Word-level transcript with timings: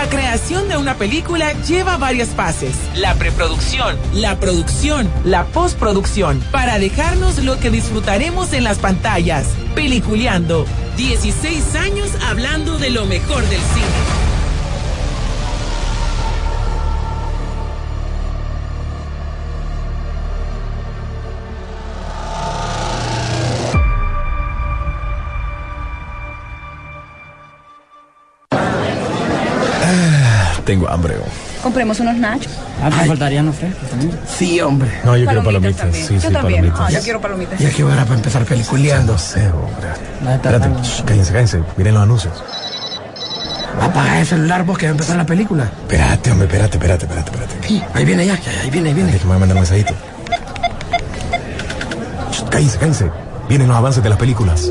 La 0.00 0.08
creación 0.08 0.66
de 0.66 0.78
una 0.78 0.94
película 0.94 1.52
lleva 1.64 1.98
varias 1.98 2.30
fases. 2.30 2.74
La 2.94 3.16
preproducción, 3.16 3.98
la 4.14 4.40
producción, 4.40 5.06
la 5.26 5.44
postproducción, 5.44 6.40
para 6.50 6.78
dejarnos 6.78 7.44
lo 7.44 7.60
que 7.60 7.68
disfrutaremos 7.68 8.54
en 8.54 8.64
las 8.64 8.78
pantallas. 8.78 9.48
Peliculeando. 9.74 10.64
16 10.96 11.74
años 11.74 12.08
hablando 12.30 12.78
de 12.78 12.88
lo 12.88 13.04
mejor 13.04 13.42
del 13.42 13.60
cine. 13.60 14.29
Tengo 30.70 30.88
hambre. 30.88 31.16
Compremos 31.64 31.98
unos 31.98 32.16
nachos. 32.16 32.52
Ah, 32.80 32.90
¿te 32.90 33.04
faltarían 33.04 33.44
los 33.44 33.56
frescos 33.56 33.90
también? 33.90 34.16
Sí, 34.38 34.60
hombre. 34.60 34.88
No, 35.02 35.16
yo 35.16 35.26
quiero 35.26 35.42
palomitas. 35.42 35.92
Sí, 35.92 36.14
yo 36.14 36.20
sí, 36.20 36.32
también. 36.32 36.60
palomitas. 36.60 36.80
Ah, 36.80 36.90
yo 36.92 37.00
quiero 37.00 37.20
palomitas. 37.20 37.58
Ya 37.58 37.70
que 37.70 37.82
hora 37.82 38.04
para 38.04 38.14
empezar 38.14 38.44
peliculeando. 38.44 39.14
No 39.14 39.18
sé, 39.18 39.48
hombre. 39.48 39.88
La 40.22 40.30
de 40.30 40.36
Espérate, 40.36 40.68
shh, 40.84 41.02
cállense, 41.04 41.32
cállense. 41.32 41.62
Miren 41.76 41.94
los 41.94 42.02
anuncios. 42.04 42.44
Apaga 43.82 44.20
el 44.20 44.26
celular 44.28 44.62
vos 44.62 44.78
que 44.78 44.86
va 44.86 44.90
a 44.90 44.92
empezar 44.92 45.16
la 45.16 45.26
película. 45.26 45.64
Espérate, 45.64 46.30
hombre, 46.30 46.46
espérate, 46.46 46.76
espérate, 46.76 47.04
espérate, 47.06 47.30
espérate. 47.32 47.66
Sí, 47.66 47.82
ahí 47.92 48.04
viene 48.04 48.26
ya, 48.26 48.38
ya, 48.38 48.60
ahí 48.62 48.70
viene, 48.70 48.90
ahí 48.90 48.94
viene. 48.94 49.10
Déjame 49.10 49.38
mandar 49.38 49.56
un 49.56 49.62
mensajito. 49.62 49.92
Shh, 52.30 52.48
Cállense, 52.48 52.78
cállense. 52.78 53.10
Vienen 53.48 53.66
los 53.66 53.76
avances 53.76 54.04
de 54.04 54.08
las 54.08 54.18
películas. 54.18 54.70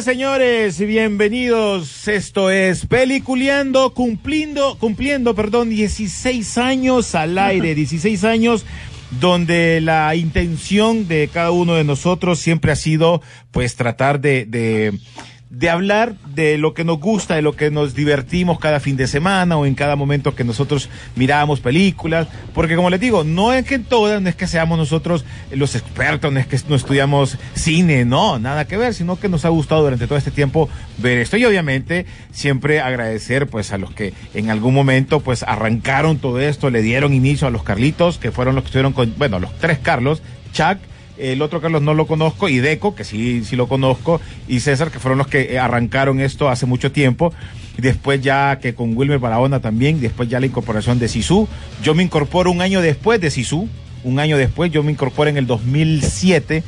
Días, 0.00 0.04
señores, 0.04 0.80
y 0.80 0.86
bienvenidos. 0.86 2.08
Esto 2.08 2.50
es 2.50 2.86
Peliculeando, 2.86 3.92
cumpliendo, 3.92 4.78
cumpliendo, 4.78 5.34
perdón, 5.34 5.68
16 5.68 6.58
años 6.58 7.14
al 7.14 7.36
aire, 7.36 7.74
16 7.74 8.24
años 8.24 8.64
donde 9.20 9.80
la 9.80 10.14
intención 10.14 11.06
de 11.06 11.28
cada 11.32 11.50
uno 11.50 11.74
de 11.74 11.84
nosotros 11.84 12.38
siempre 12.38 12.72
ha 12.72 12.76
sido, 12.76 13.20
pues, 13.50 13.76
tratar 13.76 14.20
de, 14.20 14.46
de, 14.46 14.98
de 15.50 15.68
hablar 15.68 16.14
de 16.32 16.58
lo 16.58 16.74
que 16.74 16.84
nos 16.84 17.00
gusta, 17.00 17.34
de 17.34 17.42
lo 17.42 17.56
que 17.56 17.72
nos 17.72 17.94
divertimos 17.94 18.60
cada 18.60 18.78
fin 18.78 18.96
de 18.96 19.08
semana 19.08 19.56
o 19.56 19.66
en 19.66 19.74
cada 19.74 19.96
momento 19.96 20.36
que 20.36 20.44
nosotros 20.44 20.88
miramos 21.16 21.58
películas, 21.58 22.28
porque 22.54 22.76
como 22.76 22.88
les 22.88 23.00
digo, 23.00 23.24
no 23.24 23.52
es 23.52 23.66
que 23.66 23.74
en 23.74 23.84
todas, 23.84 24.22
no 24.22 24.28
es 24.28 24.36
que 24.36 24.46
seamos 24.46 24.78
nosotros 24.78 25.24
los 25.50 25.74
expertos, 25.74 26.32
no 26.32 26.38
es 26.38 26.46
que 26.46 26.56
no 26.68 26.76
estudiamos 26.76 27.36
cine, 27.54 28.04
no, 28.04 28.38
nada 28.38 28.66
que 28.66 28.76
ver, 28.76 28.94
sino 28.94 29.18
que 29.18 29.28
nos 29.28 29.44
ha 29.44 29.48
gustado 29.48 29.82
durante 29.82 30.06
todo 30.06 30.16
este 30.16 30.30
tiempo 30.30 30.68
ver 30.98 31.18
esto. 31.18 31.36
Y 31.36 31.44
obviamente 31.44 32.06
siempre 32.30 32.80
agradecer 32.80 33.48
pues 33.48 33.72
a 33.72 33.78
los 33.78 33.92
que 33.92 34.14
en 34.34 34.50
algún 34.50 34.72
momento 34.72 35.18
pues 35.18 35.42
arrancaron 35.42 36.18
todo 36.18 36.38
esto, 36.38 36.70
le 36.70 36.80
dieron 36.80 37.12
inicio 37.12 37.48
a 37.48 37.50
los 37.50 37.64
Carlitos, 37.64 38.18
que 38.18 38.30
fueron 38.30 38.54
los 38.54 38.62
que 38.62 38.68
estuvieron 38.68 38.92
con, 38.92 39.14
bueno, 39.18 39.40
los 39.40 39.58
tres 39.58 39.78
Carlos, 39.78 40.22
Chuck, 40.52 40.78
el 41.20 41.42
otro 41.42 41.60
Carlos 41.60 41.82
no 41.82 41.94
lo 41.94 42.06
conozco, 42.06 42.48
y 42.48 42.58
Deco, 42.58 42.94
que 42.94 43.04
sí, 43.04 43.44
sí 43.44 43.56
lo 43.56 43.68
conozco, 43.68 44.20
y 44.48 44.60
César, 44.60 44.90
que 44.90 44.98
fueron 44.98 45.18
los 45.18 45.26
que 45.26 45.54
eh, 45.54 45.58
arrancaron 45.58 46.20
esto 46.20 46.48
hace 46.48 46.66
mucho 46.66 46.92
tiempo. 46.92 47.32
Después 47.76 48.20
ya 48.20 48.58
que 48.60 48.74
con 48.74 48.96
Wilmer 48.96 49.18
Barahona 49.18 49.60
también, 49.60 50.00
después 50.00 50.28
ya 50.28 50.40
la 50.40 50.46
incorporación 50.46 50.98
de 50.98 51.08
Sisu. 51.08 51.48
Yo 51.82 51.94
me 51.94 52.02
incorporo 52.02 52.50
un 52.50 52.60
año 52.60 52.80
después 52.80 53.20
de 53.20 53.30
Sisu, 53.30 53.68
un 54.04 54.18
año 54.18 54.36
después, 54.36 54.70
yo 54.70 54.82
me 54.82 54.92
incorporo 54.92 55.30
en 55.30 55.36
el 55.36 55.46
2007. 55.46 56.62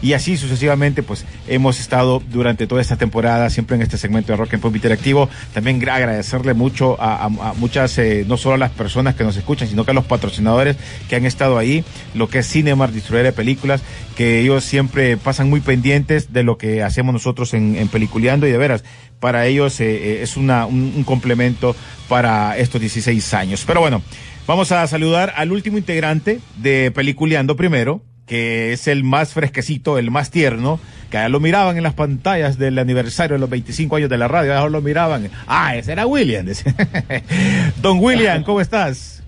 Y 0.00 0.12
así 0.12 0.36
sucesivamente, 0.36 1.02
pues 1.02 1.24
hemos 1.48 1.80
estado 1.80 2.22
durante 2.30 2.66
toda 2.68 2.80
esta 2.80 2.96
temporada, 2.96 3.50
siempre 3.50 3.74
en 3.76 3.82
este 3.82 3.98
segmento 3.98 4.32
de 4.32 4.36
Rock 4.36 4.54
and 4.54 4.62
Pop 4.62 4.74
Interactivo. 4.74 5.28
También 5.52 5.80
gra- 5.80 5.94
agradecerle 5.96 6.54
mucho 6.54 7.00
a, 7.02 7.16
a- 7.16 7.24
a 7.26 7.52
muchas, 7.54 7.98
eh, 7.98 8.24
no 8.28 8.36
solo 8.36 8.54
a 8.54 8.58
las 8.58 8.70
personas 8.70 9.16
que 9.16 9.24
nos 9.24 9.36
escuchan, 9.36 9.66
sino 9.68 9.84
que 9.84 9.90
a 9.90 9.94
los 9.94 10.04
patrocinadores 10.04 10.76
que 11.08 11.16
han 11.16 11.24
estado 11.26 11.58
ahí, 11.58 11.84
lo 12.14 12.28
que 12.28 12.38
es 12.38 12.48
Cinemar, 12.48 12.92
distribuidor 12.92 13.26
de 13.26 13.32
películas, 13.32 13.82
que 14.16 14.40
ellos 14.40 14.62
siempre 14.64 15.16
pasan 15.16 15.50
muy 15.50 15.60
pendientes 15.60 16.32
de 16.32 16.44
lo 16.44 16.58
que 16.58 16.82
hacemos 16.84 17.12
nosotros 17.12 17.52
en, 17.54 17.74
en 17.76 17.88
Peliculeando 17.88 18.46
y 18.46 18.52
de 18.52 18.58
veras, 18.58 18.84
para 19.18 19.46
ellos 19.46 19.80
eh, 19.80 19.86
eh, 19.90 20.22
es 20.22 20.36
una, 20.36 20.66
un, 20.66 20.92
un 20.96 21.02
complemento 21.04 21.74
para 22.08 22.56
estos 22.56 22.80
16 22.80 23.34
años. 23.34 23.64
Pero 23.66 23.80
bueno, 23.80 24.00
vamos 24.46 24.70
a 24.70 24.86
saludar 24.86 25.32
al 25.36 25.50
último 25.50 25.76
integrante 25.76 26.38
de 26.56 26.92
Peliculeando 26.92 27.56
primero, 27.56 28.00
que 28.28 28.72
es 28.72 28.86
el 28.86 29.02
más 29.02 29.32
fresquecito, 29.32 29.98
el 29.98 30.10
más 30.10 30.30
tierno, 30.30 30.78
que 31.10 31.16
ya 31.16 31.28
lo 31.28 31.40
miraban 31.40 31.76
en 31.76 31.82
las 31.82 31.94
pantallas 31.94 32.58
del 32.58 32.78
aniversario 32.78 33.34
de 33.34 33.40
los 33.40 33.50
25 33.50 33.96
años 33.96 34.10
de 34.10 34.18
la 34.18 34.28
radio, 34.28 34.52
ya 34.52 34.68
lo 34.68 34.82
miraban. 34.82 35.30
Ah, 35.46 35.74
ese 35.74 35.92
era 35.92 36.06
William. 36.06 36.46
Don 37.82 37.98
William, 37.98 38.44
¿cómo 38.44 38.60
estás? 38.60 39.18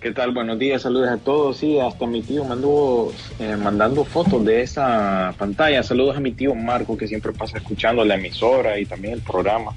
¿Qué 0.00 0.12
tal? 0.12 0.30
Buenos 0.32 0.60
días, 0.60 0.82
saludos 0.82 1.08
a 1.08 1.16
todos. 1.16 1.56
Sí, 1.56 1.78
hasta 1.80 2.06
mi 2.06 2.22
tío 2.22 2.44
me 2.44 2.52
anduvo 2.52 3.12
eh, 3.40 3.56
mandando 3.56 4.04
fotos 4.04 4.44
de 4.44 4.62
esa 4.62 5.34
pantalla. 5.36 5.82
Saludos 5.82 6.16
a 6.16 6.20
mi 6.20 6.32
tío 6.32 6.54
Marco, 6.54 6.96
que 6.96 7.08
siempre 7.08 7.32
pasa 7.32 7.58
escuchando 7.58 8.04
la 8.04 8.14
emisora 8.14 8.78
y 8.78 8.86
también 8.86 9.14
el 9.14 9.20
programa. 9.22 9.72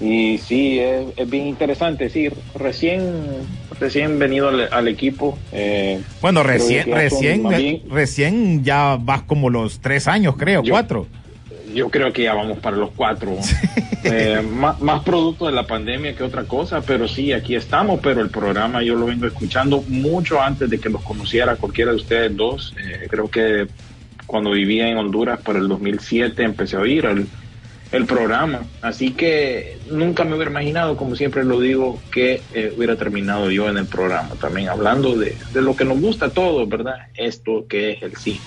Y 0.00 0.38
sí, 0.38 0.78
es, 0.78 1.06
es 1.16 1.28
bien 1.28 1.46
interesante. 1.46 2.08
Sí, 2.08 2.28
recién, 2.54 3.12
recién 3.78 4.18
venido 4.18 4.48
al, 4.48 4.68
al 4.72 4.88
equipo. 4.88 5.38
eh, 5.52 6.00
Bueno, 6.22 6.42
recién, 6.42 6.90
recién, 6.90 7.46
bien- 7.48 7.82
recién 7.90 8.64
ya 8.64 8.96
vas 8.98 9.22
como 9.22 9.50
los 9.50 9.80
tres 9.80 10.08
años, 10.08 10.36
creo, 10.38 10.62
Yo- 10.62 10.72
cuatro. 10.72 11.06
Yo 11.74 11.88
creo 11.88 12.12
que 12.12 12.24
ya 12.24 12.34
vamos 12.34 12.58
para 12.58 12.76
los 12.76 12.90
cuatro. 12.96 13.36
Eh, 14.02 14.42
más, 14.42 14.80
más 14.80 15.04
producto 15.04 15.46
de 15.46 15.52
la 15.52 15.64
pandemia 15.68 16.16
que 16.16 16.24
otra 16.24 16.42
cosa, 16.42 16.80
pero 16.80 17.06
sí, 17.06 17.32
aquí 17.32 17.54
estamos, 17.54 18.00
pero 18.02 18.22
el 18.22 18.28
programa 18.30 18.82
yo 18.82 18.96
lo 18.96 19.06
vengo 19.06 19.26
escuchando 19.26 19.84
mucho 19.86 20.40
antes 20.42 20.68
de 20.68 20.80
que 20.80 20.88
los 20.88 21.00
conociera 21.02 21.54
cualquiera 21.54 21.92
de 21.92 21.98
ustedes 21.98 22.34
dos. 22.36 22.74
Eh, 22.76 23.06
creo 23.08 23.28
que 23.30 23.68
cuando 24.26 24.50
vivía 24.50 24.88
en 24.88 24.96
Honduras 24.96 25.38
para 25.42 25.60
el 25.60 25.68
2007 25.68 26.42
empecé 26.42 26.76
a 26.76 26.80
oír 26.80 27.04
el, 27.04 27.28
el 27.92 28.06
programa, 28.06 28.60
así 28.82 29.10
que 29.12 29.78
nunca 29.90 30.24
me 30.24 30.34
hubiera 30.36 30.50
imaginado, 30.50 30.96
como 30.96 31.16
siempre 31.16 31.44
lo 31.44 31.60
digo, 31.60 32.00
que 32.12 32.40
eh, 32.54 32.72
hubiera 32.76 32.96
terminado 32.96 33.50
yo 33.50 33.68
en 33.68 33.76
el 33.78 33.86
programa, 33.86 34.30
también 34.40 34.68
hablando 34.68 35.16
de, 35.16 35.36
de 35.52 35.62
lo 35.62 35.74
que 35.74 35.84
nos 35.84 36.00
gusta 36.00 36.26
a 36.26 36.30
todos, 36.30 36.68
¿verdad? 36.68 37.08
Esto 37.16 37.66
que 37.68 37.92
es 37.92 38.02
el 38.02 38.16
cine. 38.16 38.40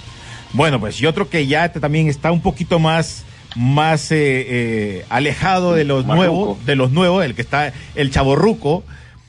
Bueno, 0.53 0.79
pues 0.79 1.01
y 1.01 1.05
otro 1.07 1.29
que 1.29 1.45
ya 1.47 1.71
también 1.71 2.07
está 2.07 2.31
un 2.31 2.41
poquito 2.41 2.79
más 2.79 3.25
más 3.55 4.11
eh, 4.11 4.15
eh, 4.47 5.05
alejado 5.09 5.73
de 5.73 5.83
los 5.83 6.05
Marruco. 6.05 6.25
nuevos, 6.25 6.65
de 6.65 6.75
los 6.75 6.91
nuevos, 6.91 7.23
el 7.23 7.35
que 7.35 7.41
está 7.41 7.73
el 7.95 8.11
chaborruco, 8.11 8.83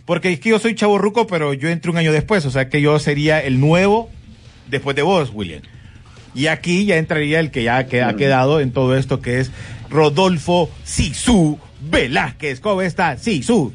porque 0.06 0.32
es 0.32 0.40
que 0.40 0.50
yo 0.50 0.58
soy 0.58 0.74
chaborruco, 0.74 1.26
pero 1.26 1.54
yo 1.54 1.68
entré 1.68 1.90
un 1.90 1.96
año 1.96 2.12
después, 2.12 2.44
o 2.46 2.50
sea 2.50 2.68
que 2.68 2.80
yo 2.80 2.98
sería 2.98 3.40
el 3.40 3.60
nuevo 3.60 4.10
después 4.68 4.96
de 4.96 5.02
vos, 5.02 5.30
William. 5.34 5.62
Y 6.34 6.48
aquí 6.48 6.84
ya 6.84 6.96
entraría 6.96 7.38
el 7.38 7.50
que 7.50 7.62
ya 7.62 7.86
que 7.86 8.02
ha 8.02 8.16
quedado 8.16 8.60
en 8.60 8.72
todo 8.72 8.96
esto 8.96 9.20
que 9.20 9.38
es 9.38 9.52
Rodolfo 9.98 10.68
Sisu 10.82 11.56
Velázquez. 11.80 12.58
¿Cómo 12.58 12.82
está? 12.82 13.16
Sisu. 13.16 13.72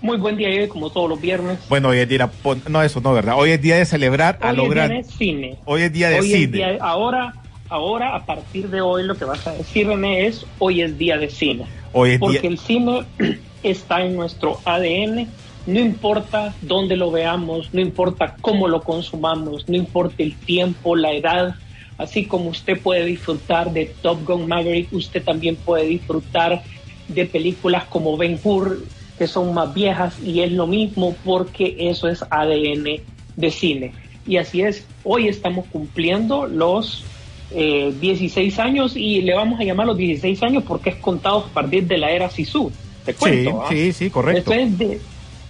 Muy 0.00 0.18
buen 0.18 0.36
día, 0.36 0.48
hoy 0.48 0.68
como 0.68 0.88
todos 0.90 1.08
los 1.08 1.20
viernes. 1.20 1.58
Bueno, 1.68 1.88
hoy 1.88 1.98
es 1.98 2.08
día, 2.08 2.30
no 2.68 2.80
eso 2.82 3.00
no, 3.00 3.12
¿verdad? 3.12 3.34
Hoy 3.36 3.50
es 3.50 3.60
día 3.60 3.76
de 3.76 3.86
celebrar 3.86 4.38
a 4.40 4.50
Hoy 4.50 4.56
lo 4.56 4.62
es 4.66 4.70
día 4.74 4.88
de 4.88 5.04
cine. 5.04 5.56
Hoy 5.64 5.82
es 5.82 5.92
día 5.92 6.10
de 6.10 6.20
Hoy 6.20 6.30
cine. 6.30 6.46
día- 6.46 6.78
ahora, 6.80 7.34
ahora, 7.70 8.14
a 8.14 8.24
partir 8.24 8.68
de 8.68 8.80
hoy, 8.82 9.02
lo 9.02 9.16
que 9.16 9.24
vas 9.24 9.44
a 9.48 9.52
decir, 9.54 9.88
René, 9.88 10.26
es 10.26 10.46
hoy 10.60 10.82
es 10.82 10.96
día 10.96 11.16
de 11.18 11.28
cine. 11.30 11.64
Hoy 11.92 12.10
es 12.12 12.18
Porque 12.20 12.38
día- 12.40 12.50
el 12.50 12.58
cine 12.58 13.00
está 13.64 14.02
en 14.04 14.14
nuestro 14.14 14.60
ADN, 14.64 15.26
no 15.66 15.80
importa 15.80 16.54
dónde 16.60 16.96
lo 16.96 17.10
veamos, 17.10 17.70
no 17.72 17.80
importa 17.80 18.36
cómo 18.42 18.68
lo 18.68 18.82
consumamos, 18.82 19.68
no 19.68 19.76
importa 19.76 20.22
el 20.22 20.36
tiempo, 20.36 20.94
la 20.94 21.12
edad. 21.12 21.56
Así 21.96 22.26
como 22.26 22.50
usted 22.50 22.80
puede 22.80 23.04
disfrutar 23.04 23.72
de 23.72 23.94
Top 24.02 24.24
Gun 24.26 24.48
Maverick, 24.48 24.92
usted 24.92 25.22
también 25.22 25.56
puede 25.56 25.86
disfrutar 25.86 26.62
de 27.08 27.26
películas 27.26 27.84
como 27.84 28.16
Ben 28.16 28.40
Hur, 28.42 28.84
que 29.16 29.26
son 29.26 29.54
más 29.54 29.72
viejas, 29.72 30.18
y 30.24 30.40
es 30.40 30.50
lo 30.52 30.66
mismo 30.66 31.14
porque 31.24 31.76
eso 31.78 32.08
es 32.08 32.24
ADN 32.28 33.00
de 33.36 33.50
cine. 33.50 33.94
Y 34.26 34.38
así 34.38 34.62
es, 34.62 34.88
hoy 35.04 35.28
estamos 35.28 35.66
cumpliendo 35.66 36.46
los 36.46 37.04
eh, 37.50 37.92
16 38.00 38.58
años 38.58 38.96
y 38.96 39.20
le 39.20 39.34
vamos 39.34 39.60
a 39.60 39.64
llamar 39.64 39.86
los 39.86 39.96
16 39.96 40.42
años 40.42 40.64
porque 40.66 40.90
es 40.90 40.96
contado 40.96 41.38
a 41.38 41.52
partir 41.52 41.86
de 41.86 41.98
la 41.98 42.10
era 42.10 42.28
Sisu. 42.30 42.72
Te 43.04 43.12
Sí, 43.12 43.18
cuento. 43.18 43.62
¿ah? 43.62 43.68
sí, 43.68 43.92
sí, 43.92 44.10
correcto. 44.10 44.50
De- 44.50 45.00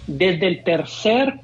desde 0.06 0.46
el 0.46 0.62
tercer 0.64 1.40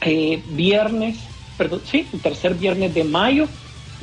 eh, 0.00 0.42
viernes, 0.46 1.18
perdón, 1.58 1.82
sí, 1.84 2.08
el 2.12 2.20
tercer 2.20 2.54
viernes 2.54 2.94
de 2.94 3.04
mayo 3.04 3.48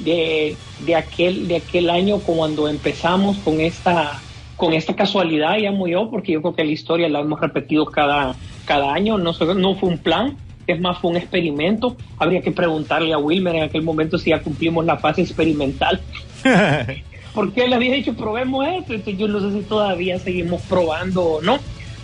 de, 0.04 0.56
de 0.86 0.96
aquel 0.96 1.48
de 1.48 1.58
aquel 1.58 1.90
año 1.90 2.20
cuando 2.20 2.68
empezamos 2.68 3.38
con 3.38 3.62
esta 3.62 4.20
con 4.58 4.74
esta 4.74 4.96
casualidad 4.96 5.58
llamo 5.58 5.88
yo 5.88 6.10
porque 6.10 6.34
yo 6.34 6.42
creo 6.42 6.56
que 6.56 6.64
la 6.64 6.72
historia 6.72 7.10
la 7.10 7.20
hemos 7.20 7.40
repetido 7.40 7.86
cada 7.86 8.36
cada 8.66 8.94
año. 8.94 9.18
No 9.18 9.34
no 9.56 9.76
fue 9.76 9.90
un 9.90 9.98
plan 9.98 10.38
es 10.68 10.80
más 10.80 10.98
fue 11.00 11.12
un 11.12 11.18
experimento. 11.18 11.96
Habría 12.18 12.42
que 12.42 12.52
preguntarle 12.52 13.14
a 13.14 13.18
Wilmer 13.18 13.56
en 13.56 13.64
aquel 13.64 13.84
momento 13.84 14.18
si 14.18 14.30
ya 14.30 14.42
cumplimos 14.42 14.86
la 14.86 14.98
fase 14.98 15.22
experimental. 15.22 16.02
Porque 17.34 17.64
él 17.64 17.74
había 17.74 17.94
dicho 17.94 18.14
probemos 18.14 18.68
esto, 18.68 18.94
entonces 18.94 19.18
yo 19.18 19.28
no 19.28 19.40
sé 19.40 19.58
si 19.58 19.66
todavía 19.66 20.20
seguimos 20.20 20.62
probando 20.64 21.24
o 21.24 21.42
no, 21.42 21.60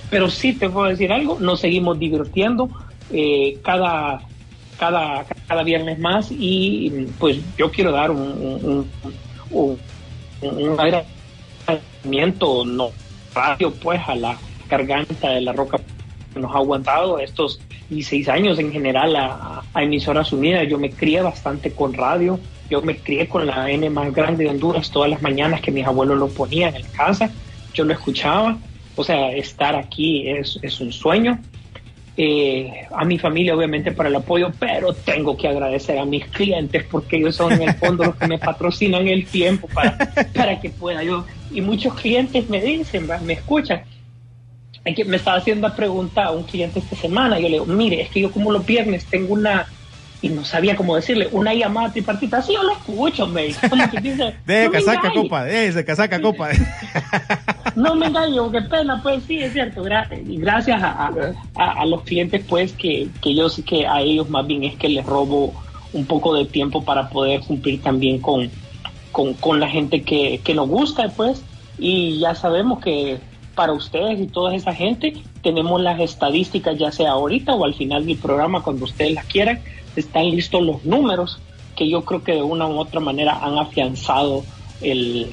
pero 0.09 0.29
sí 0.29 0.53
te 0.53 0.69
puedo 0.69 0.88
decir 0.88 1.11
algo, 1.11 1.38
nos 1.39 1.59
seguimos 1.59 1.99
divirtiendo. 1.99 2.69
Eh, 3.11 3.57
cada, 3.61 4.21
cada, 4.77 5.25
cada 5.47 5.63
viernes 5.63 6.00
más 6.00 6.27
y 6.31 7.07
pues 7.19 7.39
yo 7.57 7.71
quiero 7.71 7.91
dar 7.91 8.12
un, 8.12 8.88
un, 9.51 9.79
un, 10.41 10.79
agradecimiento 10.79 12.65
no 12.65 12.89
radio 13.33 13.74
pues 13.74 14.00
a 14.07 14.15
la 14.15 14.38
garganta 14.69 15.29
de 15.29 15.41
la 15.41 15.53
roca 15.53 15.79
que 16.33 16.39
nos 16.39 16.53
ha 16.53 16.59
aguantado 16.59 17.19
estos 17.19 17.59
16 17.89 18.29
años 18.29 18.59
en 18.59 18.71
general 18.71 19.15
a, 19.15 19.63
a 19.74 19.83
emisoras 19.83 20.31
unidas. 20.33 20.68
Yo 20.68 20.77
me 20.77 20.91
crié 20.91 21.21
bastante 21.21 21.71
con 21.71 21.94
radio, 21.94 22.39
yo 22.69 22.81
me 22.81 22.97
crié 22.97 23.27
con 23.27 23.45
la 23.45 23.69
N 23.71 23.89
más 23.89 24.13
grande 24.13 24.44
de 24.44 24.50
Honduras 24.50 24.91
todas 24.91 25.09
las 25.09 25.21
mañanas 25.21 25.62
que 25.62 25.71
mis 25.71 25.85
abuelos 25.85 26.18
lo 26.18 26.27
ponían 26.27 26.75
en 26.75 26.85
casa, 26.88 27.30
yo 27.73 27.85
lo 27.85 27.94
escuchaba, 27.94 28.57
o 28.95 29.03
sea, 29.03 29.31
estar 29.31 29.75
aquí 29.75 30.27
es, 30.27 30.59
es 30.62 30.80
un 30.81 30.91
sueño. 30.91 31.39
Eh, 32.19 32.87
a 32.95 33.05
mi 33.05 33.19
familia 33.19 33.55
obviamente 33.55 33.91
para 33.91 34.09
el 34.09 34.15
apoyo, 34.15 34.51
pero 34.57 34.91
tengo 34.91 35.37
que 35.37 35.47
agradecer 35.47 35.99
a 35.99 36.05
mis 36.05 36.25
clientes 36.25 36.83
porque 36.89 37.17
ellos 37.17 37.35
son 37.35 37.53
en 37.53 37.61
el 37.61 37.75
fondo 37.75 38.05
los 38.05 38.15
que 38.15 38.27
me 38.27 38.39
patrocinan 38.39 39.07
el 39.07 39.27
tiempo 39.27 39.67
para, 39.67 39.95
para 40.33 40.59
que 40.59 40.71
pueda 40.71 41.03
yo. 41.03 41.25
Y 41.51 41.61
muchos 41.61 41.93
clientes 41.93 42.49
me 42.49 42.59
dicen, 42.59 43.07
me 43.23 43.33
escuchan, 43.33 43.83
me 45.05 45.17
estaba 45.17 45.37
haciendo 45.37 45.67
la 45.67 45.75
pregunta 45.75 46.25
a 46.25 46.31
un 46.31 46.43
cliente 46.43 46.79
esta 46.79 46.95
semana. 46.95 47.39
Yo 47.39 47.49
le 47.49 47.59
digo, 47.59 47.65
mire, 47.65 48.01
es 48.01 48.09
que 48.09 48.21
yo 48.21 48.31
como 48.31 48.51
los 48.51 48.65
viernes 48.65 49.05
tengo 49.05 49.33
una, 49.33 49.67
y 50.21 50.29
no 50.29 50.43
sabía 50.43 50.75
cómo 50.75 50.95
decirle, 50.95 51.27
una 51.31 51.53
llamada 51.53 51.91
tripartita. 51.93 52.41
Sí, 52.41 52.53
yo 52.53 52.63
lo 52.63 52.71
escucho, 52.73 53.27
me 53.27 53.43
De 54.45 54.63
"No 54.65 54.71
me 54.71 54.71
casaca, 54.71 55.07
engañe". 55.09 55.13
copa, 55.23 55.43
de 55.43 55.85
casaca, 55.85 56.21
copa. 56.21 56.49
No 57.75 57.95
me 57.95 58.07
engaño, 58.07 58.51
qué 58.51 58.61
pena, 58.61 58.99
pues 59.03 59.23
sí, 59.27 59.37
es 59.39 59.53
cierto. 59.53 59.83
gra- 59.83 60.07
y 60.27 60.37
gracias 60.37 60.81
a, 60.81 61.11
a- 61.55 61.71
a 61.81 61.85
los 61.85 62.01
clientes, 62.03 62.43
pues 62.47 62.73
que, 62.73 63.07
que 63.21 63.35
yo 63.35 63.49
sé 63.49 63.63
que 63.63 63.85
a 63.85 64.01
ellos 64.01 64.29
más 64.29 64.45
bien 64.47 64.63
es 64.63 64.75
que 64.75 64.89
les 64.89 65.05
robo 65.05 65.53
un 65.93 66.05
poco 66.05 66.33
de 66.35 66.45
tiempo 66.45 66.83
para 66.83 67.09
poder 67.09 67.41
cumplir 67.41 67.81
también 67.81 68.19
con, 68.19 68.49
con, 69.11 69.33
con 69.35 69.59
la 69.59 69.69
gente 69.69 70.01
que, 70.01 70.41
que 70.43 70.53
nos 70.55 70.67
gusta, 70.67 71.09
pues. 71.15 71.43
Y 71.77 72.17
ya 72.19 72.33
sabemos 72.33 72.79
que 72.79 73.19
para 73.53 73.73
ustedes 73.73 74.19
y 74.19 74.27
toda 74.27 74.55
esa 74.55 74.73
gente 74.73 75.13
tenemos 75.43 75.79
las 75.81 75.99
estadísticas, 75.99 76.77
ya 76.77 76.91
sea 76.91 77.11
ahorita 77.11 77.53
o 77.53 77.65
al 77.65 77.73
final 77.75 78.05
del 78.05 78.17
programa, 78.17 78.61
cuando 78.63 78.85
ustedes 78.85 79.13
las 79.13 79.25
quieran, 79.25 79.59
están 80.01 80.29
listos 80.31 80.61
los 80.61 80.83
números 80.85 81.39
que 81.75 81.89
yo 81.89 82.03
creo 82.03 82.23
que 82.23 82.33
de 82.33 82.41
una 82.41 82.65
u 82.67 82.77
otra 82.79 82.99
manera 82.99 83.38
han 83.41 83.57
afianzado 83.57 84.44
el, 84.81 85.27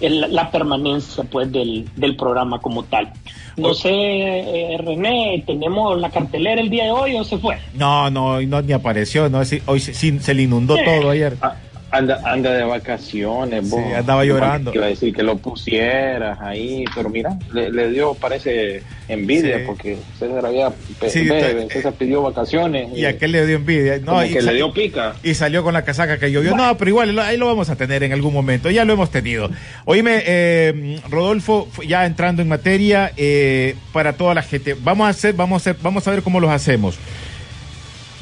el- 0.00 0.26
la 0.34 0.50
permanencia 0.50 1.24
pues 1.24 1.50
del, 1.52 1.88
del 1.96 2.16
programa 2.16 2.60
como 2.60 2.82
tal. 2.84 3.12
No 3.56 3.72
sé, 3.74 3.90
eh, 3.92 4.76
René, 4.78 5.44
¿tenemos 5.46 5.96
la 6.00 6.10
cartelera 6.10 6.60
el 6.60 6.68
día 6.70 6.84
de 6.84 6.90
hoy 6.90 7.14
o 7.14 7.22
se 7.22 7.38
fue? 7.38 7.56
No, 7.74 8.10
no, 8.10 8.26
hoy 8.34 8.46
no 8.46 8.60
ni 8.62 8.72
apareció, 8.72 9.28
no, 9.28 9.38
hoy 9.66 9.80
sí- 9.80 9.94
sí, 9.94 10.18
se 10.18 10.34
le 10.34 10.42
inundó 10.42 10.74
todo 10.76 11.10
ayer. 11.10 11.36
Ah, 11.40 11.54
Anda, 11.96 12.20
anda 12.24 12.50
de 12.52 12.64
vacaciones, 12.64 13.70
vos. 13.70 13.80
Sí, 13.86 13.92
andaba 13.92 14.24
llorando. 14.24 14.72
Iba 14.74 14.86
a 14.86 14.88
decir 14.88 15.14
que 15.14 15.22
lo 15.22 15.36
pusieras 15.38 16.40
ahí, 16.40 16.84
pero 16.94 17.08
mira, 17.08 17.38
le, 17.52 17.70
le 17.70 17.88
dio, 17.90 18.14
parece, 18.14 18.82
envidia, 19.08 19.58
Sí. 19.58 19.62
porque 19.64 19.96
César 20.18 20.44
había, 20.44 20.70
Sí, 21.08 21.28
César 21.70 21.92
pidió 21.92 22.22
vacaciones. 22.22 22.88
Y 22.96 23.04
aquel 23.04 23.30
le 23.32 23.46
dio 23.46 23.56
envidia. 23.56 23.98
No, 23.98 24.06
como 24.06 24.24
y, 24.24 24.32
que 24.32 24.42
le 24.42 24.54
dio 24.54 24.72
pica. 24.72 25.14
y 25.22 25.34
salió 25.34 25.62
con 25.62 25.72
la 25.72 25.84
casaca 25.84 26.18
que 26.18 26.32
llovió. 26.32 26.56
No, 26.56 26.76
pero 26.76 26.88
igual 26.88 27.16
ahí 27.20 27.36
lo 27.36 27.46
vamos 27.46 27.70
a 27.70 27.76
tener 27.76 28.02
en 28.02 28.12
algún 28.12 28.34
momento. 28.34 28.70
Ya 28.70 28.84
lo 28.84 28.92
hemos 28.94 29.10
tenido. 29.10 29.48
Oíme, 29.84 30.22
eh, 30.26 31.00
Rodolfo, 31.08 31.68
ya 31.86 32.06
entrando 32.06 32.42
en 32.42 32.48
materia, 32.48 33.12
eh, 33.16 33.76
para 33.92 34.14
toda 34.14 34.34
la 34.34 34.42
gente, 34.42 34.74
vamos 34.82 35.06
a 35.06 35.10
hacer, 35.10 35.34
vamos 35.34 35.54
a 35.54 35.70
hacer, 35.70 35.80
vamos 35.82 36.08
a 36.08 36.10
ver 36.10 36.22
cómo 36.22 36.40
los 36.40 36.50
hacemos. 36.50 36.98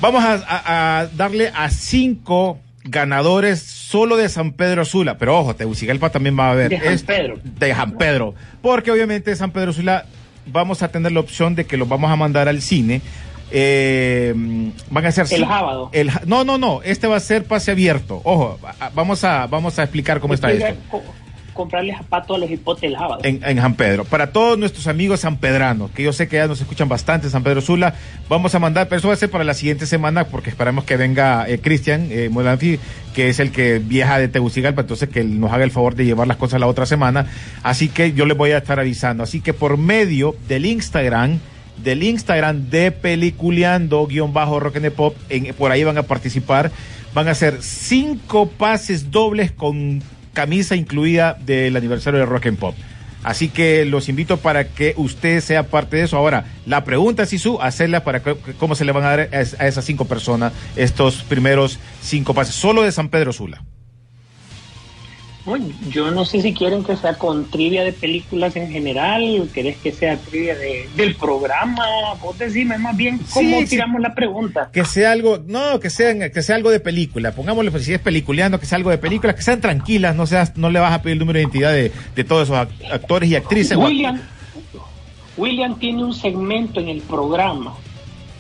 Vamos 0.01 0.25
a, 0.25 0.35
a- 0.35 1.01
a 1.01 1.07
darle 1.07 1.51
a 1.55 1.71
cinco 1.71 2.59
ganadores 2.85 3.61
solo 3.61 4.17
de 4.17 4.29
San 4.29 4.53
Pedro 4.53 4.85
Sula. 4.85 5.19
Pero 5.19 5.39
ojo, 5.39 5.55
Tegucigalpa 5.57 6.11
también 6.11 6.39
va 6.39 6.49
a 6.49 6.53
haber. 6.53 6.71
De 6.71 6.79
San 6.79 6.93
Es- 6.93 7.03
Pedro. 7.03 7.39
De 7.43 7.75
San 7.75 7.93
Pedro. 7.99 8.35
Porque 8.61 8.91
obviamente 8.91 9.35
San 9.37 9.51
Pedro 9.53 9.73
Sula 9.73 10.07
vamos 10.47 10.83
a 10.83 10.89
tener 10.89 11.13
la 11.13 11.21
opción 11.21 11.55
de 11.55 11.65
que 11.67 11.77
los 11.77 11.89
vamos 11.89 12.11
a 12.11 12.17
mandar 12.17 12.49
al 12.49 12.61
cine. 12.63 13.01
Eh, 13.55 14.33
van 14.91 15.05
a 15.07 15.13
ser 15.13 15.27
El 15.31 15.45
sábado. 15.47 15.91
el 15.93 16.11
no, 16.27 16.43
no, 16.43 16.57
no. 16.57 16.81
Este 16.83 17.07
va 17.07 17.17
a 17.17 17.21
ser 17.21 17.45
pase 17.45 17.71
abierto. 17.71 18.21
Ojo, 18.25 18.59
vamos 18.95 19.25
a, 19.25 19.47
vamos 19.47 19.79
a 19.79 19.83
explicar 19.83 20.21
cómo 20.21 20.33
está 20.35 20.51
esto 20.51 20.75
comprarle 21.53 21.95
zapatos 21.95 22.37
a 22.37 22.41
los 22.41 22.51
hipotes 22.51 22.93
sábado. 22.93 23.21
en, 23.23 23.41
en 23.45 23.59
San 23.59 23.75
Pedro. 23.75 24.05
Para 24.05 24.33
todos 24.33 24.59
nuestros 24.59 24.87
amigos 24.87 25.21
sanpedranos, 25.21 25.91
que 25.91 26.03
yo 26.03 26.13
sé 26.13 26.29
que 26.29 26.37
ya 26.37 26.47
nos 26.47 26.61
escuchan 26.61 26.89
bastante 26.89 27.31
San 27.31 27.43
Pedro 27.43 27.61
Sula, 27.61 27.95
vamos 28.29 28.55
a 28.55 28.59
mandar, 28.59 28.89
pero 28.89 28.99
eso 28.99 29.09
va 29.09 29.15
a 29.15 29.17
ser 29.17 29.31
para 29.31 29.45
la 29.45 29.55
siguiente 29.55 29.87
semana, 29.87 30.25
porque 30.25 30.51
esperamos 30.51 30.85
que 30.85 30.97
venga 30.97 31.49
eh, 31.49 31.59
Cristian 31.59 32.09
eh, 32.11 32.29
Molanfi, 32.31 32.79
que 33.15 33.29
es 33.29 33.41
el 33.41 33.51
que 33.51 33.79
viaja 33.79 34.19
de 34.19 34.29
Tegucigalpa, 34.29 34.83
entonces 34.83 35.09
que 35.09 35.21
él 35.21 35.41
nos 35.41 35.53
haga 35.53 35.65
el 35.65 35.71
favor 35.71 35.95
de 35.95 36.05
llevar 36.05 36.27
las 36.27 36.37
cosas 36.37 36.61
la 36.61 36.67
otra 36.67 36.87
semana. 36.87 37.27
Así 37.63 37.89
que 37.89 38.13
yo 38.13 38.27
les 38.27 38.37
voy 38.37 38.53
a 38.53 38.59
estar 38.59 38.81
avisando. 38.81 39.23
Así 39.23 39.41
que 39.41 39.53
por 39.53 39.77
medio 39.77 40.35
del 40.49 40.67
Instagram, 40.67 41.39
del 41.83 42.03
Instagram 42.03 42.71
de 42.71 42.93
Peliculeando, 42.93 44.07
guion 44.07 44.33
bajo 44.33 44.61
Rock 44.61 44.77
and 44.77 44.91
Pop, 44.91 45.17
en, 45.29 45.55
por 45.55 45.73
ahí 45.73 45.85
van 45.85 45.99
a 45.99 46.03
participar. 46.05 46.71
Van 47.15 47.29
a 47.29 47.35
ser 47.35 47.59
cinco 47.61 48.49
pases 48.49 49.11
dobles 49.11 49.53
con 49.53 50.03
camisa 50.33 50.77
incluida 50.77 51.37
del 51.45 51.77
aniversario 51.77 52.21
de 52.21 52.27
Rock 52.27 52.47
and 52.47 52.59
Pop. 52.59 52.75
Así 53.23 53.49
que 53.49 53.85
los 53.85 54.09
invito 54.09 54.39
para 54.39 54.65
que 54.69 54.95
usted 54.97 55.41
sea 55.41 55.69
parte 55.69 55.97
de 55.97 56.05
eso. 56.05 56.17
Ahora, 56.17 56.47
la 56.67 56.85
pregunta, 56.85 57.25
Sisu, 57.25 57.61
hacerla 57.61 58.03
para 58.03 58.21
cómo 58.59 58.75
se 58.75 58.85
le 58.85 58.93
van 58.93 59.05
a 59.05 59.17
dar 59.17 59.21
a, 59.33 59.37
a 59.37 59.69
esas 59.69 59.85
cinco 59.85 60.07
personas 60.07 60.53
estos 60.75 61.23
primeros 61.23 61.79
cinco 62.01 62.35
pases, 62.35 62.55
solo 62.55 62.83
de 62.83 62.91
San 62.91 63.09
Pedro 63.09 63.33
Sula. 63.33 63.63
Yo 65.91 66.13
no 66.13 66.25
sé 66.25 66.41
si 66.41 66.55
quieren 66.55 66.85
que 66.85 66.97
sea 66.97 67.15
con 67.15 67.51
trivia 67.51 67.83
de 67.83 67.93
películas 67.93 68.55
en 68.55 68.71
general, 68.71 69.49
querés 69.53 69.77
que 69.79 69.91
sea 69.91 70.17
trivia 70.17 70.55
de, 70.55 70.89
del 70.95 71.17
programa, 71.17 71.85
vos 72.23 72.39
decime 72.39 72.79
más 72.79 72.97
bien 72.97 73.19
cómo 73.33 73.49
Sí, 73.59 73.63
sí. 73.63 73.71
tiramos 73.71 74.01
la 74.01 74.15
pregunta. 74.15 74.71
Que 74.73 74.85
sea 74.85 75.11
algo, 75.11 75.41
no, 75.45 75.81
que 75.81 75.91
sea, 75.91 76.31
que 76.31 76.43
sea 76.43 76.55
algo 76.55 76.71
de 76.71 76.79
película. 76.79 77.33
Pongámosle, 77.33 77.73
pues, 77.73 77.85
si 77.85 77.93
es 77.93 77.99
peliculeando, 77.99 78.61
que 78.61 78.67
sea 78.67 78.77
algo 78.77 78.91
de 78.91 78.99
película, 78.99 79.35
que 79.35 79.43
sean 79.43 79.61
tranquilas, 79.61 80.15
no 80.15 80.27
seas, 80.29 80.57
no 80.57 80.71
le 80.71 80.79
vas 80.79 80.93
a 80.93 81.03
pedir 81.03 81.15
el 81.15 81.19
número 81.19 81.39
de 81.39 81.43
identidad 81.43 81.73
de, 81.73 81.91
de 82.15 82.25
todos 82.25 82.45
esos 82.49 82.57
ac- 82.57 82.93
actores 82.93 83.29
y 83.29 83.35
actrices. 83.35 83.77
William, 83.77 84.21
William 85.37 85.79
tiene 85.79 86.05
un 86.05 86.15
segmento 86.15 86.79
en 86.79 86.89
el 86.89 87.01
programa 87.01 87.75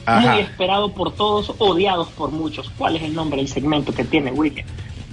Ajá. 0.06 0.32
muy 0.34 0.40
esperado 0.42 0.92
por 0.92 1.12
todos, 1.14 1.52
odiados 1.58 2.08
por 2.10 2.30
muchos. 2.30 2.70
¿Cuál 2.78 2.96
es 2.96 3.02
el 3.02 3.14
nombre 3.14 3.38
del 3.38 3.48
segmento 3.48 3.92
que 3.92 4.04
tiene 4.04 4.30
William? 4.30 4.66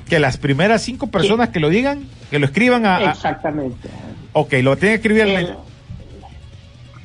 Que 0.09 0.19
las 0.19 0.37
primeras 0.37 0.81
cinco 0.81 1.07
personas 1.07 1.49
que 1.49 1.59
lo 1.59 1.69
digan, 1.69 2.03
que 2.31 2.39
lo 2.39 2.45
escriban 2.47 2.85
a, 2.85 2.97
a- 2.97 3.11
Exactamente. 3.11 3.89
ok, 4.33 4.53
lo 4.63 4.75
tienen 4.77 4.99
que 4.99 5.07
escribir 5.07 5.21
al- 5.23 5.57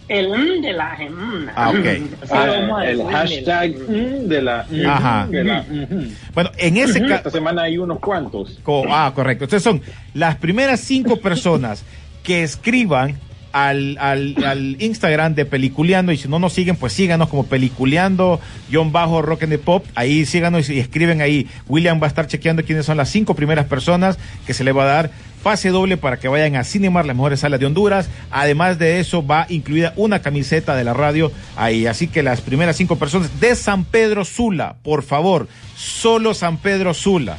El, 0.09 0.27
el 0.27 0.29
mm 0.29 0.63
de 0.63 0.73
la 0.73 0.99
mm. 1.11 1.49
Ah, 1.55 1.71
ok. 1.71 1.77
Así 1.77 2.33
Ah, 2.33 2.85
el 2.87 3.03
hashtag 3.05 3.71
mm, 3.89 4.29
de 4.29 4.43
la. 4.43 4.67
mm, 4.71 4.87
Ajá. 4.87 5.27
de 5.31 5.45
la, 5.45 5.63
mm. 5.63 6.09
Bueno, 6.35 6.51
en 6.59 6.77
ese 6.77 6.99
Esta 6.99 7.23
caso. 7.23 7.31
semana 7.31 7.63
hay 7.63 7.79
unos 7.79 7.99
cuantos. 8.01 8.59
ah, 8.91 9.13
correcto. 9.15 9.45
Entonces 9.45 9.63
son 9.63 9.81
las 10.15 10.37
primeras 10.37 10.81
cinco 10.81 11.17
personas 11.17 11.85
que 12.23 12.43
escriban 12.43 13.19
al, 13.55 13.97
al, 14.01 14.35
al 14.45 14.77
Instagram 14.83 15.37
de 15.37 15.47
Peliculeando 15.47 16.11
y 16.11 16.17
si 16.17 16.27
no 16.27 16.41
nos 16.41 16.53
siguen, 16.53 16.75
pues 16.75 16.93
síganos 16.93 17.29
como 17.29 17.47
Peliculeando, 17.47 18.41
guion 18.69 18.91
bajo 18.91 19.23
Rock 19.23 19.45
and 19.45 19.53
the 19.53 19.59
Pop. 19.59 19.85
Ahí 19.95 20.27
síganos 20.27 20.69
y 20.69 20.81
escriben 20.81 21.21
ahí. 21.23 21.47
William 21.69 22.01
va 22.03 22.07
a 22.07 22.09
estar 22.09 22.27
chequeando 22.27 22.65
quiénes 22.65 22.85
son 22.85 22.97
las 22.97 23.09
cinco 23.11 23.35
primeras 23.37 23.67
personas 23.67 24.19
que 24.45 24.55
se 24.55 24.65
le 24.65 24.73
va 24.73 24.83
a 24.83 24.87
dar 24.87 25.11
pase 25.45 25.69
doble 25.69 25.97
para 25.99 26.19
que 26.19 26.27
vayan 26.27 26.57
a 26.57 26.65
Cinemar, 26.65 27.05
las 27.07 27.15
mejores 27.15 27.41
salas 27.41 27.61
de 27.61 27.67
Honduras. 27.67 28.09
Además 28.33 28.79
de 28.81 28.99
eso, 28.99 29.25
va 29.25 29.47
incluida 29.49 29.93
una 29.95 30.19
camiseta 30.21 30.75
de 30.75 30.83
la 30.83 30.95
radio 30.95 31.31
ahí. 31.55 31.87
Así 31.87 32.09
que 32.09 32.23
las 32.25 32.41
primeras 32.41 32.77
cinco 32.77 32.97
personas 32.97 33.39
de 33.41 33.55
San 33.55 33.85
Pedro 33.85 34.25
Sula, 34.25 34.75
por 34.83 35.05
favor, 35.05 35.47
solo 35.77 36.35
San 36.35 36.57
Pedro 36.57 36.93
Sula 36.93 37.37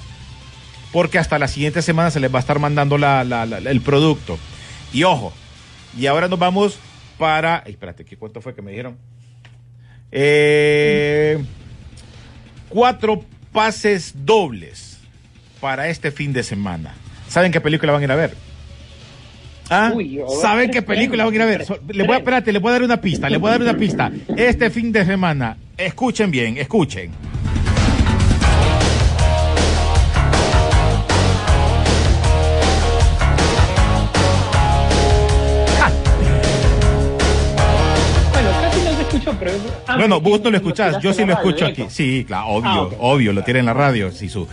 porque 0.93 1.19
hasta 1.19 1.37
la 1.39 1.49
siguiente 1.49 1.81
semana 1.81 2.09
se 2.09 2.21
les 2.21 2.33
va 2.33 2.37
a 2.37 2.39
estar 2.39 2.57
mandando 2.57 2.97
la- 2.97 3.23
el 3.23 3.81
producto. 3.81 4.39
Y 4.93 5.03
ojo, 5.03 5.33
y 5.97 6.07
ahora 6.07 6.27
nos 6.27 6.39
vamos 6.39 6.79
para... 7.17 7.63
ay, 7.65 7.71
espérate, 7.71 8.05
¿qué 8.05 8.17
cuánto 8.17 8.41
fue 8.41 8.53
que 8.53 8.61
me 8.61 8.71
dijeron? 8.71 8.97
Eh, 10.11 11.43
cuatro 12.69 13.23
pases 13.51 14.13
dobles 14.25 14.99
para 15.59 15.87
este 15.87 16.11
fin 16.11 16.33
de 16.33 16.43
semana. 16.43 16.93
¿Saben 17.27 17.51
qué 17.51 17.61
película 17.61 17.91
van 17.91 18.01
a 18.01 18.05
ir 18.05 18.11
a 18.11 18.15
ver? 18.15 18.33
¿Ah? 19.69 19.91
Uy, 19.93 20.21
¿Saben 20.41 20.69
qué 20.69 20.81
película 20.81 21.25
van 21.25 21.33
a 21.33 21.35
ir 21.35 21.41
a 21.41 21.45
ver? 21.45 21.65
Le 21.87 22.03
voy 22.03 22.15
a, 22.15 22.17
espérate, 22.19 22.51
le 22.51 22.59
voy 22.59 22.69
a 22.69 22.73
dar 22.73 22.83
una 22.83 23.01
pista, 23.01 23.29
le 23.29 23.37
voy 23.37 23.49
a 23.49 23.51
dar 23.53 23.61
una 23.61 23.77
pista. 23.77 24.11
Este 24.35 24.69
fin 24.69 24.91
de 24.91 25.05
semana, 25.05 25.57
escuchen 25.77 26.29
bien, 26.29 26.57
escuchen. 26.57 27.11
Ah, 39.95 39.97
Bueno, 39.97 40.21
vos 40.21 40.41
no 40.41 40.51
lo 40.51 40.57
escuchás, 40.57 41.01
yo 41.01 41.13
sí 41.13 41.25
lo 41.25 41.33
escucho 41.33 41.65
aquí. 41.65 41.85
Sí, 41.89 42.23
claro, 42.27 42.47
obvio, 42.47 42.69
Ah, 42.69 42.81
ok. 42.83 42.93
obvio, 42.99 43.33
lo 43.33 43.43
tiene 43.43 43.61
en 43.61 43.65
la 43.65 43.73
radio, 43.73 44.11
Sisu. 44.11 44.47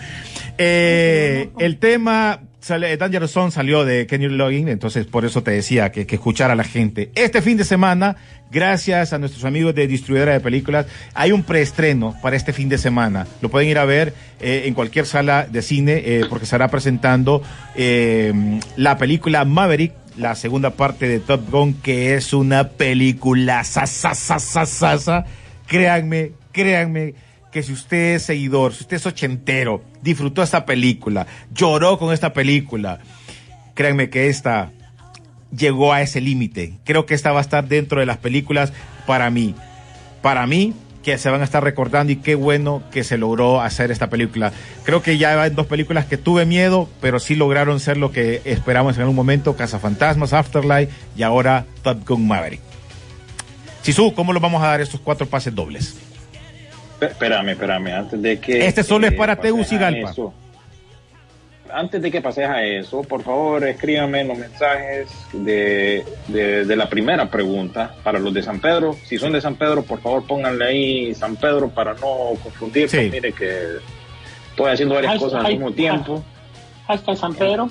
Eh, 0.58 1.48
el 1.58 1.78
tema, 1.78 2.40
sale, 2.60 2.96
Danger 2.96 3.26
Zone 3.28 3.50
salió 3.50 3.84
de 3.84 4.06
Kenny 4.06 4.28
Logging, 4.28 4.68
entonces 4.68 5.06
por 5.06 5.24
eso 5.24 5.42
te 5.42 5.50
decía 5.50 5.90
que, 5.92 6.06
que 6.06 6.16
escuchara 6.16 6.52
a 6.52 6.56
la 6.56 6.64
gente. 6.64 7.10
Este 7.14 7.40
fin 7.42 7.56
de 7.56 7.64
semana, 7.64 8.16
gracias 8.50 9.12
a 9.12 9.18
nuestros 9.18 9.44
amigos 9.44 9.74
de 9.74 9.86
distribuidora 9.86 10.32
de 10.32 10.40
películas, 10.40 10.86
hay 11.14 11.32
un 11.32 11.42
preestreno 11.42 12.14
para 12.22 12.36
este 12.36 12.52
fin 12.52 12.68
de 12.68 12.78
semana. 12.78 13.26
Lo 13.40 13.48
pueden 13.48 13.68
ir 13.70 13.78
a 13.78 13.84
ver 13.86 14.12
eh, 14.40 14.64
en 14.66 14.74
cualquier 14.74 15.06
sala 15.06 15.46
de 15.50 15.62
cine 15.62 16.02
eh, 16.04 16.24
porque 16.28 16.44
estará 16.44 16.68
presentando 16.68 17.42
eh, 17.74 18.32
la 18.76 18.98
película 18.98 19.44
Maverick, 19.44 19.94
la 20.16 20.34
segunda 20.34 20.70
parte 20.70 21.08
de 21.08 21.20
Top 21.20 21.50
Gun, 21.50 21.74
que 21.74 22.14
es 22.14 22.32
una 22.32 22.68
película 22.70 23.64
sasa, 23.64 25.24
Créanme, 25.66 26.32
créanme 26.52 27.14
que 27.50 27.62
si 27.62 27.72
usted 27.72 28.16
es 28.16 28.22
seguidor, 28.24 28.74
si 28.74 28.82
usted 28.82 28.96
es 28.96 29.06
ochentero, 29.06 29.82
disfrutó 30.02 30.42
esta 30.42 30.66
película, 30.66 31.26
lloró 31.52 31.98
con 31.98 32.12
esta 32.12 32.32
película, 32.32 33.00
créanme 33.74 34.10
que 34.10 34.28
esta 34.28 34.72
llegó 35.56 35.92
a 35.92 36.02
ese 36.02 36.20
límite. 36.20 36.74
Creo 36.84 37.06
que 37.06 37.14
esta 37.14 37.32
va 37.32 37.38
a 37.38 37.42
estar 37.42 37.68
dentro 37.68 38.00
de 38.00 38.06
las 38.06 38.18
películas 38.18 38.72
para 39.06 39.30
mí. 39.30 39.54
Para 40.22 40.46
mí, 40.46 40.74
que 41.02 41.18
se 41.18 41.30
van 41.30 41.40
a 41.40 41.44
estar 41.44 41.62
recordando 41.62 42.12
y 42.12 42.16
qué 42.16 42.34
bueno 42.34 42.82
que 42.90 43.04
se 43.04 43.18
logró 43.18 43.60
hacer 43.60 43.90
esta 43.90 44.08
película. 44.08 44.52
Creo 44.84 45.02
que 45.02 45.18
ya 45.18 45.40
hay 45.40 45.50
dos 45.50 45.66
películas 45.66 46.06
que 46.06 46.16
tuve 46.16 46.46
miedo, 46.46 46.88
pero 47.00 47.18
sí 47.18 47.34
lograron 47.34 47.80
ser 47.80 47.96
lo 47.96 48.12
que 48.12 48.40
esperamos 48.44 48.96
en 48.96 49.02
algún 49.02 49.16
momento, 49.16 49.56
Cazafantasmas, 49.56 50.32
Afterlife 50.32 50.92
y 51.16 51.22
ahora 51.22 51.66
Top 51.82 52.06
Gun 52.06 52.26
Maverick. 52.26 52.60
Sisu, 53.82 54.14
¿cómo 54.14 54.32
los 54.32 54.40
vamos 54.40 54.62
a 54.62 54.68
dar 54.68 54.80
estos 54.80 55.00
cuatro 55.00 55.26
pases 55.26 55.54
dobles? 55.54 55.96
Espérame, 57.00 57.50
espérame, 57.50 57.88
antes 57.88 58.22
de 58.22 58.38
que... 58.38 58.66
Este 58.66 58.84
solo 58.84 59.08
es 59.08 59.12
eh, 59.12 59.16
para 59.16 59.36
Tegucigalpa. 59.36 60.10
eso. 60.12 60.32
Antes 61.74 62.02
de 62.02 62.10
que 62.10 62.20
pases 62.20 62.46
a 62.48 62.62
eso, 62.62 63.02
por 63.02 63.22
favor, 63.22 63.64
escríbame 63.66 64.20
en 64.20 64.28
los 64.28 64.38
mensajes 64.38 65.08
de, 65.32 66.04
de, 66.28 66.64
de 66.64 66.76
la 66.76 66.88
primera 66.88 67.30
pregunta 67.30 67.94
para 68.02 68.18
los 68.18 68.32
de 68.34 68.42
San 68.42 68.60
Pedro. 68.60 68.94
Si 69.06 69.18
son 69.18 69.32
de 69.32 69.40
San 69.40 69.54
Pedro, 69.56 69.82
por 69.82 70.00
favor, 70.00 70.26
pónganle 70.26 70.64
ahí 70.66 71.14
San 71.14 71.36
Pedro 71.36 71.70
para 71.70 71.94
no 71.94 72.32
confundir. 72.42 72.88
Sí. 72.88 73.08
Mire 73.10 73.32
que 73.32 73.76
estoy 74.50 74.70
haciendo 74.70 74.94
varias 74.96 75.18
cosas 75.18 75.44
al 75.44 75.52
mismo 75.52 75.72
tiempo. 75.72 76.22
Hasta 76.86 77.16
San 77.16 77.34
Pedro. 77.34 77.70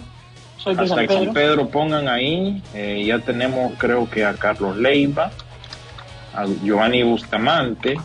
Soy 0.57 0.75
de 0.75 0.81
Hasta 0.83 0.95
San 0.95 1.03
el 1.03 1.09
San 1.09 1.17
Pedro. 1.19 1.33
Pedro 1.33 1.69
pongan 1.69 2.07
ahí. 2.07 2.61
eh, 2.73 3.03
ya 3.05 3.19
tenemos, 3.19 3.73
creo 3.77 4.09
que 4.09 4.23
a 4.25 4.33
Carlos 4.33 4.77
Leiva, 4.77 5.31
a 6.33 6.45
Giovanni 6.63 7.03
Bustamante. 7.03 7.97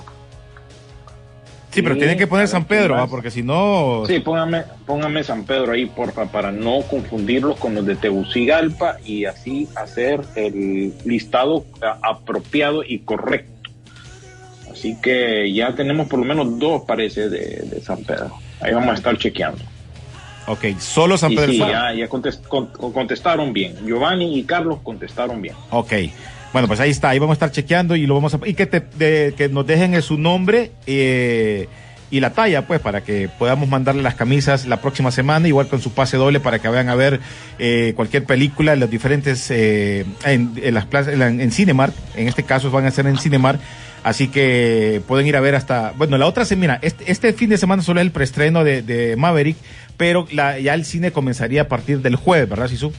Sí, 1.77 1.83
pero 1.83 1.95
Sí, 1.95 1.99
tienen 2.01 2.19
que 2.19 2.27
poner 2.27 2.49
San 2.49 2.65
Pedro, 2.65 3.07
porque 3.09 3.31
si 3.31 3.43
no... 3.43 4.03
Sí, 4.07 4.19
póngame, 4.21 4.65
póngame 4.87 5.23
San 5.23 5.45
Pedro 5.45 5.73
ahí, 5.73 5.87
porfa, 5.87 6.27
para 6.27 6.51
no 6.51 6.81
confundirlos 6.91 7.59
con 7.59 7.75
los 7.75 7.85
de 7.87 7.97
Tegucigalpa 7.97 8.97
y 9.05 9.27
así 9.27 9.69
hacer 9.77 10.21
el 10.35 10.95
listado 11.05 11.65
a- 11.83 11.99
apropiado 12.11 12.83
y 12.83 13.01
correcto. 13.01 13.71
Así 14.73 14.97
que 15.01 15.53
ya 15.53 15.75
tenemos 15.75 16.09
por 16.09 16.19
lo 16.19 16.25
menos 16.25 16.59
dos, 16.59 16.83
parece, 16.87 17.29
de, 17.29 17.41
de 17.71 17.81
San 17.81 18.03
Pedro. 18.05 18.33
Ahí 18.61 18.73
vamos 18.75 18.91
a 18.91 18.95
estar 18.95 19.17
chequeando. 19.19 19.63
Ok, 20.47 20.79
solo 20.79 21.19
San 21.19 21.33
Y 21.33 21.37
Pedro. 21.37 21.53
sí, 21.53 21.59
Sula. 21.59 21.93
ya, 21.93 21.99
ya 22.01 22.09
contest- 22.09 22.47
con- 22.47 22.69
contestaron 22.69 23.53
bien. 23.53 23.75
Giovanni 23.85 24.39
y 24.39 24.45
Carlos 24.45 24.79
contestaron 24.83 25.43
bien. 25.43 25.55
Ok. 25.71 25.93
Bueno, 26.57 26.69
pues 26.69 26.81
ahí 26.81 26.89
está, 26.89 27.11
ahí 27.11 27.19
vamos 27.19 27.35
a 27.35 27.37
estar 27.37 27.51
chequeando 27.53 27.97
y 27.97 28.07
lo 28.07 28.15
vamos 28.15 28.33
a 28.33 28.41
y 28.47 28.55
que 28.55 28.65
te, 28.65 28.81
de- 28.81 29.35
que 29.37 29.51
nos 29.51 29.67
dejen 29.67 30.01
su 30.01 30.17
nombre 30.17 30.71
eh, 30.87 31.69
y 32.11 32.21
la 32.21 32.31
talla, 32.31 32.67
pues, 32.67 32.81
para 32.81 33.03
que 33.03 33.29
podamos 33.29 33.69
mandarle 33.69 34.03
las 34.03 34.15
camisas 34.15 34.65
la 34.65 34.81
próxima 34.81 35.11
semana, 35.11 35.47
igual 35.49 35.69
con 35.69 35.83
su 35.83 35.93
pase 35.93 36.17
doble 36.17 36.41
para 36.41 36.59
que 36.59 36.69
vayan 36.69 36.89
a 36.89 36.95
ver 36.95 37.21
eh, 37.59 37.93
cualquier 37.95 38.25
película 38.25 38.73
en 38.73 38.81
los 38.81 38.89
diferentes 38.89 39.51
eh, 39.51 40.07
en, 40.25 40.55
las 40.73 40.87
plazas, 40.87 41.13
en, 41.13 41.43
en 41.43 41.53
Cinemark, 41.53 41.93
en 42.17 42.27
este 42.27 42.43
caso 42.43 42.71
van 42.71 42.87
a 42.87 42.91
ser 42.91 43.07
en 43.07 43.19
Cinemark. 43.19 43.61
Así 44.03 44.29
que 44.29 45.03
pueden 45.07 45.27
ir 45.27 45.37
a 45.37 45.41
ver 45.41 45.57
hasta. 45.57 45.93
Bueno, 45.99 46.17
la 46.17 46.25
otra 46.25 46.47
semana, 46.47 46.79
este, 46.81 47.13
este 47.13 47.35
fin 47.35 47.51
de 47.51 47.59
semana 47.59 47.83
solo 47.83 48.01
es 48.01 48.07
el 48.07 48.13
preestreno 48.13 48.65
de, 48.65 48.81
de 48.81 49.15
Maverick, 49.17 49.59
pero 49.99 50.27
la, 50.33 50.59
ya 50.59 50.73
el 50.73 50.87
cine 50.87 51.11
comenzaría 51.11 51.61
a 51.63 51.69
partir 51.69 52.01
del 52.01 52.17
jueves, 52.17 52.49
¿verdad, 52.49 52.69
Sisu? 52.69 52.95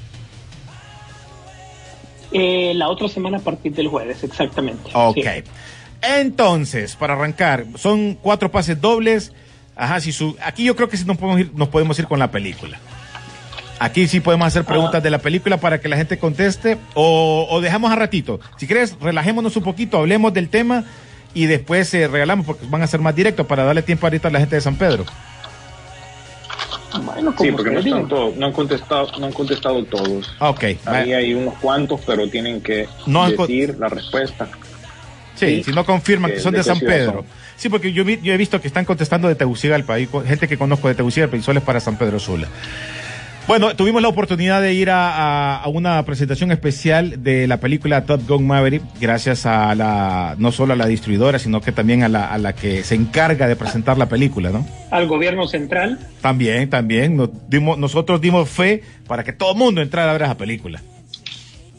Eh, 2.38 2.74
la 2.75 2.89
otra 2.89 3.08
semana 3.08 3.38
a 3.38 3.41
partir 3.41 3.74
del 3.74 3.88
jueves, 3.88 4.24
exactamente. 4.24 4.89
Ok. 4.94 5.15
Sí. 5.15 5.44
Entonces, 6.01 6.96
para 6.96 7.13
arrancar, 7.13 7.65
son 7.75 8.15
cuatro 8.15 8.51
pases 8.51 8.79
dobles. 8.79 9.34
Ajá, 9.75 10.00
si 10.00 10.12
su, 10.12 10.36
aquí 10.44 10.63
yo 10.63 10.75
creo 10.75 10.89
que 10.89 10.98
sí 10.98 11.06
nos 11.06 11.17
podemos 11.17 11.39
ir, 11.39 11.51
nos 11.53 11.70
podemos 11.70 11.98
ir 12.00 12.06
con 12.06 12.20
la 12.20 12.32
película. 12.32 12.79
Aquí 13.79 14.08
sí 14.08 14.20
podemos 14.20 14.48
hacer 14.48 14.65
preguntas 14.65 15.03
de 15.03 15.12
la 15.12 15.20
película 15.20 15.58
para 15.58 15.79
que 15.79 15.88
la 15.88 15.98
gente 15.98 16.17
conteste 16.17 16.77
o, 16.96 17.48
o 17.50 17.62
dejamos 17.62 17.91
a 17.91 17.96
ratito. 17.96 18.39
Si 18.58 18.65
quieres, 18.65 18.98
relajémonos 19.00 19.56
un 19.56 19.63
poquito, 19.63 19.98
hablemos 19.98 20.34
del 20.34 20.50
tema 20.50 20.84
y 21.36 21.46
después 21.46 21.94
eh, 21.94 22.08
regalamos 22.08 22.46
porque 22.48 22.65
van 22.67 22.82
a 22.82 22.88
ser 22.88 23.00
más 23.00 23.15
directos 23.15 23.46
para 23.46 23.63
darle 23.63 23.84
tiempo 23.84 24.08
ahorita 24.08 24.29
a 24.29 24.32
la 24.32 24.39
gente 24.39 24.56
de 24.56 24.62
San 24.62 24.75
Pedro. 24.75 25.06
Bueno, 27.05 27.31
Sí, 27.31 27.37
como 27.37 27.57
porque 27.57 27.71
no, 27.71 27.79
están 27.79 28.07
todos, 28.07 28.35
no 28.35 28.45
han 28.47 28.51
contestado, 28.53 29.07
no 29.19 29.25
han 29.27 29.33
contestado 29.33 29.83
todos. 29.85 30.29
Ok. 30.39 30.63
Ahí 30.85 31.13
hay 31.13 31.33
unos 31.33 31.55
cuantos, 31.55 32.01
pero 32.05 32.29
tienen 32.29 32.61
que 32.61 32.87
No 33.05 33.29
decir 33.29 33.75
la 33.79 33.87
respuesta. 33.89 34.47
Sí, 35.35 35.47
Sí. 35.57 35.63
si 35.65 35.71
no 35.71 35.85
confirman 35.85 36.31
que 36.31 36.37
Eh, 36.37 36.41
son 36.41 36.51
¿de 36.53 36.59
de 36.59 36.63
San 36.63 36.79
Pedro. 36.79 37.13
son? 37.13 37.25
Sí, 37.57 37.69
porque 37.69 37.91
yo, 37.93 38.03
vi- 38.03 38.19
yo 38.21 38.33
he 38.33 38.37
visto 38.37 38.59
que 38.61 38.67
están 38.67 38.85
contestando 38.85 39.27
de 39.27 39.35
Tegucigalpa, 39.35 39.95
hay 39.95 40.07
gente 40.27 40.47
que 40.47 40.57
conozco 40.57 40.87
de 40.87 40.95
Tegucigalpa 40.95 41.37
y 41.37 41.41
solo 41.41 41.59
es 41.59 41.65
para 41.65 41.79
San 41.79 41.97
Pedro 41.97 42.19
Sula. 42.19 42.47
Bueno, 43.47 43.73
tuvimos 43.77 44.01
la 44.01 44.09
oportunidad 44.09 44.61
de 44.61 44.73
ir 44.73 44.89
a, 44.89 45.55
a- 45.55 45.63
a 45.63 45.67
una 45.69 46.03
presentación 46.03 46.51
especial 46.51 47.23
de 47.23 47.47
la 47.47 47.61
película 47.61 48.03
Top 48.03 48.27
Gun 48.27 48.45
Maverick, 48.45 48.83
gracias 48.99 49.45
a 49.45 49.73
la, 49.73 50.35
no 50.37 50.51
solo 50.51 50.73
a 50.73 50.75
la 50.75 50.85
distribuidora, 50.85 51.39
sino 51.39 51.61
que 51.61 51.71
también 51.71 52.03
a 52.03 52.09
la, 52.09 52.25
a 52.27 52.37
la 52.39 52.53
que 52.53 52.83
se 52.83 52.95
encarga 52.95 53.47
de 53.47 53.55
presentar 53.55 53.97
la 53.97 54.09
película, 54.09 54.49
¿no? 54.49 54.67
Al 54.91 55.07
gobierno 55.07 55.47
central. 55.47 55.97
También, 56.21 56.69
también, 56.69 57.15
nos 57.15 57.29
dimos, 57.49 57.77
nosotros 57.77 58.19
dimos 58.19 58.49
fe 58.49 58.83
para 59.07 59.23
que 59.23 59.31
todo 59.31 59.53
el 59.53 59.57
mundo 59.57 59.81
entrara 59.81 60.09
a 60.09 60.13
ver 60.13 60.23
esa 60.23 60.35
película. 60.37 60.81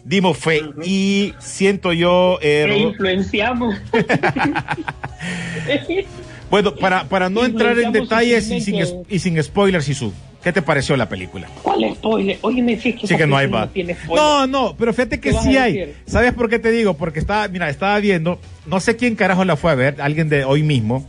Dimos 0.06 0.38
fe 0.38 0.62
y 0.86 1.34
siento 1.38 1.92
yo... 1.92 2.38
eh, 2.40 2.64
E 2.66 2.78
influenciamos. 2.78 3.74
bueno, 6.50 6.74
para, 6.76 7.04
para 7.04 7.28
no 7.28 7.40
entrar 7.44 7.78
en 7.78 7.92
detalles 7.92 8.50
y 8.50 8.62
sin, 8.62 8.76
y 9.10 9.18
sin 9.18 9.42
spoilers, 9.42 9.84
Sisu, 9.84 10.14
¿qué 10.42 10.52
te 10.52 10.62
pareció 10.62 10.96
la 10.96 11.08
película? 11.08 11.48
¿Cuál 11.62 11.94
spoiler? 11.94 12.38
Oye, 12.42 12.62
me 12.62 12.76
decís 12.76 12.94
que 12.94 13.06
Sí 13.06 13.14
esa 13.14 13.16
que 13.16 13.26
no 13.26 13.36
hay 13.36 13.46
va. 13.46 13.68
tiene 13.68 13.94
spoiler. 13.94 14.24
No, 14.24 14.46
no, 14.46 14.76
pero 14.76 14.92
fíjate 14.92 15.20
que 15.20 15.30
¿Qué 15.30 15.34
vas 15.34 15.44
sí 15.44 15.56
hay. 15.56 15.94
¿Sabes 16.06 16.32
por 16.32 16.48
qué 16.48 16.58
te 16.58 16.70
digo? 16.70 16.94
Porque 16.94 17.18
estaba, 17.18 17.48
mira, 17.48 17.68
estaba 17.68 17.98
viendo, 18.00 18.40
no 18.66 18.80
sé 18.80 18.96
quién 18.96 19.16
carajo 19.16 19.44
la 19.44 19.56
fue 19.56 19.72
a 19.72 19.74
ver, 19.74 20.00
alguien 20.00 20.28
de 20.28 20.44
hoy 20.44 20.62
mismo, 20.62 21.06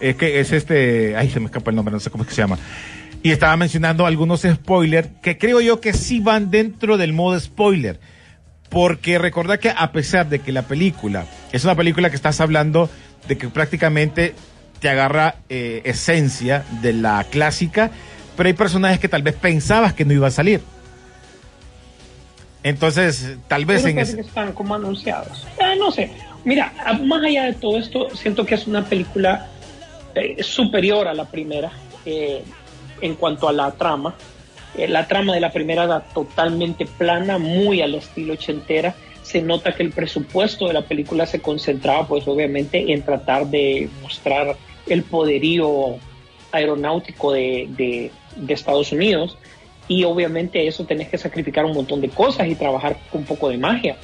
es 0.00 0.16
que 0.16 0.40
es 0.40 0.52
este, 0.52 1.16
ay, 1.16 1.30
se 1.30 1.40
me 1.40 1.46
escapa 1.46 1.70
el 1.70 1.76
nombre, 1.76 1.92
no 1.92 2.00
sé 2.00 2.10
cómo 2.10 2.24
es 2.24 2.28
que 2.28 2.34
se 2.34 2.42
llama. 2.42 2.58
Y 3.22 3.32
estaba 3.32 3.56
mencionando 3.56 4.06
algunos 4.06 4.42
spoilers 4.42 5.08
que 5.22 5.38
creo 5.38 5.60
yo 5.60 5.80
que 5.80 5.92
sí 5.92 6.20
van 6.20 6.50
dentro 6.50 6.96
del 6.96 7.12
modo 7.12 7.38
spoiler. 7.38 7.98
Porque 8.68 9.18
recordad 9.18 9.58
que 9.58 9.70
a 9.70 9.92
pesar 9.92 10.28
de 10.28 10.40
que 10.40 10.52
la 10.52 10.62
película 10.62 11.24
es 11.52 11.64
una 11.64 11.74
película 11.74 12.10
que 12.10 12.16
estás 12.16 12.40
hablando 12.40 12.90
de 13.26 13.38
que 13.38 13.48
prácticamente 13.48 14.34
te 14.80 14.88
agarra 14.88 15.36
eh, 15.48 15.80
esencia 15.84 16.64
de 16.82 16.92
la 16.92 17.24
clásica, 17.30 17.90
pero 18.38 18.46
hay 18.46 18.54
personajes 18.54 18.98
que 19.00 19.08
tal 19.08 19.22
vez 19.22 19.34
pensabas 19.34 19.92
que 19.92 20.04
no 20.06 20.12
iba 20.14 20.28
a 20.28 20.30
salir. 20.30 20.62
Entonces, 22.62 23.36
tal 23.48 23.64
vez 23.66 23.82
Pero 23.82 23.92
en 23.92 23.98
ese... 23.98 24.20
están 24.20 24.52
como 24.52 24.74
anunciados. 24.76 25.44
Ah, 25.60 25.74
no 25.76 25.90
sé. 25.90 26.10
Mira, 26.44 26.72
más 27.04 27.22
allá 27.24 27.46
de 27.46 27.54
todo 27.54 27.76
esto, 27.78 28.08
siento 28.16 28.46
que 28.46 28.54
es 28.54 28.66
una 28.68 28.84
película 28.84 29.48
eh, 30.14 30.42
superior 30.42 31.08
a 31.08 31.14
la 31.14 31.24
primera 31.24 31.70
eh, 32.06 32.42
en 33.00 33.16
cuanto 33.16 33.48
a 33.48 33.52
la 33.52 33.72
trama. 33.72 34.14
Eh, 34.76 34.86
la 34.86 35.08
trama 35.08 35.34
de 35.34 35.40
la 35.40 35.50
primera 35.50 35.84
era 35.84 36.00
totalmente 36.00 36.86
plana, 36.86 37.38
muy 37.38 37.82
al 37.82 37.96
estilo 37.96 38.34
ochentera. 38.34 38.94
Se 39.22 39.42
nota 39.42 39.74
que 39.74 39.82
el 39.82 39.90
presupuesto 39.90 40.68
de 40.68 40.74
la 40.74 40.82
película 40.82 41.26
se 41.26 41.40
concentraba, 41.40 42.06
pues 42.06 42.26
obviamente, 42.28 42.92
en 42.92 43.02
tratar 43.02 43.46
de 43.48 43.88
mostrar 44.00 44.56
el 44.86 45.02
poderío 45.02 45.96
aeronáutico 46.52 47.32
de, 47.32 47.66
de- 47.76 48.12
de 48.38 48.54
Estados 48.54 48.92
Unidos. 48.92 49.36
Y 49.88 50.04
obviamente 50.04 50.66
eso 50.66 50.84
tenés 50.84 51.08
que 51.08 51.16
sacrificar 51.18 51.64
un 51.64 51.72
montón 51.72 52.00
de 52.00 52.10
cosas 52.10 52.46
y 52.48 52.54
trabajar 52.54 52.98
con 53.10 53.20
un 53.22 53.26
poco 53.26 53.48
de 53.48 53.56
magia. 53.58 53.96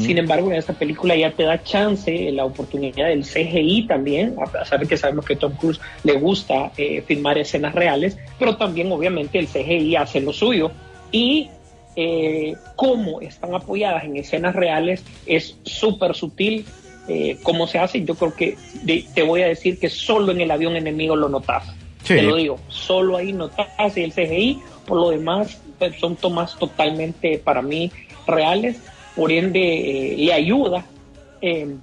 Sin 0.00 0.16
embargo, 0.16 0.50
en 0.50 0.56
esta 0.56 0.72
película 0.72 1.14
ya 1.14 1.30
te 1.32 1.42
da 1.42 1.62
chance, 1.62 2.32
la 2.32 2.46
oportunidad 2.46 3.08
del 3.08 3.24
CGI 3.24 3.86
también, 3.86 4.34
a 4.42 4.50
pesar 4.50 4.80
de 4.80 4.86
que 4.86 4.96
sabemos 4.96 5.26
que 5.26 5.36
Tom 5.36 5.52
Cruise 5.52 5.78
le 6.02 6.14
gusta 6.14 6.72
eh, 6.78 7.02
filmar 7.06 7.36
escenas 7.36 7.74
reales, 7.74 8.16
pero 8.38 8.56
también 8.56 8.90
obviamente 8.90 9.38
el 9.38 9.46
CGI 9.48 9.96
hace 9.96 10.22
lo 10.22 10.32
suyo. 10.32 10.70
Y 11.12 11.50
eh, 11.94 12.54
cómo 12.74 13.20
están 13.20 13.54
apoyadas 13.54 14.04
en 14.04 14.16
escenas 14.16 14.54
reales 14.56 15.04
es 15.26 15.58
súper 15.64 16.14
sutil. 16.14 16.64
eh, 17.08 17.36
cómo 17.44 17.66
se 17.68 17.78
hace, 17.78 18.02
yo 18.04 18.14
creo 18.16 18.34
que 18.34 18.56
de- 18.82 19.04
te 19.14 19.22
voy 19.22 19.40
a 19.42 19.46
decir 19.46 19.78
que 19.78 19.88
solo 19.88 20.32
en 20.32 20.40
el 20.40 20.50
avión 20.50 20.74
enemigo 20.74 21.14
lo 21.14 21.28
notas. 21.28 21.62
Sí. 22.06 22.14
Te 22.14 22.22
lo 22.22 22.36
digo, 22.36 22.58
solo 22.68 23.16
ahí 23.16 23.32
notas 23.32 23.68
el 23.96 24.12
CGI, 24.12 24.60
por 24.86 24.98
lo 24.98 25.10
demás 25.10 25.60
pues, 25.78 25.96
son 25.98 26.16
tomas 26.16 26.56
totalmente 26.56 27.38
para 27.38 27.62
mí 27.62 27.90
reales, 28.26 28.78
por 29.16 29.32
ende 29.32 30.12
eh, 30.12 30.16
le 30.18 30.32
ayuda 30.32 30.84
eh, 31.42 31.74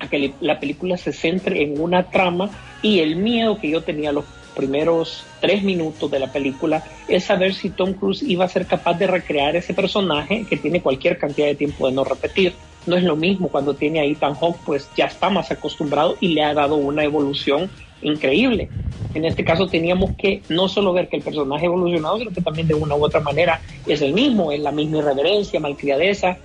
a 0.00 0.08
que 0.08 0.18
le- 0.18 0.34
la 0.40 0.58
película 0.58 0.96
se 0.96 1.12
centre 1.12 1.62
en 1.62 1.80
una 1.80 2.10
trama 2.10 2.50
y 2.82 2.98
el 3.00 3.16
miedo 3.16 3.58
que 3.60 3.70
yo 3.70 3.82
tenía 3.82 4.10
los 4.12 4.24
primeros 4.56 5.24
tres 5.40 5.62
minutos 5.62 6.10
de 6.10 6.18
la 6.18 6.30
película 6.30 6.84
es 7.08 7.24
saber 7.24 7.54
si 7.54 7.70
Tom 7.70 7.94
Cruise 7.94 8.22
iba 8.22 8.44
a 8.44 8.48
ser 8.48 8.66
capaz 8.66 8.98
de 8.98 9.06
recrear 9.06 9.56
ese 9.56 9.72
personaje 9.72 10.44
que 10.48 10.56
tiene 10.58 10.82
cualquier 10.82 11.16
cantidad 11.18 11.46
de 11.46 11.54
tiempo 11.54 11.86
de 11.86 11.94
no 11.94 12.04
repetir. 12.04 12.52
No 12.86 12.96
es 12.96 13.04
lo 13.04 13.16
mismo 13.16 13.48
cuando 13.48 13.74
tiene 13.74 14.00
a 14.00 14.04
Ethan 14.04 14.34
Hawke, 14.34 14.58
pues 14.66 14.90
ya 14.96 15.06
está 15.06 15.30
más 15.30 15.50
acostumbrado 15.50 16.16
y 16.20 16.28
le 16.34 16.42
ha 16.42 16.52
dado 16.52 16.74
una 16.76 17.02
evolución 17.04 17.70
increíble. 18.02 18.68
En 19.14 19.24
este 19.24 19.44
caso 19.44 19.66
teníamos 19.66 20.12
que 20.16 20.42
no 20.48 20.68
solo 20.68 20.92
ver 20.92 21.08
que 21.08 21.16
el 21.16 21.22
personaje 21.22 21.64
ha 21.64 21.68
evolucionado, 21.68 22.18
sino 22.18 22.30
que 22.30 22.40
también 22.40 22.68
de 22.68 22.74
una 22.74 22.94
u 22.94 23.04
otra 23.04 23.20
manera 23.20 23.60
es 23.86 24.00
el 24.02 24.12
mismo, 24.12 24.52
es 24.52 24.60
la 24.60 24.72
misma 24.72 24.98
irreverencia, 24.98 25.60
malcriadeza 25.60 26.38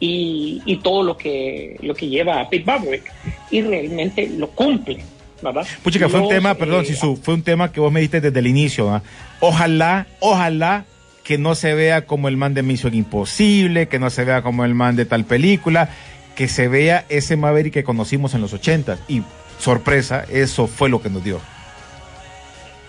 y, 0.00 0.62
y 0.64 0.76
todo 0.78 1.02
lo 1.02 1.16
que, 1.16 1.76
lo 1.82 1.94
que 1.94 2.08
lleva 2.08 2.40
a 2.40 2.48
Pete 2.48 2.64
Maverick. 2.64 3.12
Y 3.50 3.62
realmente 3.62 4.28
lo 4.28 4.48
cumple, 4.50 5.04
¿verdad? 5.42 5.66
Puchica, 5.82 6.08
fue 6.08 6.20
un 6.20 6.28
tema, 6.28 6.54
perdón, 6.54 6.82
eh, 6.82 6.86
Sisu, 6.86 7.16
fue 7.16 7.34
un 7.34 7.42
tema 7.42 7.72
que 7.72 7.80
vos 7.80 7.92
me 7.92 8.00
diste 8.00 8.20
desde 8.20 8.38
el 8.38 8.46
inicio. 8.46 8.90
¿ah? 8.90 9.02
Ojalá, 9.40 10.06
ojalá 10.20 10.84
que 11.24 11.38
no 11.38 11.54
se 11.54 11.74
vea 11.74 12.06
como 12.06 12.28
el 12.28 12.36
man 12.36 12.54
de 12.54 12.62
Misión 12.62 12.94
Imposible, 12.94 13.88
que 13.88 13.98
no 13.98 14.10
se 14.10 14.24
vea 14.24 14.42
como 14.42 14.64
el 14.64 14.74
man 14.74 14.94
de 14.94 15.06
tal 15.06 15.24
película, 15.24 15.88
que 16.36 16.48
se 16.48 16.68
vea 16.68 17.06
ese 17.08 17.36
Maverick 17.36 17.72
que 17.72 17.84
conocimos 17.84 18.34
en 18.34 18.42
los 18.42 18.52
80 18.52 18.98
y 19.08 19.22
sorpresa, 19.64 20.24
eso 20.30 20.66
fue 20.66 20.88
lo 20.90 21.00
que 21.00 21.08
nos 21.08 21.24
dio. 21.24 21.40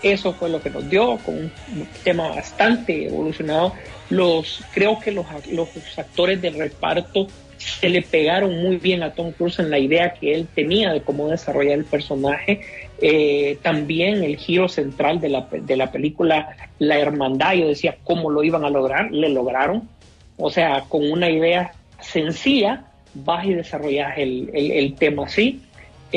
Eso 0.02 0.34
fue 0.34 0.50
lo 0.50 0.60
que 0.60 0.70
nos 0.70 0.88
dio, 0.88 1.16
con 1.24 1.34
un 1.34 1.52
tema 2.04 2.28
bastante 2.28 3.06
evolucionado. 3.08 3.72
Los, 4.10 4.62
creo 4.72 5.00
que 5.00 5.10
los, 5.10 5.26
los 5.50 5.68
actores 5.96 6.40
del 6.42 6.58
reparto 6.58 7.26
se 7.56 7.88
le 7.88 8.02
pegaron 8.02 8.62
muy 8.62 8.76
bien 8.76 9.02
a 9.02 9.14
Tom 9.14 9.32
Cruise 9.32 9.58
en 9.58 9.70
la 9.70 9.78
idea 9.78 10.12
que 10.12 10.34
él 10.34 10.46
tenía 10.54 10.92
de 10.92 11.00
cómo 11.00 11.28
desarrollar 11.28 11.78
el 11.78 11.84
personaje. 11.86 12.60
Eh, 13.00 13.58
también 13.62 14.22
el 14.22 14.36
giro 14.36 14.68
central 14.68 15.18
de 15.20 15.30
la, 15.30 15.48
de 15.50 15.76
la 15.76 15.90
película, 15.90 16.56
la 16.78 16.98
hermandad, 16.98 17.54
yo 17.54 17.68
decía 17.68 17.96
cómo 18.04 18.30
lo 18.30 18.44
iban 18.44 18.64
a 18.64 18.70
lograr, 18.70 19.10
le 19.10 19.30
lograron. 19.30 19.88
O 20.36 20.50
sea, 20.50 20.84
con 20.88 21.10
una 21.10 21.30
idea 21.30 21.72
sencilla, 22.00 22.84
vas 23.14 23.46
y 23.46 23.54
desarrollas 23.54 24.18
el, 24.18 24.50
el, 24.52 24.70
el 24.70 24.94
tema 24.94 25.24
así. 25.24 25.62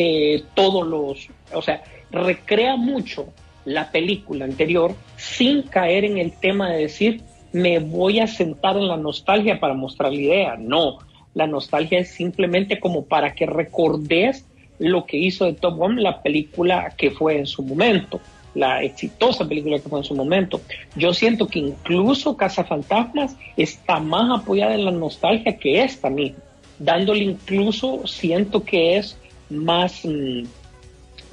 Eh, 0.01 0.43
todos 0.53 0.87
los, 0.87 1.27
o 1.53 1.61
sea, 1.61 1.83
recrea 2.09 2.77
mucho 2.77 3.33
la 3.65 3.91
película 3.91 4.45
anterior 4.45 4.95
sin 5.17 5.63
caer 5.63 6.05
en 6.05 6.17
el 6.17 6.31
tema 6.31 6.69
de 6.69 6.83
decir 6.83 7.21
me 7.51 7.79
voy 7.79 8.21
a 8.21 8.27
sentar 8.27 8.77
en 8.77 8.87
la 8.87 8.95
nostalgia 8.95 9.59
para 9.59 9.73
mostrar 9.73 10.13
la 10.13 10.21
idea. 10.21 10.55
No, 10.57 10.99
la 11.33 11.47
nostalgia 11.47 11.99
es 11.99 12.11
simplemente 12.11 12.79
como 12.79 13.07
para 13.07 13.33
que 13.33 13.45
recordes 13.45 14.45
lo 14.77 15.05
que 15.05 15.17
hizo 15.17 15.43
de 15.43 15.51
Top 15.51 15.75
Gun 15.75 16.01
la 16.01 16.21
película 16.21 16.93
que 16.97 17.11
fue 17.11 17.37
en 17.37 17.45
su 17.45 17.61
momento, 17.61 18.21
la 18.55 18.81
exitosa 18.81 19.45
película 19.45 19.79
que 19.79 19.89
fue 19.89 19.99
en 19.99 20.05
su 20.05 20.15
momento. 20.15 20.61
Yo 20.95 21.13
siento 21.13 21.45
que 21.47 21.59
incluso 21.59 22.37
Cazafantasmas 22.37 23.35
está 23.57 23.99
más 23.99 24.39
apoyada 24.39 24.75
en 24.75 24.85
la 24.85 24.91
nostalgia 24.91 25.57
que 25.57 25.83
esta 25.83 26.09
misma, 26.09 26.39
dándole 26.79 27.25
incluso, 27.25 28.07
siento 28.07 28.63
que 28.63 28.95
es 28.95 29.17
más... 29.49 30.05
Mmm, 30.05 30.43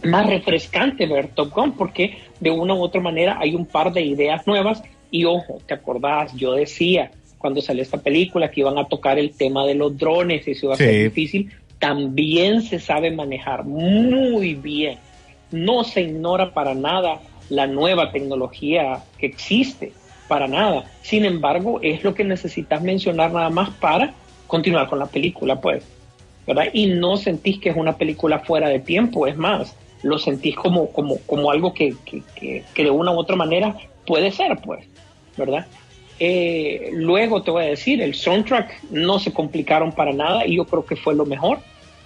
más 0.05 0.27
refrescante 0.27 1.07
ver 1.07 1.29
Top 1.29 1.53
Gun 1.55 1.73
porque 1.73 2.19
de 2.39 2.51
una 2.51 2.75
u 2.75 2.83
otra 2.83 3.01
manera 3.01 3.39
hay 3.41 3.55
un 3.55 3.65
par 3.65 3.93
de 3.93 4.03
ideas 4.03 4.47
nuevas 4.47 4.83
y 5.11 5.25
ojo, 5.25 5.59
¿te 5.67 5.75
acordás? 5.75 6.35
Yo 6.35 6.53
decía 6.53 7.11
cuando 7.39 7.63
salió 7.63 7.83
esta 7.83 7.99
película 7.99 8.51
que 8.51 8.61
iban 8.61 8.77
a 8.79 8.87
tocar 8.87 9.19
el 9.19 9.31
tema 9.33 9.65
de 9.65 9.75
los 9.75 9.97
drones 9.97 10.47
y 10.47 10.51
eso 10.53 10.67
iba 10.67 10.75
a 10.75 10.77
Sí. 10.79 10.85
ser 10.85 11.03
difícil, 11.05 11.51
también 11.79 12.63
se 12.63 12.79
sabe 12.79 13.11
manejar 13.11 13.65
muy 13.65 14.55
bien. 14.55 14.99
No 15.51 15.83
se 15.83 16.03
ignora 16.03 16.53
para 16.53 16.75
nada 16.75 17.21
la 17.49 17.67
nueva 17.67 18.13
tecnología 18.13 19.03
que 19.19 19.27
existe, 19.27 19.93
para 20.29 20.47
nada. 20.47 20.85
Sin 21.03 21.25
embargo, 21.25 21.81
es 21.83 22.05
lo 22.05 22.15
que 22.15 22.25
necesitas 22.25 22.83
mencionar 22.83 23.33
nada 23.33 23.49
más 23.51 23.71
para 23.71 24.13
continuar 24.47 24.89
con 24.89 24.99
la 24.99 25.07
película, 25.07 25.61
pues. 25.61 25.85
¿Verdad? 26.47 26.67
Y 26.73 26.87
no 26.87 27.17
sentís 27.17 27.59
que 27.59 27.71
es 27.71 27.77
una 27.77 27.97
película 27.97 28.41
fuera 28.41 28.69
de 28.69 28.81
tiempo, 28.81 29.27
es 29.27 29.37
más, 29.37 29.77
lo 30.03 30.19
sentís 30.19 30.57
como, 30.57 30.91
como, 30.93 31.19
como 31.27 31.51
algo 31.51 31.75
que, 31.75 31.95
que, 32.05 32.23
que, 32.35 32.65
que 32.75 32.85
de 32.85 32.91
una 32.91 33.13
u 33.13 33.19
otra 33.19 33.37
manera 33.37 33.77
puede 34.07 34.31
ser, 34.31 34.57
pues, 34.65 34.87
¿verdad? 35.37 35.67
Eh, 36.19 36.91
luego 36.93 37.43
te 37.43 37.51
voy 37.51 37.65
a 37.65 37.69
decir, 37.69 38.01
el 38.01 38.15
soundtrack 38.15 38.85
no 38.91 39.19
se 39.19 39.33
complicaron 39.33 39.93
para 39.93 40.13
nada 40.13 40.47
y 40.47 40.57
yo 40.57 40.65
creo 40.65 40.85
que 40.85 40.97
fue 40.97 41.15
lo 41.15 41.27
mejor. 41.27 41.59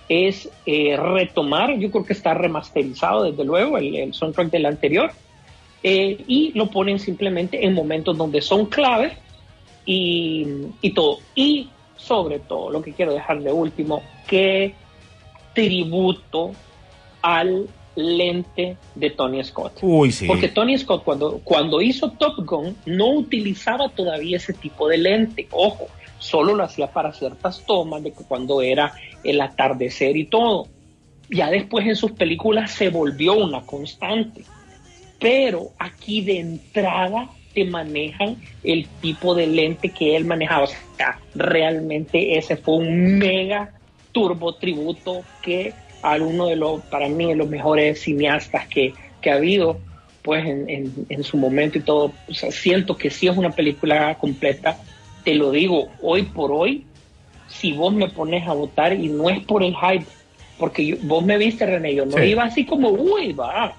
Es 0.08 0.48
eh, 0.66 0.96
retomar, 0.96 1.78
yo 1.78 1.90
creo 1.90 2.04
que 2.04 2.14
está 2.14 2.34
remasterizado 2.34 3.24
desde 3.24 3.44
luego 3.44 3.78
el, 3.78 3.94
el 3.94 4.12
soundtrack 4.12 4.50
del 4.50 4.66
anterior 4.66 5.12
eh, 5.84 6.24
y 6.26 6.50
lo 6.58 6.68
ponen 6.68 6.98
simplemente 6.98 7.64
en 7.64 7.74
momentos 7.74 8.16
donde 8.18 8.42
son 8.42 8.66
claves 8.66 9.12
y, 9.86 10.46
y 10.80 10.90
todo. 10.90 11.18
Y 11.36 11.68
sobre 12.02 12.38
todo, 12.38 12.70
lo 12.70 12.82
que 12.82 12.92
quiero 12.92 13.12
dejar 13.12 13.42
de 13.42 13.52
último, 13.52 14.02
que 14.26 14.74
tributo 15.54 16.52
al 17.22 17.68
lente 17.94 18.76
de 18.94 19.10
Tony 19.10 19.42
Scott. 19.44 19.78
Uy, 19.82 20.10
sí. 20.12 20.26
Porque 20.26 20.48
Tony 20.48 20.78
Scott 20.78 21.04
cuando, 21.04 21.40
cuando 21.44 21.82
hizo 21.82 22.10
Top 22.12 22.44
Gun 22.44 22.76
no 22.86 23.10
utilizaba 23.10 23.88
todavía 23.90 24.38
ese 24.38 24.54
tipo 24.54 24.88
de 24.88 24.98
lente. 24.98 25.46
Ojo, 25.50 25.88
solo 26.18 26.54
lo 26.54 26.64
hacía 26.64 26.90
para 26.90 27.12
ciertas 27.12 27.64
tomas 27.66 28.02
de 28.02 28.12
que 28.12 28.24
cuando 28.24 28.62
era 28.62 28.94
el 29.22 29.40
atardecer 29.40 30.16
y 30.16 30.24
todo. 30.24 30.68
Ya 31.28 31.50
después 31.50 31.86
en 31.86 31.96
sus 31.96 32.12
películas 32.12 32.70
se 32.72 32.88
volvió 32.88 33.34
una 33.34 33.66
constante. 33.66 34.44
Pero 35.18 35.72
aquí 35.78 36.22
de 36.22 36.40
entrada 36.40 37.28
te 37.54 37.64
manejan 37.64 38.36
el 38.62 38.86
tipo 39.00 39.34
de 39.34 39.46
lente 39.46 39.88
que 39.90 40.16
él 40.16 40.24
manejaba. 40.24 40.64
O 40.64 40.96
sea, 40.96 41.18
realmente 41.34 42.38
ese 42.38 42.56
fue 42.56 42.76
un 42.76 43.18
mega 43.18 43.72
turbo 44.12 44.54
tributo 44.54 45.22
que 45.42 45.72
a 46.02 46.16
uno 46.16 46.46
de 46.46 46.56
los, 46.56 46.80
para 46.82 47.08
mí, 47.08 47.26
de 47.26 47.36
los 47.36 47.48
mejores 47.48 48.00
cineastas 48.00 48.66
que, 48.68 48.92
que 49.20 49.30
ha 49.30 49.34
habido, 49.34 49.78
pues 50.22 50.44
en, 50.46 50.68
en, 50.68 51.06
en, 51.08 51.22
su 51.22 51.36
momento 51.36 51.78
y 51.78 51.82
todo. 51.82 52.12
O 52.28 52.34
sea, 52.34 52.50
siento 52.50 52.96
que 52.96 53.10
sí 53.10 53.26
es 53.28 53.36
una 53.36 53.50
película 53.50 54.16
completa. 54.18 54.78
Te 55.24 55.34
lo 55.34 55.50
digo, 55.50 55.88
hoy 56.00 56.22
por 56.22 56.52
hoy, 56.52 56.84
si 57.48 57.72
vos 57.72 57.92
me 57.92 58.08
pones 58.08 58.46
a 58.48 58.54
votar 58.54 58.92
y 58.92 59.08
no 59.08 59.28
es 59.28 59.40
por 59.40 59.62
el 59.62 59.74
hype, 59.76 60.06
porque 60.58 60.86
yo, 60.86 60.96
vos 61.02 61.24
me 61.24 61.36
viste, 61.36 61.66
René, 61.66 61.94
yo 61.94 62.06
no 62.06 62.16
sí. 62.16 62.24
iba 62.24 62.44
así 62.44 62.64
como, 62.64 62.90
uy, 62.90 63.32
va. 63.32 63.74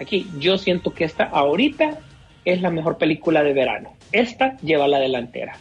Aquí, 0.00 0.26
yo 0.38 0.58
siento 0.58 0.92
que 0.92 1.04
esta 1.04 1.24
ahorita 1.24 1.98
es 2.44 2.60
la 2.60 2.70
mejor 2.70 2.98
película 2.98 3.42
de 3.42 3.52
verano. 3.52 3.94
Esta 4.12 4.56
lleva 4.58 4.88
la 4.88 4.98
delantera. 4.98 5.56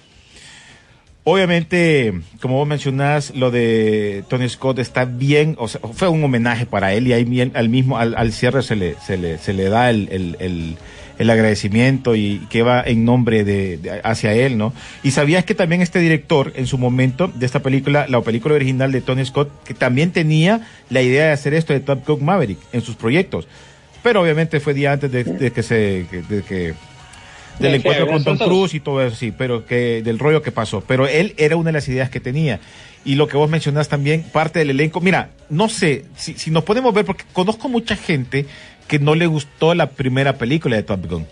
Obviamente, 1.24 2.14
como 2.42 2.56
vos 2.56 2.68
mencionás, 2.68 3.36
lo 3.36 3.52
de 3.52 4.24
Tony 4.28 4.50
Scott 4.50 4.80
está 4.80 5.06
bien, 5.06 5.56
o 5.60 5.68
sea, 5.68 5.80
fue 5.94 6.08
un 6.08 6.24
homenaje 6.24 6.66
para 6.66 6.94
él 6.94 7.08
y 7.08 7.14
ahí 7.14 7.26
bien, 7.26 7.52
al 7.54 7.70
mismo, 7.70 8.00
al, 8.00 8.32
cierre 8.32 8.64
se 8.64 8.76
le, 8.76 8.96
se 8.96 9.18
le, 9.18 9.38
se 9.38 9.54
le 9.54 9.70
da 9.70 9.92
el, 9.92 10.10
el, 10.10 10.78
el, 11.20 11.30
agradecimiento 11.30 12.16
y 12.16 12.40
que 12.50 12.64
va 12.64 12.82
en 12.82 13.06
nombre 13.06 13.44
de, 13.44 13.78
de, 13.78 14.02
hacia 14.04 14.34
él, 14.34 14.58
¿no? 14.58 14.74
Y 15.04 15.12
sabías 15.12 15.46
que 15.46 15.54
también 15.54 15.84
este 15.84 16.00
director, 16.00 16.54
en 16.56 16.66
su 16.66 16.80
momento, 16.80 17.28
de 17.28 17.46
esta 17.46 17.60
película, 17.60 18.08
la 18.10 18.20
película 18.22 18.56
original 18.56 18.92
de 18.92 19.02
Tony 19.02 19.24
Scott, 19.24 19.52
que 19.64 19.76
también 19.76 20.12
tenía 20.12 20.68
la 20.90 21.04
idea 21.04 21.28
de 21.28 21.34
hacer 21.34 21.54
esto 21.54 21.72
de 21.72 21.82
Top 21.82 22.04
Gun 22.08 22.26
Maverick 22.26 22.58
en 22.74 22.82
sus 22.82 22.96
proyectos. 22.96 23.48
Pero 24.04 24.22
obviamente 24.22 24.60
fue 24.60 24.74
día 24.74 24.94
antes 24.94 25.12
de, 25.12 25.24
de 25.24 25.52
que 25.52 25.64
se, 25.64 26.06
de 26.30 26.44
que 26.44 26.74
del 27.60 27.76
encuentro 27.76 28.08
con 28.08 28.24
Tom 28.24 28.38
Cruise 28.38 28.74
y 28.74 28.80
todo 28.80 29.06
eso, 29.06 29.16
sí, 29.16 29.32
pero 29.36 29.66
que 29.66 30.02
del 30.02 30.20
rollo 30.20 30.42
que 30.42 30.52
pasó. 30.52 30.82
Pero 30.82 31.08
él 31.08 31.34
era 31.38 31.56
una 31.56 31.70
de 31.70 31.74
las 31.74 31.88
ideas 31.88 32.10
que 32.10 32.20
tenía. 32.20 32.60
Y 33.04 33.16
lo 33.16 33.28
que 33.28 33.38
vos 33.38 33.50
mencionás 33.50 33.88
también, 33.88 34.24
parte 34.24 34.60
del 34.60 34.72
elenco. 34.72 35.02
Mira, 35.02 35.32
no 35.50 35.70
sé, 35.70 36.06
si, 36.16 36.34
si 36.34 36.52
nos 36.52 36.64
podemos 36.64 36.94
ver, 36.94 37.06
porque 37.06 37.24
conozco 37.34 37.68
mucha 37.68 37.96
gente 37.96 38.46
que 38.88 39.00
no 39.00 39.16
le 39.16 39.26
gustó 39.28 39.74
la 39.74 39.90
primera 39.90 40.38
película 40.38 40.76
de 40.76 40.84
Top 40.84 41.08
Gun. 41.08 41.26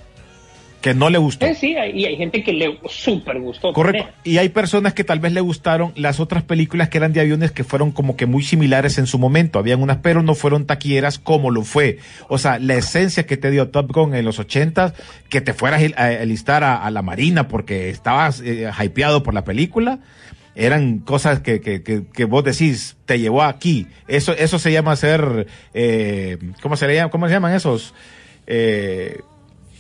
Que 0.82 0.94
no 0.94 1.10
le 1.10 1.18
gustó. 1.18 1.46
Sí, 1.48 1.56
sí, 1.56 1.76
y 1.94 2.06
hay 2.06 2.16
gente 2.16 2.42
que 2.42 2.54
le 2.54 2.80
súper 2.88 3.40
gustó. 3.40 3.74
Correcto. 3.74 4.08
Y 4.24 4.38
hay 4.38 4.50
personas 4.50 4.94
que 4.94 5.04
tal 5.04 5.20
vez 5.20 5.34
le 5.34 5.42
gustaron 5.42 5.92
las 5.96 6.20
otras 6.20 6.44
películas 6.44 6.90
que 6.90 6.98
eran 6.98 7.12
de 7.12 7.20
aviones 7.20 7.52
que 7.52 7.66
fueron 7.66 7.92
como 7.92 8.16
que 8.16 8.26
muy 8.26 8.44
similares 8.44 8.98
en 8.98 9.06
su 9.06 9.20
momento. 9.20 9.60
Habían 9.60 9.82
unas, 9.82 9.98
pero 9.98 10.24
no 10.24 10.36
fueron 10.36 10.66
taquilleras 10.66 11.20
como 11.20 11.52
lo 11.52 11.64
fue. 11.64 11.98
O 12.30 12.38
sea, 12.38 12.60
la 12.60 12.76
esencia 12.76 13.26
que 13.26 13.36
te 13.36 13.52
dio 13.52 13.70
Top 13.70 13.92
Gun 13.92 14.16
en 14.16 14.24
los 14.24 14.40
ochentas, 14.40 14.94
que 15.30 15.42
te 15.42 15.54
fueras 15.54 15.82
a 15.98 16.06
alistar 16.06 16.64
a, 16.64 16.78
a 16.78 16.92
la 16.92 17.02
Marina 17.02 17.50
porque 17.50 17.90
estabas 17.90 18.42
eh, 18.42 18.70
hypeado 18.82 19.22
por 19.22 19.34
la 19.34 19.44
película, 19.44 20.00
eran 20.56 21.00
cosas 21.00 21.40
que, 21.40 21.62
que, 21.62 21.84
que, 21.84 22.04
que, 22.12 22.26
vos 22.26 22.44
decís, 22.44 22.98
te 23.06 23.20
llevó 23.20 23.44
aquí. 23.44 23.88
Eso, 24.08 24.34
eso 24.34 24.60
se 24.60 24.72
llama 24.72 24.96
ser, 24.96 25.48
eh, 25.74 26.38
¿cómo 26.62 26.76
se 26.76 26.88
le 26.88 26.96
llama? 26.96 27.10
¿Cómo 27.10 27.28
se 27.28 27.34
llaman 27.34 27.54
esos? 27.54 27.94
Eh, 28.46 29.22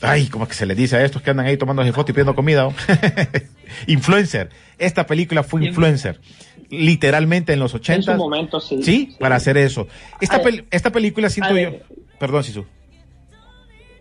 ay, 0.02 0.28
¿cómo 0.28 0.44
es 0.46 0.50
que 0.50 0.56
se 0.56 0.66
les 0.66 0.78
dice 0.78 0.98
a 0.98 1.04
estos 1.04 1.22
que 1.22 1.32
andan 1.32 1.46
ahí 1.46 1.58
tomándose 1.58 1.92
fotos 1.92 2.12
y 2.12 2.14
pidiendo 2.14 2.36
comida? 2.36 2.70
influencer. 3.88 4.50
Esta 4.78 5.06
película 5.06 5.44
fue 5.44 5.66
influencer. 5.66 6.20
Literalmente 6.70 7.54
en 7.54 7.60
los 7.60 7.74
80. 7.74 7.94
En 7.94 8.04
su 8.04 8.24
momento, 8.24 8.60
sí. 8.60 8.84
Sí, 8.84 9.08
sí. 9.12 9.18
para 9.20 9.36
hacer 9.36 9.58
eso. 9.58 9.88
Esta, 10.22 10.42
pel 10.42 10.66
esta 10.72 10.92
película 10.92 11.30
siento 11.30 11.58
yo. 11.58 11.72
Perdón, 12.20 12.44
Sisu. 12.44 12.66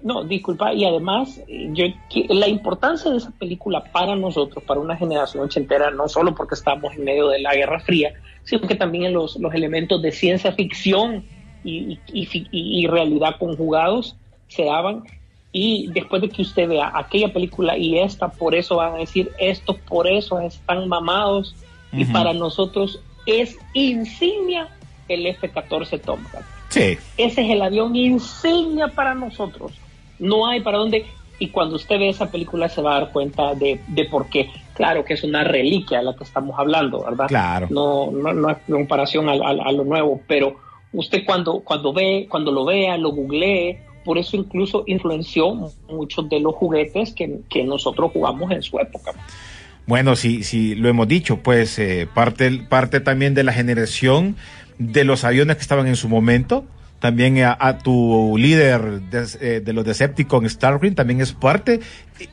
No, 0.03 0.23
disculpa, 0.23 0.73
y 0.73 0.85
además, 0.85 1.41
yo, 1.49 1.87
la 2.29 2.47
importancia 2.47 3.11
de 3.11 3.17
esa 3.17 3.33
película 3.33 3.83
para 3.91 4.15
nosotros, 4.15 4.63
para 4.63 4.79
una 4.79 4.97
generación 4.97 5.43
ochentera, 5.43 5.91
no 5.91 6.09
solo 6.09 6.37
porque 6.37 6.55
estamos 6.55 6.95
en 6.95 7.05
medio 7.05 7.29
de 7.29 7.41
la 7.41 7.53
Guerra 7.55 7.81
Fría, 7.81 8.13
sino 8.45 8.69
que 8.69 8.77
también 8.77 9.07
en 9.07 9.15
los, 9.15 9.37
los 9.41 9.53
elementos 9.55 10.01
de 10.01 10.13
ciencia 10.13 10.53
ficción 10.53 11.25
y, 11.65 11.99
y, 12.13 12.29
y, 12.33 12.49
y 12.53 12.87
realidad 12.87 13.37
conjugados 13.41 14.17
se 14.47 14.65
daban 14.65 15.03
y 15.59 15.89
después 15.89 16.23
de 16.23 16.29
que 16.29 16.43
usted 16.43 16.69
vea 16.69 16.93
aquella 16.95 17.33
película 17.33 17.77
y 17.77 17.99
esta, 17.99 18.29
por 18.29 18.55
eso 18.55 18.77
van 18.77 18.95
a 18.95 18.99
decir, 18.99 19.33
estos 19.39 19.77
por 19.79 20.07
eso 20.07 20.39
están 20.39 20.89
mamados 20.89 21.57
uh 21.93 21.97
-huh. 21.97 22.03
y 22.03 22.05
para 22.05 22.33
nosotros 22.33 23.01
es 23.27 23.59
insignia 23.75 24.69
el 25.09 25.27
F-14 25.27 26.01
Tomcat. 26.01 26.43
Sí. 26.69 26.97
Ese 27.17 27.43
es 27.43 27.51
el 27.51 27.61
avión 27.63 27.97
insignia 27.97 28.87
para 28.89 29.15
nosotros. 29.15 29.73
No 30.21 30.47
hay 30.47 30.61
para 30.61 30.79
dónde. 30.79 31.07
Y 31.41 31.49
cuando 31.49 31.75
usted 31.75 31.99
ve 31.99 32.09
esa 32.09 32.31
película 32.31 32.69
se 32.69 32.81
va 32.81 32.97
a 32.97 33.01
dar 33.01 33.13
cuenta 33.13 33.55
de, 33.57 33.81
de 33.89 34.05
por 34.05 34.29
qué. 34.29 34.51
Claro 34.75 35.05
que 35.05 35.15
es 35.15 35.25
una 35.25 35.43
reliquia 35.43 35.99
de 35.99 36.05
la 36.05 36.15
que 36.15 36.23
estamos 36.23 36.57
hablando, 36.57 37.03
¿verdad? 37.03 37.27
Claro. 37.27 37.67
No, 37.71 38.13
no, 38.13 38.33
no 38.33 38.49
hay 38.49 38.57
comparación 38.71 39.29
a, 39.29 39.33
a, 39.33 39.51
a 39.51 39.73
lo 39.73 39.83
nuevo, 39.85 40.21
pero 40.29 40.57
usted 40.93 41.25
cuando, 41.27 41.61
cuando 41.61 41.93
ve, 41.93 42.27
cuando 42.31 42.53
lo 42.53 42.65
vea, 42.65 42.97
lo 42.97 43.11
googlee, 43.11 43.88
por 44.09 44.17
eso 44.17 44.39
incluso 44.39 44.85
influenció 44.87 45.71
muchos 45.91 46.31
de 46.31 46.41
los 46.41 46.55
juguetes 46.55 47.13
que, 47.13 47.41
que 47.51 47.63
nosotros 47.63 48.11
jugamos 48.11 48.51
en 48.53 48.63
su 48.63 48.79
época. 48.79 49.13
Bueno, 49.87 50.17
sí, 50.17 50.45
sí, 50.45 50.75
lo 50.75 50.89
hemos 50.89 51.07
dicho, 51.07 51.41
pues 51.43 51.79
eh, 51.79 52.09
parte, 52.15 52.51
parte 52.71 53.01
también 53.01 53.35
de 53.35 53.45
la 53.45 53.53
generación 53.53 54.37
de 54.79 55.05
los 55.05 55.25
aviones 55.25 55.57
que 55.57 55.61
estaban 55.61 55.87
en 55.89 55.97
su 55.97 56.09
momento, 56.09 56.65
también 57.01 57.37
a, 57.45 57.79
tu 57.81 58.37
líder 58.39 59.03
de, 59.03 59.27
eh, 59.43 59.61
de, 59.61 59.73
los 59.75 59.85
Decepticons, 59.85 60.53
Stargreen, 60.53 60.95
también 60.95 61.21
es 61.21 61.35
parte 61.35 61.81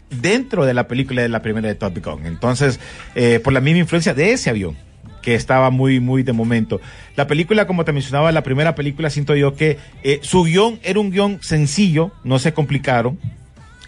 dentro 0.10 0.66
de 0.66 0.74
la 0.74 0.88
película 0.88 1.24
de 1.24 1.28
la 1.28 1.42
primera 1.42 1.68
de 1.68 1.76
Top 1.76 1.98
Gun. 2.02 2.26
Entonces, 2.26 2.80
eh, 3.16 3.42
por 3.44 3.52
la 3.52 3.60
misma 3.60 3.80
influencia 3.80 4.14
de 4.14 4.32
ese 4.32 4.50
avión 4.50 4.78
que 5.26 5.34
estaba 5.34 5.72
muy, 5.72 6.00
muy 6.00 6.22
de 6.22 6.34
momento. 6.34 6.80
La 7.16 7.26
película, 7.26 7.66
como 7.66 7.84
te 7.84 7.92
mencionaba, 7.92 8.32
la 8.32 8.44
primera 8.44 8.76
película, 8.76 9.10
siento 9.10 9.36
yo 9.36 9.56
que 9.56 9.80
eh, 10.04 10.20
su 10.22 10.44
guion 10.44 10.80
era 10.84 11.00
un 11.00 11.10
guion 11.10 11.40
sencillo, 11.42 12.12
no 12.24 12.38
se 12.38 12.54
complicaron. 12.54 13.18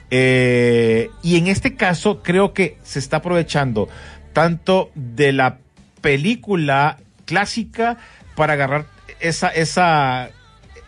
Eh, 0.09 1.11
y 1.21 1.37
en 1.37 1.45
este 1.45 1.75
caso, 1.75 2.23
creo 2.23 2.53
que 2.53 2.77
se 2.81 2.97
está 2.97 3.17
aprovechando 3.17 3.87
tanto 4.33 4.89
de 4.95 5.31
la 5.31 5.59
película 6.01 6.97
clásica 7.25 7.97
para 8.35 8.53
agarrar 8.53 8.87
esa, 9.19 9.49
esa, 9.49 10.31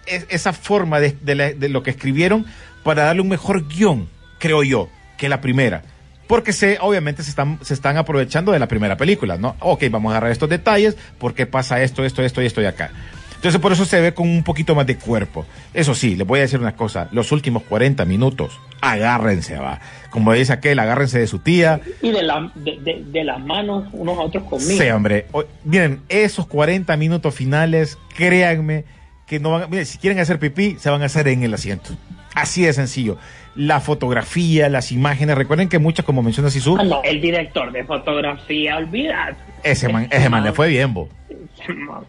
esa 0.08 0.54
forma 0.54 1.00
de, 1.00 1.12
de 1.12 1.70
lo 1.70 1.84
que 1.84 1.92
escribieron 1.92 2.48
para 2.84 3.04
darle 3.04 3.22
un 3.22 3.30
mejor 3.30 3.68
guion, 3.68 4.10
creo 4.40 4.64
yo, 4.64 4.90
que 5.20 5.30
la 5.30 5.42
primera 5.42 5.84
porque 6.30 6.54
se, 6.54 6.78
obviamente 6.80 7.24
se 7.24 7.32
están, 7.32 7.58
se 7.64 7.74
están 7.74 7.98
aprovechando 7.98 8.52
de 8.52 8.60
la 8.60 8.68
primera 8.68 8.96
película, 8.98 9.38
¿no? 9.38 9.56
Ok, 9.62 9.86
vamos 9.90 10.12
a 10.12 10.18
agarrar 10.18 10.32
estos 10.32 10.48
detalles, 10.48 10.96
¿por 11.18 11.34
qué 11.34 11.48
pasa 11.48 11.82
esto, 11.82 12.06
esto, 12.06 12.22
esto 12.22 12.44
y 12.44 12.46
esto 12.46 12.62
y 12.62 12.66
acá? 12.66 12.92
Entonces 13.34 13.60
por 13.60 13.72
eso 13.72 13.84
se 13.84 14.00
ve 14.00 14.14
con 14.14 14.30
un 14.30 14.44
poquito 14.44 14.76
más 14.76 14.86
de 14.86 14.96
cuerpo. 14.96 15.48
Eso 15.74 15.96
sí, 15.96 16.16
les 16.16 16.28
voy 16.28 16.38
a 16.38 16.44
decir 16.44 16.60
una 16.60 16.76
cosa, 16.76 17.08
los 17.14 17.32
últimos 17.32 17.64
40 17.64 18.06
minutos, 18.06 18.60
agárrense, 18.80 19.58
va. 19.58 19.80
Como 20.12 20.32
dice 20.34 20.54
aquel, 20.54 20.78
agárrense 20.78 21.18
de 21.18 21.26
su 21.26 21.40
tía. 21.40 21.82
Y 22.00 22.12
de, 22.12 22.22
la, 22.22 22.52
de, 22.54 22.78
de, 22.80 23.04
de 23.08 23.24
las 23.24 23.40
manos 23.40 23.90
unos 23.94 24.20
a 24.20 24.22
otros 24.22 24.44
conmigo. 24.44 24.84
Sí, 24.84 24.88
hombre. 24.92 25.26
O, 25.32 25.46
miren, 25.64 26.02
esos 26.10 26.46
40 26.46 26.96
minutos 26.96 27.34
finales, 27.34 27.98
créanme, 28.16 28.86
que 29.30 29.40
no 29.40 29.52
van 29.52 29.74
a, 29.74 29.86
si 29.86 29.98
quieren 30.00 30.20
hacer 30.20 30.40
pipí, 30.40 30.76
se 30.80 30.90
van 30.90 31.02
a 31.02 31.06
hacer 31.06 31.28
en 31.28 31.44
el 31.44 31.54
asiento. 31.54 31.92
Así 32.36 32.64
de 32.64 32.74
sencillo 32.74 33.18
la 33.60 33.82
fotografía, 33.82 34.70
las 34.70 34.92
imágenes. 34.92 35.38
Recuerden 35.38 35.68
que 35.68 35.80
muchas, 35.80 36.06
como 36.06 36.22
menciona 36.22 36.50
Sisu. 36.50 36.78
Ah, 36.80 36.84
no, 36.84 37.04
el 37.04 37.20
director 37.20 37.72
de 37.74 37.84
fotografía, 37.84 38.78
olvidad. 38.78 39.36
Ese 39.64 39.90
man, 39.90 40.08
ese 40.12 40.30
man 40.30 40.44
le 40.44 40.54
fue 40.54 40.70
bien, 40.70 40.94
bo. 40.94 41.10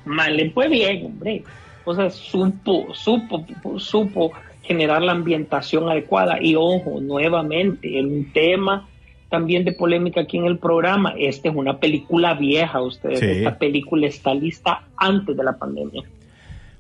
Man 0.05 0.37
le 0.37 0.51
fue 0.51 0.69
bien, 0.69 1.07
hombre. 1.07 1.43
O 1.85 1.95
sea, 1.95 2.09
supo, 2.11 2.95
supo, 2.95 3.45
supo 3.79 4.33
generar 4.63 5.03
la 5.03 5.11
ambientación 5.11 5.89
adecuada. 5.89 6.39
Y 6.41 6.55
ojo, 6.55 7.01
nuevamente, 7.01 8.01
un 8.01 8.31
tema 8.33 8.87
también 9.29 9.65
de 9.65 9.73
polémica 9.73 10.21
aquí 10.21 10.37
en 10.37 10.45
el 10.45 10.59
programa. 10.59 11.15
Esta 11.19 11.49
es 11.49 11.55
una 11.57 11.79
película 11.79 12.35
vieja, 12.35 12.81
ustedes. 12.81 13.19
Sí. 13.19 13.27
Esta 13.27 13.59
película 13.59 14.07
está 14.07 14.35
lista 14.35 14.85
antes 14.97 15.37
de 15.37 15.43
la 15.43 15.57
pandemia. 15.57 16.05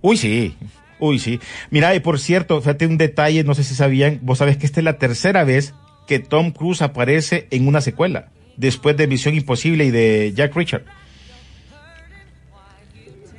Uy, 0.02 0.16
sí. 0.16 0.56
Uy, 0.98 1.18
sí. 1.18 1.40
Mira, 1.70 1.94
y 1.94 2.00
por 2.00 2.18
cierto, 2.18 2.60
fíjate 2.60 2.86
un 2.86 2.98
detalle, 2.98 3.42
no 3.44 3.54
sé 3.54 3.64
si 3.64 3.74
sabían, 3.74 4.18
vos 4.22 4.38
sabés 4.38 4.56
que 4.58 4.66
esta 4.66 4.80
es 4.80 4.84
la 4.84 4.98
tercera 4.98 5.44
vez 5.44 5.74
que 6.06 6.18
Tom 6.18 6.50
Cruise 6.50 6.82
aparece 6.82 7.46
en 7.50 7.66
una 7.68 7.80
secuela, 7.80 8.28
después 8.56 8.96
de 8.96 9.06
Misión 9.06 9.34
Imposible 9.34 9.84
y 9.84 9.90
de 9.90 10.32
Jack 10.34 10.54
Richard. 10.56 10.82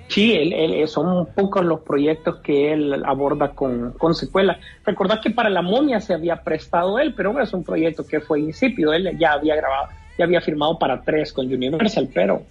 Sí, 0.08 0.34
él, 0.34 0.52
él- 0.54 0.88
son 0.90 1.28
pocos 1.28 1.64
los 1.64 1.82
proyectos 1.82 2.38
que 2.44 2.74
él 2.74 3.02
aborda 3.06 3.50
con, 3.52 3.94
con 3.94 4.14
secuela. 4.14 4.60
Recordad 4.86 5.22
que 5.22 5.30
para 5.30 5.50
La 5.50 5.62
Momia 5.62 6.02
se 6.02 6.14
había 6.14 6.38
prestado 6.44 7.00
él, 7.00 7.14
pero 7.16 7.40
es 7.40 7.54
un 7.54 7.64
proyecto 7.64 8.06
que 8.06 8.20
fue 8.20 8.42
insípido. 8.42 8.92
Él 8.92 9.18
ya 9.18 9.34
había 9.34 9.56
grabado, 9.56 9.88
ya 10.18 10.26
había 10.26 10.42
firmado 10.42 10.78
para 10.78 11.02
tres 11.02 11.32
con 11.32 11.46
Universal, 11.46 12.10
pero 12.14 12.44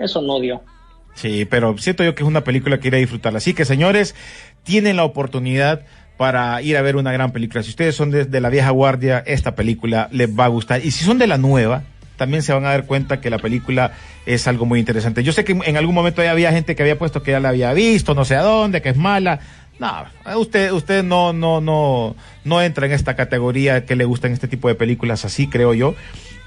eso 0.00 0.20
no 0.20 0.40
dio. 0.40 0.62
Sí, 1.16 1.46
pero 1.46 1.76
siento 1.78 2.04
yo 2.04 2.14
que 2.14 2.22
es 2.22 2.28
una 2.28 2.44
película 2.44 2.78
que 2.78 2.88
ir 2.88 2.94
a 2.94 2.98
disfrutarla. 2.98 3.38
Así 3.38 3.54
que, 3.54 3.64
señores, 3.64 4.14
tienen 4.62 4.96
la 4.96 5.04
oportunidad 5.04 5.82
para 6.18 6.60
ir 6.62 6.76
a 6.76 6.82
ver 6.82 6.96
una 6.96 7.10
gran 7.10 7.32
película. 7.32 7.62
Si 7.62 7.70
ustedes 7.70 7.96
son 7.96 8.10
de, 8.10 8.26
de 8.26 8.40
la 8.40 8.50
vieja 8.50 8.70
guardia, 8.70 9.22
esta 9.26 9.54
película 9.54 10.08
les 10.12 10.28
va 10.38 10.44
a 10.44 10.48
gustar. 10.48 10.84
Y 10.84 10.90
si 10.90 11.04
son 11.04 11.18
de 11.18 11.26
la 11.26 11.38
nueva, 11.38 11.84
también 12.16 12.42
se 12.42 12.52
van 12.52 12.66
a 12.66 12.70
dar 12.70 12.84
cuenta 12.84 13.20
que 13.20 13.30
la 13.30 13.38
película 13.38 13.92
es 14.26 14.46
algo 14.46 14.66
muy 14.66 14.78
interesante. 14.78 15.22
Yo 15.22 15.32
sé 15.32 15.44
que 15.44 15.52
en 15.52 15.76
algún 15.78 15.94
momento 15.94 16.22
ya 16.22 16.32
había 16.32 16.52
gente 16.52 16.76
que 16.76 16.82
había 16.82 16.98
puesto 16.98 17.22
que 17.22 17.30
ya 17.30 17.40
la 17.40 17.48
había 17.48 17.72
visto, 17.72 18.14
no 18.14 18.26
sé 18.26 18.36
a 18.36 18.42
dónde, 18.42 18.82
que 18.82 18.90
es 18.90 18.96
mala. 18.96 19.40
No, 19.78 20.04
usted, 20.38 20.70
usted 20.72 21.02
no, 21.02 21.32
no, 21.32 21.62
no, 21.62 22.14
no 22.44 22.62
entra 22.62 22.86
en 22.86 22.92
esta 22.92 23.16
categoría 23.16 23.86
que 23.86 23.96
le 23.96 24.04
gustan 24.04 24.32
este 24.32 24.48
tipo 24.48 24.68
de 24.68 24.74
películas 24.74 25.24
así, 25.24 25.48
creo 25.48 25.72
yo, 25.74 25.94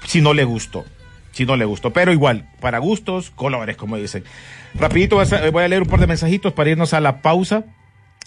si 0.06 0.20
no 0.20 0.32
le 0.32 0.44
gustó 0.44 0.84
si 1.32 1.46
no 1.46 1.56
le 1.56 1.64
gustó. 1.64 1.92
Pero 1.92 2.12
igual, 2.12 2.48
para 2.60 2.78
gustos, 2.78 3.30
colores, 3.30 3.76
como 3.76 3.96
dicen. 3.96 4.24
Rapidito 4.74 5.16
voy 5.52 5.64
a 5.64 5.68
leer 5.68 5.82
un 5.82 5.88
par 5.88 6.00
de 6.00 6.06
mensajitos 6.06 6.52
para 6.52 6.70
irnos 6.70 6.94
a 6.94 7.00
la 7.00 7.22
pausa. 7.22 7.64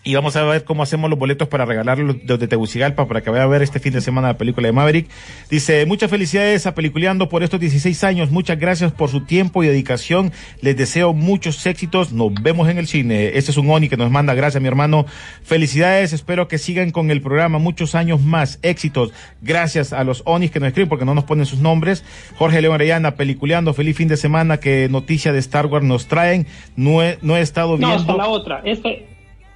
Y 0.06 0.16
vamos 0.16 0.36
a 0.36 0.44
ver 0.44 0.66
cómo 0.66 0.84
hacemos 0.84 1.10
los 1.10 1.18
boletos 1.18 1.48
para 1.48 1.64
regalarlos 1.64 2.18
desde 2.26 2.50
Tegucigalpa 2.50 3.08
para 3.08 3.22
que 3.22 3.30
vaya 3.30 3.44
a 3.44 3.48
ver 3.48 3.62
este 3.62 3.80
fin 3.80 3.94
de 3.94 4.02
semana 4.02 4.28
la 4.28 4.38
película 4.38 4.68
de 4.68 4.74
Maverick. 4.74 5.08
Dice, 5.50 5.86
muchas 5.86 6.10
felicidades 6.12 6.68
a 6.68 6.76
Peliculeando 6.76 7.30
por 7.30 7.42
estos 7.42 7.58
16 7.62 8.04
años. 8.04 8.30
Muchas 8.30 8.60
gracias 8.60 8.92
por 8.92 9.10
su 9.10 9.22
tiempo 9.22 9.64
y 9.64 9.68
dedicación. 9.68 10.34
Les 10.60 10.76
deseo 10.76 11.14
muchos 11.14 11.66
éxitos. 11.66 12.12
Nos 12.12 12.34
vemos 12.34 12.68
en 12.68 12.80
el 12.80 12.88
cine. 12.88 13.38
Este 13.38 13.52
es 13.52 13.58
un 13.58 13.70
Oni 13.70 13.88
que 13.88 13.96
nos 13.96 14.12
manda. 14.12 14.34
Gracias, 14.34 14.62
mi 14.62 14.68
hermano. 14.68 15.06
Felicidades. 15.44 16.12
Espero 16.12 16.50
que 16.50 16.58
sigan 16.58 16.92
con 16.92 17.10
el 17.10 17.22
programa 17.22 17.58
muchos 17.60 17.96
años 17.96 18.22
más. 18.22 18.60
Éxitos. 18.62 19.14
Gracias 19.42 19.94
a 19.94 20.04
los 20.04 20.22
Onis 20.26 20.52
que 20.52 20.60
nos 20.60 20.68
escriben 20.68 20.90
porque 20.90 21.06
no 21.06 21.16
nos 21.16 21.24
ponen 21.24 21.46
sus 21.46 21.60
nombres. 21.60 22.04
Jorge 22.38 22.62
León 22.62 22.76
Arellana, 22.76 23.16
Peliculeando. 23.16 23.74
Feliz 23.74 23.96
fin 23.96 24.10
de 24.10 24.18
semana. 24.18 24.58
¿Qué 24.58 24.90
noticia 24.92 25.32
de 25.32 25.40
Star 25.40 25.68
Wars 25.68 25.86
nos 25.86 26.08
traen? 26.08 26.46
No 26.76 27.02
he, 27.02 27.18
no 27.22 27.38
he 27.38 27.42
estado 27.42 27.78
No, 27.78 27.88
viendo. 27.88 27.96
hasta 27.96 28.16
la 28.18 28.28
otra. 28.28 28.62
Este, 28.66 29.06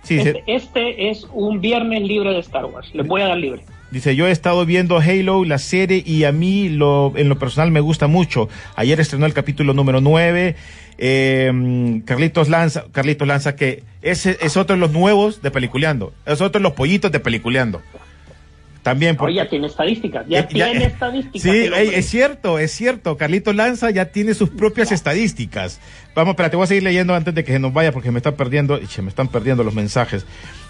Sí, 0.08 0.18
este, 0.18 0.32
se- 0.34 0.44
este 0.48 1.10
es 1.10 1.28
un 1.34 1.60
viernes 1.62 2.02
libre 2.04 2.32
de 2.32 2.40
Star 2.40 2.66
Wars. 2.66 2.90
Les 2.94 3.06
voy 3.08 3.22
a 3.22 3.28
dar 3.28 3.38
libre. 3.38 3.62
Dice, 3.92 4.16
yo 4.18 4.28
he 4.28 4.32
estado 4.32 4.66
viendo 4.66 4.98
Halo, 5.00 5.46
la 5.46 5.58
serie, 5.60 6.04
y 6.06 6.26
a 6.26 6.32
mí 6.34 6.68
lo, 6.68 7.14
en 7.16 7.30
lo 7.30 7.40
personal 7.40 7.72
me 7.72 7.80
gusta 7.80 8.08
mucho. 8.08 8.50
Ayer 8.76 9.00
estrenó 9.00 9.26
el 9.26 9.34
capítulo 9.34 9.74
número 9.74 10.02
9. 10.02 10.56
Eh, 10.98 12.02
Carlitos 12.06 12.50
Lanza, 12.50 12.86
Carlitos 12.92 13.28
Lanza, 13.28 13.56
que 13.56 13.84
ese 14.02 14.38
es 14.42 14.58
otro 14.58 14.76
de 14.76 14.80
los 14.80 14.92
nuevos 14.92 15.42
de 15.42 15.52
Peliculeando. 15.52 16.12
Es 16.26 16.42
otro 16.42 16.60
de 16.60 16.64
los 16.64 16.74
pollitos 16.74 17.12
de 17.12 17.20
Peliculeando. 17.20 17.82
También 18.88 19.16
porque... 19.18 19.34
Oye, 19.34 19.44
ya 19.44 19.50
tiene 19.50 19.68
estadísticas. 19.68 20.26
Ya 20.28 20.40
Eh, 20.40 20.48
ya- 20.54 20.66
tiene 20.72 20.86
estadísticas. 20.86 21.42
Sí, 21.42 21.50
ey, 21.50 21.66
hombre. 21.68 21.98
es 22.00 22.10
cierto, 22.10 22.60
es 22.60 22.72
cierto. 22.72 23.18
Carlitos 23.18 23.56
Lanza 23.56 23.90
ya 23.92 24.06
tiene 24.06 24.34
sus 24.34 24.50
propias 24.50 24.92
estadísticas. 24.92 25.80
Vamos, 26.16 26.32
espérate, 26.32 26.56
voy 26.56 26.64
a 26.64 26.68
seguir 26.68 26.84
leyendo 26.84 27.14
antes 27.14 27.36
de 27.36 27.44
que 27.44 27.52
se 27.52 27.60
nos 27.60 27.74
vaya 27.74 27.92
porque 27.92 28.10
me 28.12 28.18
están 28.18 28.34
perdiendo, 28.36 28.80
y 28.82 28.88
se 28.88 29.02
me 29.04 29.10
están 29.10 29.28
perdiendo 29.28 29.64
los 29.64 29.76
mensajes. 29.76 30.26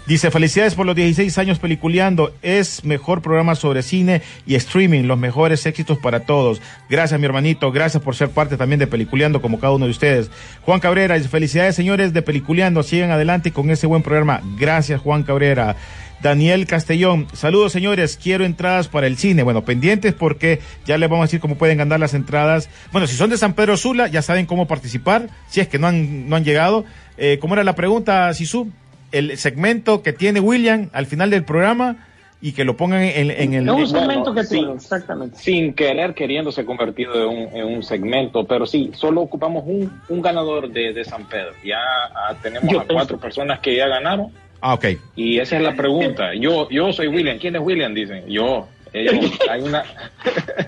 Dice, 0.06 0.30
felicidades 0.30 0.74
por 0.74 0.84
los 0.86 0.96
16 0.96 1.36
años 1.38 1.58
peliculeando. 1.58 2.32
Es 2.42 2.84
mejor 2.84 3.22
programa 3.22 3.54
sobre 3.54 3.82
cine 3.82 4.22
y 4.46 4.54
streaming. 4.56 5.04
Los 5.04 5.18
mejores 5.18 5.64
éxitos 5.66 5.98
para 5.98 6.20
todos. 6.20 6.60
Gracias, 6.90 7.18
mi 7.20 7.26
hermanito. 7.26 7.70
Gracias 7.72 8.02
por 8.02 8.14
ser 8.16 8.30
parte 8.30 8.56
también 8.56 8.78
de 8.78 8.86
Peliculeando 8.86 9.40
como 9.42 9.60
cada 9.60 9.72
uno 9.74 9.84
de 9.84 9.90
ustedes. 9.90 10.30
Juan 10.62 10.80
Cabrera, 10.80 11.18
felicidades, 11.20 11.76
señores 11.76 12.12
de 12.12 12.22
Peliculeando. 12.22 12.82
Sigan 12.82 13.10
adelante 13.10 13.52
con 13.52 13.70
ese 13.70 13.86
buen 13.86 14.02
programa. 14.02 14.40
Gracias, 14.58 15.00
Juan 15.00 15.22
Cabrera. 15.22 15.76
Daniel 16.22 16.66
Castellón, 16.66 17.26
saludos 17.32 17.70
señores, 17.72 18.18
quiero 18.20 18.44
entradas 18.44 18.88
para 18.88 19.06
el 19.06 19.16
cine. 19.16 19.42
Bueno, 19.44 19.64
pendientes 19.64 20.14
porque 20.14 20.58
ya 20.84 20.98
les 20.98 21.08
vamos 21.08 21.22
a 21.24 21.26
decir 21.26 21.40
cómo 21.40 21.54
pueden 21.56 21.78
ganar 21.78 22.00
las 22.00 22.14
entradas. 22.14 22.68
Bueno, 22.92 23.06
si 23.06 23.14
son 23.16 23.30
de 23.30 23.36
San 23.38 23.54
Pedro 23.54 23.76
Sula, 23.76 24.08
ya 24.08 24.22
saben 24.22 24.46
cómo 24.46 24.66
participar, 24.66 25.28
si 25.48 25.60
es 25.60 25.68
que 25.68 25.78
no 25.78 25.86
han, 25.86 26.28
no 26.28 26.36
han 26.36 26.44
llegado. 26.44 26.84
Eh, 27.16 27.38
¿Cómo 27.40 27.54
era 27.54 27.62
la 27.64 27.74
pregunta, 27.74 28.32
Sisu? 28.34 28.68
El 29.12 29.38
segmento 29.38 30.02
que 30.02 30.12
tiene 30.12 30.40
William 30.40 30.90
al 30.92 31.06
final 31.06 31.30
del 31.30 31.44
programa 31.44 32.04
y 32.40 32.52
que 32.52 32.64
lo 32.64 32.76
pongan 32.76 33.02
en, 33.02 33.30
en 33.32 33.54
el... 33.54 33.62
Es 33.64 33.68
un 33.68 33.74
Bueno, 33.74 33.86
segmento 33.86 34.34
que 34.34 34.44
sí. 34.44 34.56
tiene, 34.58 34.72
exactamente. 34.74 35.36
sin 35.38 35.72
querer 35.74 36.14
queriéndose 36.14 36.64
convertido 36.64 37.14
en 37.30 37.36
un, 37.48 37.56
en 37.56 37.64
un 37.76 37.82
segmento, 37.82 38.44
pero 38.46 38.64
sí, 38.66 38.92
solo 38.94 39.22
ocupamos 39.22 39.64
un, 39.66 40.00
un 40.08 40.22
ganador 40.22 40.70
de, 40.70 40.92
de 40.92 41.04
San 41.04 41.26
Pedro. 41.28 41.52
Ya 41.64 41.78
ah, 42.14 42.34
tenemos 42.42 42.70
Yo 42.70 42.80
a 42.80 42.84
pensé- 42.84 42.92
cuatro 42.94 43.18
personas 43.18 43.58
que 43.60 43.74
ya 43.76 43.88
ganaron 43.88 44.30
Ah, 44.60 44.74
ok. 44.74 44.84
y 45.16 45.38
esa 45.38 45.56
es 45.56 45.62
la 45.62 45.74
pregunta. 45.74 46.34
Yo 46.34 46.68
yo 46.70 46.92
soy 46.92 47.06
William. 47.08 47.38
¿Quién 47.38 47.54
es 47.56 47.62
William? 47.62 47.94
Dicen. 47.94 48.24
Yo. 48.28 48.66
Ellos, 48.92 49.14
hay 49.50 49.60
una 49.60 49.84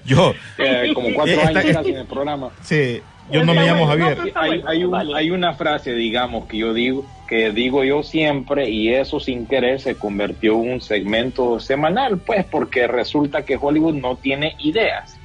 Yo, 0.05 0.35
eh, 0.59 0.91
como 0.95 1.13
cuatro 1.15 1.35
Eh, 1.35 1.45
está- 1.45 1.61
años 1.61 1.73
casi 1.77 1.91
en 1.91 1.97
el 1.99 2.07
programa. 2.07 2.51
sí, 2.61 3.01
yo 3.33 3.45
no 3.45 3.55
me 3.55 3.65
llamo 3.65 3.87
Javier. 3.87 4.19
hay, 4.67 4.85
un- 4.85 5.15
hay 5.15 5.31
una 5.31 5.55
frase, 5.55 5.95
digamos, 5.95 6.47
que 6.47 6.59
yo 6.59 6.75
digo, 6.75 7.07
que 7.29 7.51
digo 7.53 7.83
yo 7.85 8.03
siempre, 8.03 8.69
y 8.69 8.93
eso 8.93 9.21
sin 9.21 9.47
querer 9.47 9.81
se 9.81 9.95
convirtió 9.95 10.53
en 10.63 10.73
un 10.73 10.81
segmento 10.81 11.61
semanal, 11.61 12.19
pues, 12.19 12.45
porque 12.45 12.87
resulta 12.89 13.43
que 13.45 13.57
Hollywood 13.61 13.95
no 13.95 14.17
tiene 14.17 14.55
ideas. 14.59 15.17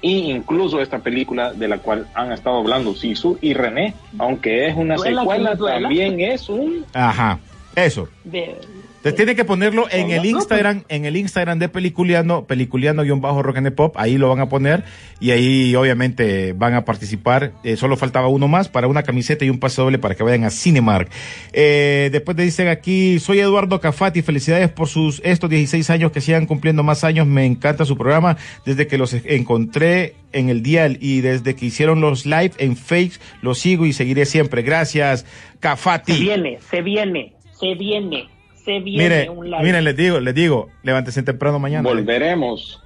Y 0.00 0.30
incluso 0.30 0.80
esta 0.80 1.00
película 1.00 1.52
de 1.52 1.66
la 1.68 1.78
cual 1.78 2.06
han 2.14 2.30
estado 2.32 2.58
hablando 2.60 2.94
Sisu 2.94 3.36
y 3.42 3.52
René, 3.54 3.94
aunque 4.18 4.68
es 4.68 4.76
una 4.76 4.96
secuela, 4.96 5.56
también 5.56 6.20
es 6.20 6.48
un 6.48 6.86
Ajá, 6.94 7.40
eso. 7.84 8.08
De- 8.24 8.56
Entonces 8.98 9.14
tiene 9.14 9.36
que 9.36 9.44
ponerlo 9.44 9.86
en 9.90 10.10
el 10.10 10.24
Instagram, 10.26 10.82
en 10.88 11.04
el 11.04 11.16
Instagram 11.16 11.58
de 11.60 11.68
Peliculeando, 11.68 12.46
Peliculeando-Rock 12.48 13.56
and 13.58 13.70
Pop, 13.72 13.94
ahí 13.96 14.18
lo 14.18 14.28
van 14.28 14.40
a 14.40 14.48
poner 14.48 14.82
y 15.20 15.30
ahí 15.30 15.74
obviamente 15.76 16.52
van 16.52 16.74
a 16.74 16.84
participar. 16.84 17.52
Eh, 17.62 17.76
solo 17.76 17.96
faltaba 17.96 18.26
uno 18.28 18.48
más 18.48 18.68
para 18.68 18.88
una 18.88 19.04
camiseta 19.04 19.44
y 19.44 19.50
un 19.50 19.60
pase 19.60 19.80
doble 19.80 19.98
para 19.98 20.16
que 20.16 20.24
vayan 20.24 20.42
a 20.44 20.50
Cinemark. 20.50 21.08
Eh, 21.52 22.08
después 22.10 22.36
te 22.36 22.42
dicen 22.42 22.66
aquí, 22.68 23.20
soy 23.20 23.38
Eduardo 23.38 23.80
Cafati, 23.80 24.20
felicidades 24.22 24.68
por 24.68 24.88
sus 24.88 25.20
estos 25.24 25.48
16 25.48 25.88
años 25.90 26.10
que 26.10 26.20
sigan 26.20 26.46
cumpliendo 26.46 26.82
más 26.82 27.04
años, 27.04 27.26
me 27.26 27.44
encanta 27.46 27.84
su 27.84 27.96
programa 27.96 28.36
desde 28.66 28.88
que 28.88 28.98
los 28.98 29.14
encontré 29.14 30.14
en 30.32 30.48
el 30.50 30.62
dial 30.62 30.98
y 31.00 31.20
desde 31.22 31.54
que 31.54 31.66
hicieron 31.66 32.00
los 32.00 32.26
live 32.26 32.50
en 32.58 32.76
Fakes, 32.76 33.18
los 33.42 33.58
sigo 33.60 33.86
y 33.86 33.92
seguiré 33.92 34.26
siempre. 34.26 34.62
Gracias, 34.62 35.24
Cafati. 35.60 36.12
se 36.14 36.20
viene, 36.20 36.58
se 36.70 36.82
viene, 36.82 37.32
se 37.58 37.74
viene, 37.74 38.28
se 38.64 38.80
viene 38.80 39.02
Mire, 39.04 39.30
un 39.30 39.50
live. 39.50 39.62
miren, 39.62 39.84
les 39.84 39.96
digo, 39.96 40.20
les 40.20 40.34
digo, 40.34 40.68
levántese 40.82 41.22
temprano 41.22 41.58
mañana. 41.58 41.88
volveremos. 41.88 42.82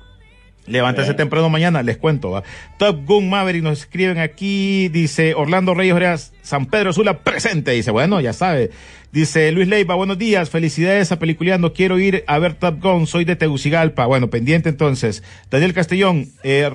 Levántese 0.64 1.11
Eh. 1.11 1.14
temprano 1.14 1.48
mañana, 1.48 1.82
les 1.82 1.96
cuento. 1.96 2.30
¿va? 2.30 2.44
Top 2.78 3.04
Gun 3.04 3.28
Maverick 3.28 3.64
nos 3.64 3.80
escriben 3.80 4.18
aquí, 4.18 4.88
dice 4.88 5.35
Orlando 5.35 5.74
Reyes 5.74 5.92
Oreas, 5.94 6.32
San 6.42 6.66
Pedro 6.66 6.92
Sula 6.92 7.18
presente, 7.24 7.72
dice, 7.72 7.90
bueno, 7.90 8.20
ya 8.20 8.32
sabe. 8.32 8.70
Dice 9.11 9.50
Luis 9.52 9.66
Leiva, 9.68 9.94
buenos 9.96 10.18
días, 10.18 10.50
felicidades 10.50 11.11
a 11.11 11.18
Peliculeando, 11.18 11.72
quiero 11.74 11.98
ir 11.98 12.22
a 12.28 12.38
ver 12.38 12.54
Top 12.54 12.80
Gun, 12.80 13.06
soy 13.08 13.24
de 13.24 13.35
Tegucigalpa. 13.37 14.06
Bueno, 14.06 14.30
pendiente 14.30 14.68
entonces. 14.68 15.22
Daniel 15.50 15.74
Castellón, 15.74 16.28
eh, 16.44 16.70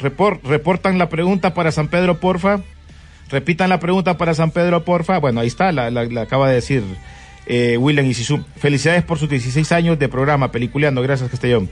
repor- 0.00 0.40
reportan 0.42 0.98
la 0.98 1.08
pregunta 1.10 1.52
para 1.54 1.72
San 1.72 1.88
Pedro, 1.88 2.18
porfa. 2.18 2.62
Repitan 3.30 3.68
la 3.70 3.80
pregunta 3.80 4.16
para 4.18 4.34
San 4.34 4.50
Pedro, 4.50 4.84
porfa. 4.84 5.18
Bueno, 5.18 5.40
ahí 5.40 5.46
está, 5.48 5.72
la, 5.72 5.90
la- 5.90 6.04
la 6.04 6.22
acaba 6.22 6.48
de 6.48 6.54
decir 6.56 6.82
eh, 7.46 7.76
William 7.78 8.06
y 8.06 8.14
Sisu. 8.14 8.44
Felicidades 8.56 9.02
por 9.02 9.18
sus 9.18 9.28
16 9.28 9.70
años 9.72 9.98
de 9.98 10.08
programa, 10.08 10.50
Peliculeando. 10.52 11.02
Gracias, 11.02 11.30
Castellón. 11.30 11.68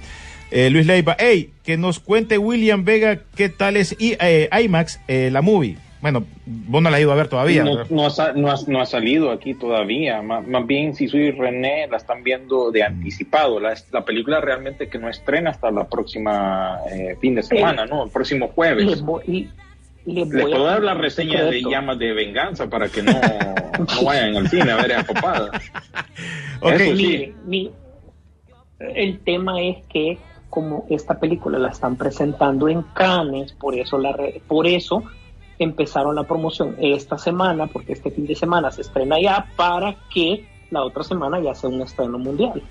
Eh, 0.50 0.68
Luis 0.70 0.86
Leiva, 0.86 1.16
hey, 1.18 1.50
que 1.64 1.76
nos 1.78 1.98
cuente 1.98 2.36
William 2.36 2.84
Vega 2.84 3.20
qué 3.36 3.48
tal 3.48 3.76
es 3.76 3.96
I- 3.98 4.16
eh, 4.20 4.48
IMAX, 4.62 5.00
eh, 5.08 5.30
la 5.32 5.40
movie. 5.40 5.76
Bueno, 6.02 6.24
vos 6.44 6.82
no 6.82 6.90
la 6.90 6.96
has 6.96 7.02
ido 7.02 7.12
a 7.12 7.14
ver 7.14 7.28
todavía. 7.28 7.62
No, 7.62 7.84
no 7.88 8.06
ha, 8.06 8.10
sa- 8.10 8.32
no 8.32 8.50
ha- 8.50 8.56
no 8.66 8.80
ha 8.80 8.86
salido 8.86 9.30
aquí 9.30 9.54
todavía. 9.54 10.20
Más, 10.20 10.44
más 10.48 10.66
bien, 10.66 10.94
si 10.96 11.06
soy 11.08 11.30
René, 11.30 11.86
la 11.88 11.96
están 11.96 12.24
viendo 12.24 12.72
de 12.72 12.82
anticipado. 12.82 13.60
La, 13.60 13.72
la 13.92 14.04
película 14.04 14.40
realmente 14.40 14.88
que 14.88 14.98
no 14.98 15.08
estrena 15.08 15.50
hasta 15.50 15.70
la 15.70 15.86
próxima 15.88 16.78
eh, 16.92 17.16
fin 17.20 17.36
de 17.36 17.44
semana, 17.44 17.86
¿no? 17.86 18.04
El 18.04 18.10
próximo 18.10 18.48
jueves. 18.48 19.00
voy, 19.00 19.48
le 20.06 20.24
Les 20.24 20.28
voy 20.30 20.40
a 20.52 20.56
puedo 20.56 20.64
dar 20.64 20.82
la 20.82 20.94
reseña 20.94 21.44
de 21.44 21.62
llamas 21.62 21.98
de 21.98 22.12
venganza 22.12 22.68
para 22.68 22.88
que 22.88 23.02
no, 23.02 23.12
no 23.12 24.02
vayan 24.04 24.36
al 24.36 24.48
cine 24.48 24.70
a 24.72 24.76
ver 24.76 24.92
a 24.94 25.02
papada. 25.04 25.50
Ok. 26.60 26.72
Eso 26.74 26.96
sí. 26.96 27.02
Mire, 27.02 27.34
mi- 27.44 27.70
el 28.78 29.18
tema 29.20 29.60
es 29.60 29.84
que 29.86 30.18
como 30.48 30.86
esta 30.90 31.18
película 31.18 31.58
la 31.58 31.70
están 31.70 31.96
presentando 31.96 32.68
en 32.68 32.82
Cannes, 32.94 33.52
por 33.52 33.74
eso 33.74 33.98
la 33.98 34.12
re- 34.12 34.40
por 34.46 34.66
eso 34.66 35.02
empezaron 35.58 36.14
la 36.14 36.24
promoción 36.24 36.76
esta 36.80 37.18
semana, 37.18 37.66
porque 37.66 37.92
este 37.94 38.10
fin 38.10 38.26
de 38.26 38.34
semana 38.34 38.70
se 38.70 38.82
estrena 38.82 39.20
ya 39.20 39.46
para 39.56 39.96
que 40.12 40.46
la 40.70 40.82
otra 40.84 41.02
semana 41.04 41.40
ya 41.40 41.54
sea 41.54 41.70
un 41.70 41.80
estreno 41.82 42.18
mundial. 42.18 42.62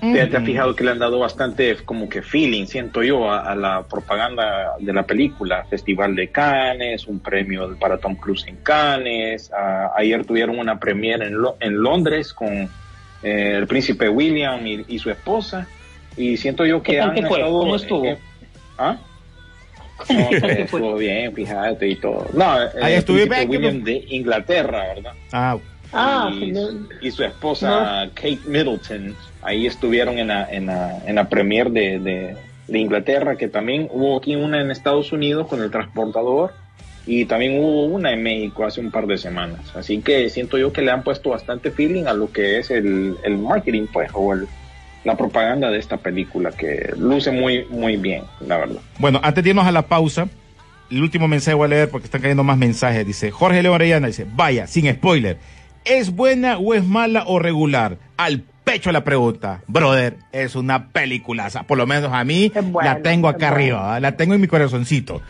¿Te, 0.00 0.26
te 0.26 0.36
has 0.36 0.44
fijado 0.44 0.76
que 0.76 0.84
le 0.84 0.90
han 0.90 0.98
dado 0.98 1.18
bastante 1.18 1.74
como 1.84 2.08
que 2.08 2.22
feeling, 2.22 2.66
siento 2.66 3.02
yo, 3.02 3.30
a, 3.30 3.40
a 3.50 3.54
la 3.56 3.82
propaganda 3.82 4.74
de 4.78 4.92
la 4.92 5.04
película? 5.04 5.64
Festival 5.68 6.14
de 6.14 6.28
Cannes, 6.30 7.06
un 7.06 7.18
premio 7.20 7.76
para 7.78 7.98
Tom 7.98 8.14
Cruise 8.14 8.46
en 8.46 8.56
Cannes. 8.58 9.50
a- 9.52 9.92
ayer 9.96 10.24
tuvieron 10.24 10.58
una 10.58 10.78
premiere 10.78 11.26
en, 11.26 11.38
Lo- 11.38 11.56
en 11.60 11.82
Londres 11.82 12.32
con 12.34 12.48
eh, 13.22 13.54
el 13.56 13.66
príncipe 13.66 14.08
William 14.08 14.64
y, 14.66 14.84
y 14.86 14.98
su 14.98 15.10
esposa. 15.10 15.66
Y 16.16 16.36
siento 16.36 16.64
yo 16.66 16.82
que 16.82 16.92
¿Qué 16.92 16.98
tal 16.98 17.10
han 17.10 17.26
fue? 17.26 17.38
estado, 17.40 17.58
¿Cómo 17.60 17.76
estuvo? 17.76 18.06
eh, 18.06 18.18
¿Ah? 18.78 18.96
Estuvo 20.58 20.94
bien, 20.96 21.34
fíjate 21.34 21.88
y 21.88 21.96
todo. 21.96 22.26
No, 22.34 22.62
eh, 22.62 22.68
Ahí 22.82 22.92
el 22.92 22.98
estuve 22.98 23.26
príncipe 23.26 23.46
bien, 23.46 23.50
William 23.50 23.82
de 23.84 24.04
Inglaterra, 24.10 24.84
¿verdad? 24.94 25.12
Ah, 25.32 25.56
Ah, 25.92 26.30
y, 26.32 26.52
no, 26.52 26.68
y 27.00 27.10
su 27.10 27.22
esposa 27.24 28.10
Kate 28.14 28.40
Middleton 28.46 29.14
ahí 29.42 29.66
estuvieron 29.66 30.18
en 30.18 30.28
la, 30.28 30.50
en 30.50 30.66
la, 30.66 30.98
en 31.06 31.14
la 31.14 31.28
premier 31.28 31.70
de, 31.70 31.98
de, 31.98 32.36
de 32.68 32.78
Inglaterra 32.78 33.36
que 33.36 33.48
también 33.48 33.88
hubo 33.92 34.18
aquí 34.18 34.34
una 34.36 34.60
en 34.60 34.70
Estados 34.70 35.12
Unidos 35.12 35.46
con 35.46 35.62
el 35.62 35.70
transportador 35.70 36.52
y 37.06 37.24
también 37.26 37.58
hubo 37.60 37.84
una 37.84 38.12
en 38.12 38.22
México 38.22 38.64
hace 38.64 38.80
un 38.80 38.90
par 38.90 39.06
de 39.06 39.16
semanas. 39.16 39.60
Así 39.76 40.00
que 40.02 40.28
siento 40.28 40.58
yo 40.58 40.72
que 40.72 40.82
le 40.82 40.90
han 40.90 41.04
puesto 41.04 41.30
bastante 41.30 41.70
feeling 41.70 42.06
a 42.06 42.12
lo 42.12 42.32
que 42.32 42.58
es 42.58 42.70
el, 42.70 43.16
el 43.24 43.38
marketing 43.38 43.86
pues 43.92 44.10
o 44.12 44.34
el, 44.34 44.48
la 45.04 45.16
propaganda 45.16 45.70
de 45.70 45.78
esta 45.78 45.98
película 45.98 46.50
que 46.50 46.92
luce 46.98 47.30
muy 47.30 47.64
muy 47.70 47.96
bien 47.96 48.24
la 48.40 48.58
verdad. 48.58 48.80
Bueno, 48.98 49.20
antes 49.22 49.44
de 49.44 49.50
irnos 49.50 49.66
a 49.66 49.70
la 49.70 49.82
pausa, 49.82 50.28
el 50.90 51.02
último 51.02 51.28
mensaje 51.28 51.54
voy 51.54 51.66
a 51.66 51.68
leer 51.68 51.90
porque 51.90 52.06
están 52.06 52.22
cayendo 52.22 52.42
más 52.42 52.58
mensajes. 52.58 53.06
Dice 53.06 53.30
Jorge 53.30 53.62
León 53.62 53.76
Arellana, 53.76 54.08
dice, 54.08 54.26
vaya, 54.34 54.66
sin 54.66 54.92
spoiler, 54.92 55.38
¿es 55.86 56.10
buena 56.14 56.58
o 56.58 56.74
es 56.74 56.84
mala 56.84 57.24
o 57.26 57.38
regular? 57.38 57.98
Al 58.16 58.42
pecho 58.64 58.90
la 58.90 59.04
pregunta. 59.04 59.60
Brother, 59.68 60.16
es 60.32 60.56
una 60.56 60.88
peliculaza. 60.88 61.62
Por 61.62 61.78
lo 61.78 61.86
menos 61.86 62.12
a 62.12 62.24
mí 62.24 62.50
la 62.82 63.00
tengo 63.00 63.28
acá 63.28 63.48
arriba, 63.48 64.00
la 64.00 64.16
tengo 64.16 64.34
en 64.34 64.40
mi 64.40 64.48
corazoncito. 64.48 65.22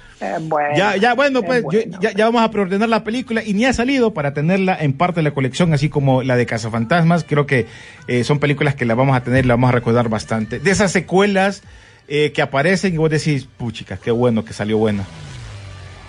bueno, 0.42 0.74
Ya, 0.76 0.96
ya, 0.96 1.12
bueno, 1.14 1.40
es 1.40 1.44
pues 1.44 1.64
yo- 1.70 1.98
ya, 2.00 2.12
ya 2.12 2.24
vamos 2.24 2.42
a 2.42 2.50
preordenar 2.50 2.88
la 2.88 3.04
película 3.04 3.42
y 3.44 3.52
ni 3.52 3.66
ha 3.66 3.72
salido 3.74 4.14
para 4.14 4.32
tenerla 4.32 4.76
en 4.80 4.94
parte 4.94 5.20
de 5.20 5.24
la 5.24 5.32
colección, 5.32 5.74
así 5.74 5.90
como 5.90 6.22
la 6.22 6.36
de 6.36 6.46
Cazafantasmas. 6.46 7.24
Creo 7.24 7.44
que 7.46 7.66
eh, 8.08 8.24
son 8.24 8.38
películas 8.38 8.74
que 8.74 8.86
la 8.86 8.94
vamos 8.94 9.14
a 9.14 9.22
tener 9.22 9.44
y 9.44 9.48
la 9.48 9.54
vamos 9.54 9.68
a 9.68 9.72
recordar 9.72 10.08
bastante. 10.08 10.58
De 10.58 10.70
esas 10.70 10.90
secuelas 10.92 11.62
eh, 12.08 12.32
que 12.32 12.40
aparecen 12.40 12.94
y 12.94 12.96
vos 12.96 13.10
decís, 13.10 13.46
puchica, 13.58 13.98
qué 13.98 14.12
bueno 14.12 14.44
que 14.46 14.54
salió 14.54 14.78
buena. 14.78 15.04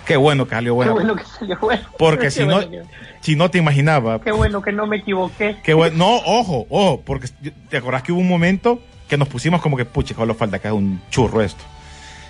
Qué 0.08 0.16
bueno 0.16 0.46
que 0.46 0.54
salió 0.56 0.72
Qué 0.72 0.74
buena. 0.74 0.92
bueno 0.92 1.14
que 1.16 1.24
salió 1.24 1.58
bueno. 1.60 1.82
Porque 1.98 2.24
Qué 2.24 2.30
si 2.32 2.40
no, 2.46 2.54
bueno 2.56 2.70
que- 2.70 2.82
si 3.20 3.36
no 3.36 3.50
te 3.50 3.58
imaginaba. 3.58 4.20
Qué 4.20 4.32
bueno 4.32 4.60
que 4.62 4.72
no 4.72 4.86
me 4.86 4.96
equivoqué. 4.96 5.58
Qué 5.62 5.74
bueno. 5.74 5.96
No, 5.98 6.16
ojo, 6.16 6.66
ojo, 6.70 7.02
porque 7.04 7.28
te 7.68 7.76
acordás 7.76 8.02
que 8.02 8.10
hubo 8.12 8.20
un 8.20 8.28
momento 8.28 8.80
que 9.08 9.16
nos 9.16 9.28
pusimos 9.28 9.60
como 9.62 9.76
que, 9.76 9.84
pucha, 9.84 10.14
solo 10.14 10.34
falta 10.34 10.58
que 10.58 10.68
es 10.68 10.74
un 10.74 11.00
churro 11.10 11.42
esto. 11.42 11.62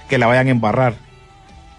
Que 0.08 0.18
la 0.18 0.26
vayan 0.26 0.48
a 0.48 0.50
embarrar. 0.50 0.94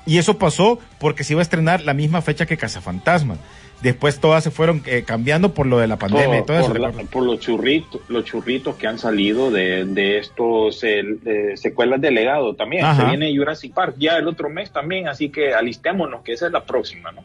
Y 0.05 0.17
eso 0.17 0.37
pasó 0.39 0.79
porque 0.97 1.23
se 1.23 1.33
iba 1.33 1.41
a 1.41 1.43
estrenar 1.43 1.81
la 1.83 1.93
misma 1.93 2.21
fecha 2.21 2.45
que 2.45 2.57
Cazafantasmas. 2.57 3.37
Después 3.81 4.19
todas 4.19 4.43
se 4.43 4.51
fueron 4.51 4.81
eh, 4.85 5.03
cambiando 5.07 5.53
por 5.53 5.65
lo 5.65 5.79
de 5.79 5.87
la 5.87 5.95
pandemia 5.97 6.39
y 6.39 6.43
todo 6.45 6.59
eso. 6.59 6.73
por, 6.73 7.07
por 7.07 7.23
los 7.23 7.39
churritos 7.39 8.01
los 8.09 8.25
churritos 8.25 8.75
que 8.75 8.87
han 8.87 8.99
salido 8.99 9.51
de, 9.51 9.85
de 9.85 10.17
estos 10.17 10.83
eh, 10.83 11.01
de 11.23 11.55
secuelas 11.55 12.01
de 12.01 12.11
legado 12.11 12.55
también 12.55 12.83
Ajá. 12.83 13.03
se 13.03 13.07
viene 13.07 13.33
Jurassic 13.35 13.73
Park 13.73 13.95
ya 13.97 14.17
el 14.17 14.27
otro 14.27 14.49
mes 14.49 14.71
también 14.71 15.07
así 15.07 15.29
que 15.29 15.53
alistémonos 15.53 16.23
que 16.23 16.33
esa 16.33 16.47
es 16.47 16.51
la 16.51 16.65
próxima 16.65 17.11
no 17.13 17.23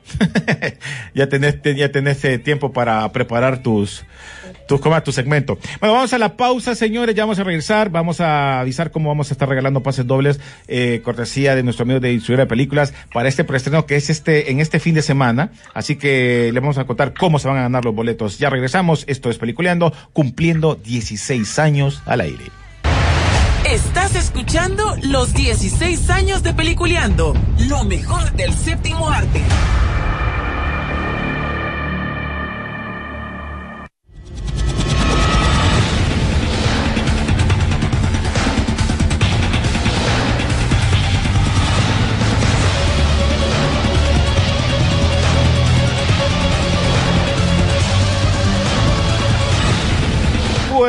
ya 1.14 1.28
tenés, 1.28 1.60
te- 1.60 1.74
ya 1.74 1.90
tenés 1.90 2.24
eh, 2.24 2.38
tiempo 2.38 2.72
para 2.72 3.10
preparar 3.12 3.62
tus, 3.62 4.04
tus, 4.66 4.80
¿cómo 4.80 4.96
es? 4.96 5.04
tu 5.04 5.12
segmento. 5.12 5.58
Bueno, 5.80 5.94
vamos 5.94 6.12
a 6.12 6.18
la 6.18 6.36
pausa, 6.36 6.74
señores, 6.74 7.14
ya 7.14 7.24
vamos 7.24 7.38
a 7.38 7.44
regresar, 7.44 7.90
vamos 7.90 8.20
a 8.20 8.60
avisar 8.60 8.90
cómo 8.90 9.08
vamos 9.08 9.30
a 9.30 9.34
estar 9.34 9.48
regalando 9.48 9.82
pases 9.82 10.06
dobles, 10.06 10.40
eh, 10.68 11.00
cortesía 11.04 11.54
de 11.54 11.62
nuestro 11.62 11.84
amigo 11.84 12.00
de 12.00 12.08
distribuidora 12.08 12.44
de 12.44 12.48
películas 12.48 12.94
para 13.12 13.28
este 13.28 13.44
preestreno 13.44 13.86
que 13.86 13.96
es 13.96 14.10
este, 14.10 14.50
en 14.50 14.60
este 14.60 14.80
fin 14.80 14.94
de 14.94 15.02
semana. 15.02 15.50
Así 15.74 15.96
que 15.96 16.50
le 16.52 16.60
vamos 16.60 16.78
a 16.78 16.84
contar 16.84 17.14
cómo 17.14 17.38
se 17.38 17.48
van 17.48 17.58
a 17.58 17.62
ganar 17.62 17.84
los 17.84 17.94
boletos. 17.94 18.38
Ya 18.38 18.50
regresamos, 18.50 19.04
esto 19.06 19.30
es 19.30 19.38
Peliculeando, 19.38 19.92
cumpliendo 20.12 20.74
16 20.74 21.58
años 21.58 22.02
al 22.06 22.22
aire. 22.22 22.44
Estás 23.70 24.14
escuchando 24.14 24.94
los 25.02 25.32
16 25.32 26.10
años 26.10 26.42
de 26.42 26.52
Peliculeando, 26.52 27.34
lo 27.66 27.84
mejor 27.84 28.32
del 28.32 28.52
séptimo 28.52 29.08
arte. 29.08 29.40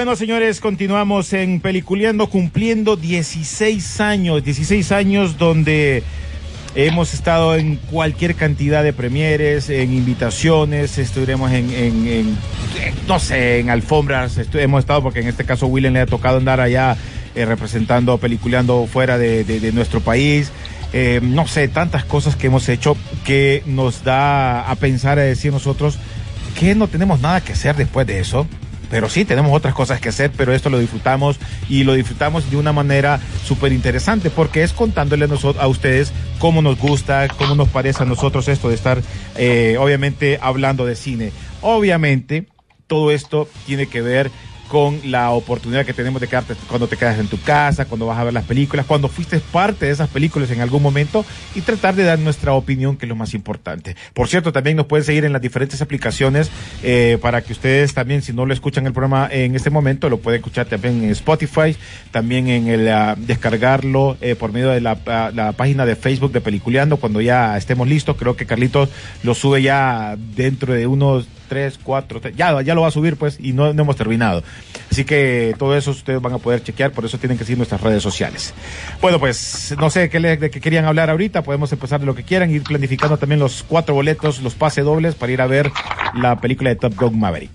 Bueno, 0.05 0.17
señores, 0.17 0.59
continuamos 0.61 1.33
en 1.33 1.59
Peliculeando, 1.59 2.27
cumpliendo 2.29 2.95
16 2.95 4.01
años, 4.01 4.43
16 4.43 4.91
años 4.91 5.39
donde 5.39 6.03
hemos 6.75 7.15
estado 7.15 7.55
en 7.55 7.77
cualquier 7.77 8.35
cantidad 8.35 8.83
de 8.83 8.93
premieres, 8.93 9.67
en 9.71 9.91
invitaciones, 9.95 10.99
estuvimos 10.99 11.51
en, 11.51 11.71
en- 11.71 12.37
no 13.07 13.17
sé, 13.17 13.57
en 13.61 13.71
alfombras, 13.71 14.37
estu- 14.37 14.59
hemos 14.59 14.81
estado 14.81 15.01
porque 15.01 15.21
en 15.21 15.27
este 15.27 15.43
caso 15.43 15.65
William 15.65 15.93
le 15.93 16.01
ha 16.01 16.05
tocado 16.05 16.37
andar 16.37 16.61
allá 16.61 16.95
eh, 17.33 17.43
representando, 17.43 18.19
peliculeando 18.19 18.85
fuera 18.85 19.17
de 19.17 19.71
nuestro 19.73 20.01
país. 20.01 20.51
Eh, 20.93 21.19
no 21.23 21.47
sé, 21.47 21.67
tantas 21.67 22.05
cosas 22.05 22.35
que 22.35 22.45
hemos 22.45 22.69
hecho 22.69 22.95
que 23.23 23.63
nos 23.65 24.03
da 24.03 24.69
a 24.69 24.75
pensar, 24.75 25.17
a 25.17 25.23
decir 25.23 25.51
nosotros, 25.51 25.97
que 26.59 26.75
no 26.75 26.87
tenemos 26.87 27.19
nada 27.21 27.41
que 27.41 27.53
hacer 27.53 27.75
después 27.75 28.05
de 28.05 28.19
eso. 28.19 28.45
Pero 28.89 29.09
sí, 29.09 29.25
tenemos 29.25 29.55
otras 29.55 29.73
cosas 29.73 29.99
que 29.99 30.09
hacer, 30.09 30.31
pero 30.35 30.53
esto 30.53 30.69
lo 30.69 30.79
disfrutamos 30.79 31.37
y 31.69 31.83
lo 31.83 31.93
disfrutamos 31.93 32.49
de 32.49 32.57
una 32.57 32.73
manera 32.73 33.19
súper 33.45 33.71
interesante 33.71 34.29
porque 34.29 34.63
es 34.63 34.73
contándole 34.73 35.25
a, 35.25 35.61
a 35.63 35.67
ustedes 35.67 36.11
cómo 36.39 36.61
nos 36.61 36.77
gusta, 36.77 37.27
cómo 37.29 37.55
nos 37.55 37.69
parece 37.69 38.03
a 38.03 38.05
nosotros 38.05 38.47
esto 38.47 38.69
de 38.69 38.75
estar, 38.75 39.01
eh, 39.37 39.77
obviamente, 39.79 40.39
hablando 40.41 40.85
de 40.85 40.95
cine. 40.95 41.31
Obviamente, 41.61 42.47
todo 42.87 43.11
esto 43.11 43.49
tiene 43.65 43.87
que 43.87 44.01
ver 44.01 44.31
con 44.67 44.99
la 45.05 45.31
oportunidad 45.31 45.85
que 45.85 45.93
tenemos 45.93 46.21
de 46.21 46.27
quedarte 46.27 46.55
cuando 46.67 46.87
te 46.87 46.97
quedas 46.97 47.19
en 47.19 47.27
tu 47.27 47.39
casa, 47.41 47.85
cuando 47.85 48.05
vas 48.05 48.17
a 48.17 48.23
ver 48.23 48.33
las 48.33 48.45
películas, 48.45 48.85
cuando 48.85 49.07
fuiste 49.07 49.39
parte 49.39 49.85
de 49.85 49.91
esas 49.91 50.09
películas 50.09 50.49
en 50.51 50.61
algún 50.61 50.81
momento 50.81 51.25
y 51.53 51.61
tratar 51.61 51.95
de 51.95 52.03
dar 52.03 52.19
nuestra 52.19 52.53
opinión, 52.53 52.97
que 52.97 53.05
es 53.05 53.09
lo 53.09 53.15
más 53.15 53.33
importante. 53.33 53.95
Por 54.13 54.27
cierto, 54.27 54.51
también 54.51 54.77
nos 54.77 54.87
pueden 54.87 55.05
seguir 55.05 55.25
en 55.25 55.33
las 55.33 55.41
diferentes 55.41 55.81
aplicaciones 55.81 56.49
eh, 56.83 57.17
para 57.21 57.41
que 57.41 57.53
ustedes 57.53 57.93
también, 57.93 58.21
si 58.21 58.33
no 58.33 58.45
lo 58.45 58.53
escuchan 58.53 58.85
el 58.87 58.93
programa 58.93 59.29
en 59.31 59.55
este 59.55 59.69
momento, 59.69 60.09
lo 60.09 60.17
pueden 60.17 60.39
escuchar 60.39 60.65
también 60.65 61.03
en 61.03 61.11
Spotify, 61.11 61.75
también 62.11 62.47
en 62.47 62.67
el 62.67 62.87
ah, 62.87 63.15
descargarlo 63.17 64.17
eh, 64.21 64.35
por 64.35 64.51
medio 64.51 64.69
de 64.69 64.81
la, 64.81 64.97
ah, 65.07 65.31
la 65.33 65.51
página 65.53 65.85
de 65.85 65.95
Facebook 65.95 66.31
de 66.31 66.41
Peliculeando 66.41 66.97
cuando 66.97 67.21
ya 67.21 67.57
estemos 67.57 67.87
listos. 67.87 68.15
Creo 68.17 68.35
que 68.35 68.45
Carlitos 68.45 68.89
lo 69.23 69.33
sube 69.35 69.61
ya 69.61 70.15
dentro 70.35 70.73
de 70.73 70.87
unos 70.87 71.27
tres, 71.45 71.79
cuatro, 71.81 72.19
tres, 72.21 72.35
ya, 72.35 72.61
ya 72.61 72.75
lo 72.75 72.81
va 72.81 72.87
a 72.89 72.91
subir 72.91 73.15
pues 73.17 73.37
y 73.39 73.53
no, 73.53 73.67
hemos 73.69 73.95
terminado. 73.95 74.43
Así 74.91 75.05
que 75.05 75.55
todo 75.57 75.75
eso 75.77 75.91
ustedes 75.91 76.21
van 76.21 76.33
a 76.33 76.37
poder 76.37 76.63
chequear, 76.63 76.91
por 76.91 77.05
eso 77.05 77.17
tienen 77.17 77.37
que 77.37 77.43
seguir 77.43 77.57
nuestras 77.57 77.81
redes 77.81 78.03
sociales. 78.03 78.53
Bueno, 79.01 79.19
pues 79.19 79.75
no 79.79 79.89
sé 79.89 80.09
qué 80.09 80.19
le- 80.19 80.37
de 80.37 80.49
qué 80.49 80.59
querían 80.61 80.85
hablar 80.85 81.09
ahorita, 81.09 81.41
podemos 81.43 81.71
empezar 81.71 81.99
de 81.99 82.05
lo 82.05 82.15
que 82.15 82.23
quieran, 82.23 82.51
ir 82.51 82.63
planificando 82.63 83.17
también 83.17 83.39
los 83.39 83.63
cuatro 83.63 83.93
boletos, 83.95 84.41
los 84.41 84.55
pase 84.55 84.81
dobles 84.81 85.15
para 85.15 85.31
ir 85.31 85.41
a 85.41 85.47
ver 85.47 85.71
la 86.15 86.37
película 86.39 86.69
de 86.69 86.75
Top 86.77 86.95
Gun 86.95 87.19
Maverick. 87.19 87.51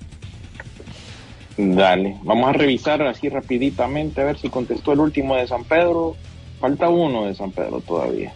Dale, 1.57 2.17
vamos 2.23 2.49
a 2.49 2.53
revisar 2.55 3.03
así 3.03 3.29
rapiditamente 3.29 4.21
a 4.23 4.25
ver 4.25 4.39
si 4.39 4.49
contestó 4.49 4.93
el 4.93 5.01
último 5.01 5.37
de 5.37 5.47
San 5.47 5.65
Pedro. 5.65 6.17
Falta 6.59 6.89
uno 6.89 7.27
de 7.27 7.35
San 7.35 7.51
Pedro 7.53 7.81
todavía. 7.81 8.33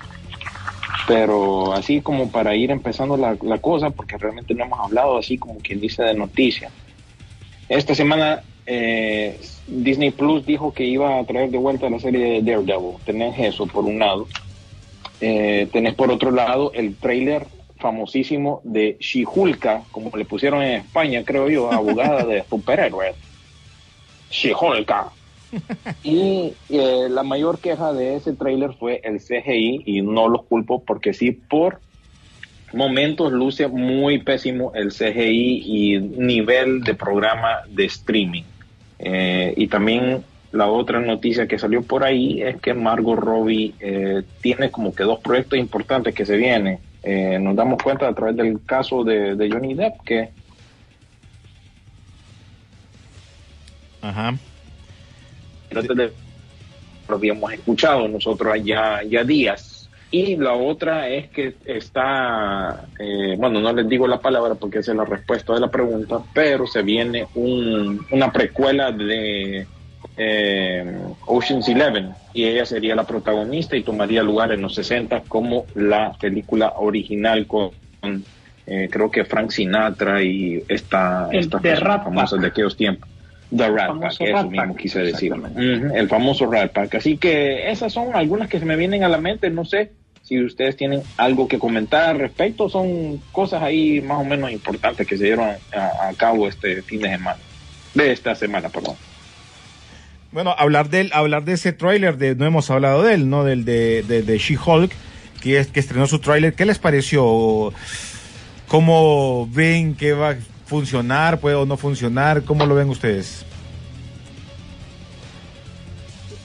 Pero 1.06 1.72
así 1.74 2.00
como 2.00 2.30
para 2.30 2.54
ir 2.54 2.70
empezando 2.70 3.16
la, 3.16 3.36
la 3.42 3.58
cosa, 3.58 3.90
porque 3.90 4.16
realmente 4.16 4.54
no 4.54 4.64
hemos 4.64 4.80
hablado 4.80 5.18
así 5.18 5.36
como 5.36 5.58
quien 5.58 5.80
dice 5.80 6.02
de 6.02 6.14
noticia. 6.14 6.70
Esta 7.68 7.94
semana 7.94 8.42
eh, 8.66 9.38
Disney 9.66 10.10
Plus 10.10 10.46
dijo 10.46 10.72
que 10.72 10.84
iba 10.84 11.18
a 11.18 11.24
traer 11.24 11.50
de 11.50 11.58
vuelta 11.58 11.90
la 11.90 11.98
serie 11.98 12.40
de 12.40 12.42
Daredevil. 12.42 12.96
Tenés 13.04 13.38
eso 13.38 13.66
por 13.66 13.84
un 13.84 13.98
lado. 13.98 14.26
Eh, 15.20 15.68
tenés 15.72 15.94
por 15.94 16.10
otro 16.10 16.30
lado 16.30 16.72
el 16.74 16.96
trailer 16.96 17.46
famosísimo 17.78 18.60
de 18.64 18.96
She-Hulka, 19.00 19.84
como 19.90 20.16
le 20.16 20.24
pusieron 20.24 20.62
en 20.62 20.80
España, 20.80 21.22
creo 21.24 21.48
yo, 21.48 21.70
abogada 21.70 22.24
de 22.24 22.42
superhéroes. 22.50 23.14
She-Hulka. 24.30 25.10
Y 26.02 26.52
eh, 26.70 27.08
la 27.10 27.22
mayor 27.22 27.58
queja 27.58 27.92
de 27.92 28.16
ese 28.16 28.32
tráiler 28.32 28.72
fue 28.74 29.00
el 29.04 29.20
CGI 29.20 29.82
y 29.86 30.02
no 30.02 30.28
los 30.28 30.44
culpo 30.44 30.82
porque 30.82 31.12
sí, 31.12 31.32
por 31.32 31.80
momentos 32.72 33.32
luce 33.32 33.68
muy 33.68 34.18
pésimo 34.18 34.72
el 34.74 34.90
CGI 34.90 35.62
y 35.64 35.98
nivel 35.98 36.82
de 36.82 36.94
programa 36.94 37.62
de 37.68 37.84
streaming. 37.84 38.42
Eh, 38.98 39.54
y 39.56 39.66
también 39.68 40.24
la 40.52 40.68
otra 40.68 41.00
noticia 41.00 41.46
que 41.46 41.58
salió 41.58 41.82
por 41.82 42.04
ahí 42.04 42.42
es 42.42 42.60
que 42.60 42.74
Margot 42.74 43.18
Robbie 43.18 43.74
eh, 43.80 44.22
tiene 44.40 44.70
como 44.70 44.94
que 44.94 45.04
dos 45.04 45.20
proyectos 45.20 45.58
importantes 45.58 46.14
que 46.14 46.26
se 46.26 46.36
vienen. 46.36 46.78
Eh, 47.02 47.38
nos 47.40 47.54
damos 47.54 47.82
cuenta 47.82 48.08
a 48.08 48.14
través 48.14 48.36
del 48.36 48.64
caso 48.64 49.04
de, 49.04 49.34
de 49.36 49.50
Johnny 49.50 49.74
Depp 49.74 50.00
que 50.04 50.30
Ajá. 54.00 54.34
Lo 57.08 57.16
habíamos 57.16 57.52
escuchado 57.52 58.08
nosotros 58.08 58.56
ya, 58.64 59.02
ya 59.02 59.24
días. 59.24 59.88
Y 60.10 60.36
la 60.36 60.52
otra 60.52 61.08
es 61.08 61.28
que 61.30 61.54
está, 61.64 62.86
eh, 63.00 63.34
bueno, 63.36 63.60
no 63.60 63.72
les 63.72 63.88
digo 63.88 64.06
la 64.06 64.20
palabra 64.20 64.54
porque 64.54 64.78
esa 64.78 64.92
es 64.92 64.96
la 64.96 65.04
respuesta 65.04 65.54
de 65.54 65.60
la 65.60 65.70
pregunta, 65.70 66.20
pero 66.32 66.66
se 66.68 66.82
viene 66.82 67.26
un, 67.34 68.06
una 68.12 68.30
precuela 68.30 68.92
de 68.92 69.66
eh, 70.16 70.98
Ocean's 71.26 71.68
Eleven 71.68 72.12
y 72.32 72.44
ella 72.44 72.64
sería 72.64 72.94
la 72.94 73.04
protagonista 73.04 73.76
y 73.76 73.82
tomaría 73.82 74.22
lugar 74.22 74.52
en 74.52 74.62
los 74.62 74.76
60 74.76 75.22
como 75.26 75.66
la 75.74 76.12
película 76.12 76.74
original 76.76 77.48
con, 77.48 77.72
eh, 78.66 78.88
creo 78.90 79.10
que 79.10 79.24
Frank 79.24 79.50
Sinatra 79.50 80.22
y 80.22 80.62
esta, 80.68 81.28
El 81.32 81.40
esta 81.40 81.58
de 81.58 81.76
famosa 81.76 82.36
de 82.36 82.46
aquellos 82.46 82.76
tiempos. 82.76 83.08
The 83.56 83.70
Rat 83.70 84.00
Pack, 84.00 84.12
eso 84.20 84.24
Rat 84.32 84.50
mismo 84.50 84.68
Pack, 84.68 84.76
quise 84.76 84.98
decir. 85.00 85.32
el 85.56 86.08
famoso 86.08 86.46
Rat 86.50 86.72
Pack. 86.72 86.96
Así 86.96 87.16
que 87.16 87.70
esas 87.70 87.92
son 87.92 88.14
algunas 88.14 88.48
que 88.48 88.58
se 88.58 88.64
me 88.64 88.76
vienen 88.76 89.04
a 89.04 89.08
la 89.08 89.18
mente. 89.18 89.50
No 89.50 89.64
sé 89.64 89.92
si 90.22 90.42
ustedes 90.42 90.76
tienen 90.76 91.02
algo 91.16 91.46
que 91.48 91.58
comentar 91.58 92.10
al 92.10 92.18
respecto. 92.18 92.68
Son 92.68 93.18
cosas 93.32 93.62
ahí 93.62 94.00
más 94.00 94.18
o 94.18 94.24
menos 94.24 94.50
importantes 94.50 95.06
que 95.06 95.16
se 95.16 95.24
dieron 95.24 95.48
a, 95.48 96.08
a 96.08 96.14
cabo 96.16 96.48
este 96.48 96.82
fin 96.82 97.00
de 97.00 97.10
semana. 97.10 97.38
De 97.94 98.10
esta 98.10 98.34
semana, 98.34 98.68
perdón. 98.70 98.96
Bueno, 100.32 100.52
hablar 100.58 100.90
de 100.90 101.10
hablar 101.12 101.44
de 101.44 101.52
ese 101.52 101.72
tráiler, 101.72 102.18
de, 102.18 102.34
no 102.34 102.44
hemos 102.44 102.68
hablado 102.68 103.04
de 103.04 103.14
él, 103.14 103.30
¿no? 103.30 103.44
Del 103.44 103.64
de, 103.64 104.02
de, 104.02 104.22
de 104.22 104.38
She-Hulk, 104.38 104.90
que, 105.40 105.60
es, 105.60 105.68
que 105.68 105.78
estrenó 105.78 106.08
su 106.08 106.18
tráiler. 106.18 106.54
¿Qué 106.54 106.64
les 106.64 106.80
pareció? 106.80 107.72
¿Cómo 108.66 109.48
ven 109.52 109.94
que 109.94 110.12
va 110.12 110.30
a 110.30 110.36
funcionar? 110.64 111.40
¿Puede 111.40 111.56
o 111.56 111.66
no 111.66 111.76
funcionar? 111.76 112.42
¿Cómo 112.44 112.66
lo 112.66 112.74
ven 112.74 112.88
ustedes? 112.88 113.44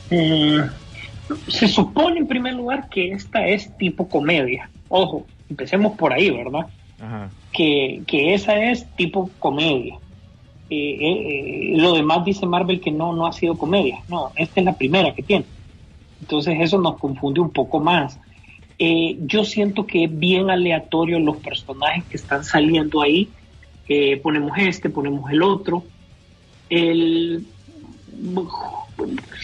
Mm, 0.10 0.62
se 1.48 1.68
supone 1.68 2.20
en 2.20 2.28
primer 2.28 2.54
lugar 2.54 2.90
que 2.90 3.12
esta 3.12 3.46
es 3.48 3.76
tipo 3.78 4.08
comedia. 4.08 4.70
Ojo, 4.88 5.26
empecemos 5.50 5.98
por 5.98 6.14
ahí, 6.14 6.30
¿verdad? 6.30 6.68
Ajá. 7.00 7.30
Que, 7.52 8.02
que 8.08 8.34
esa 8.34 8.56
es 8.56 8.86
tipo 8.96 9.30
comedia. 9.40 9.96
Eh, 10.70 10.76
eh, 10.76 11.74
eh, 11.74 11.74
lo 11.78 11.94
demás 11.94 12.24
dice 12.26 12.46
Marvel 12.46 12.80
que 12.80 12.92
no, 12.92 13.14
no 13.14 13.26
ha 13.26 13.34
sido 13.34 13.58
comedia. 13.58 14.00
No, 14.08 14.32
esta 14.36 14.60
es 14.60 14.66
la 14.66 14.74
primera 14.74 15.14
que 15.14 15.24
tiene. 15.24 15.46
Entonces 16.22 16.58
eso 16.60 16.80
nos 16.80 16.98
confunde 16.98 17.40
un 17.40 17.52
poco 17.52 17.80
más. 17.80 18.20
Eh, 18.78 19.18
yo 19.22 19.44
siento 19.44 19.86
que 19.86 20.06
es 20.06 20.20
bien 20.20 20.50
aleatorio 20.50 21.20
los 21.20 21.38
personajes 21.38 22.06
que 22.06 22.18
están 22.18 22.46
saliendo 22.46 23.02
ahí. 23.02 23.30
Eh, 23.90 24.18
ponemos 24.18 24.52
este, 24.58 24.90
ponemos 24.90 25.30
el 25.32 25.42
otro. 25.42 25.84
El 26.70 27.46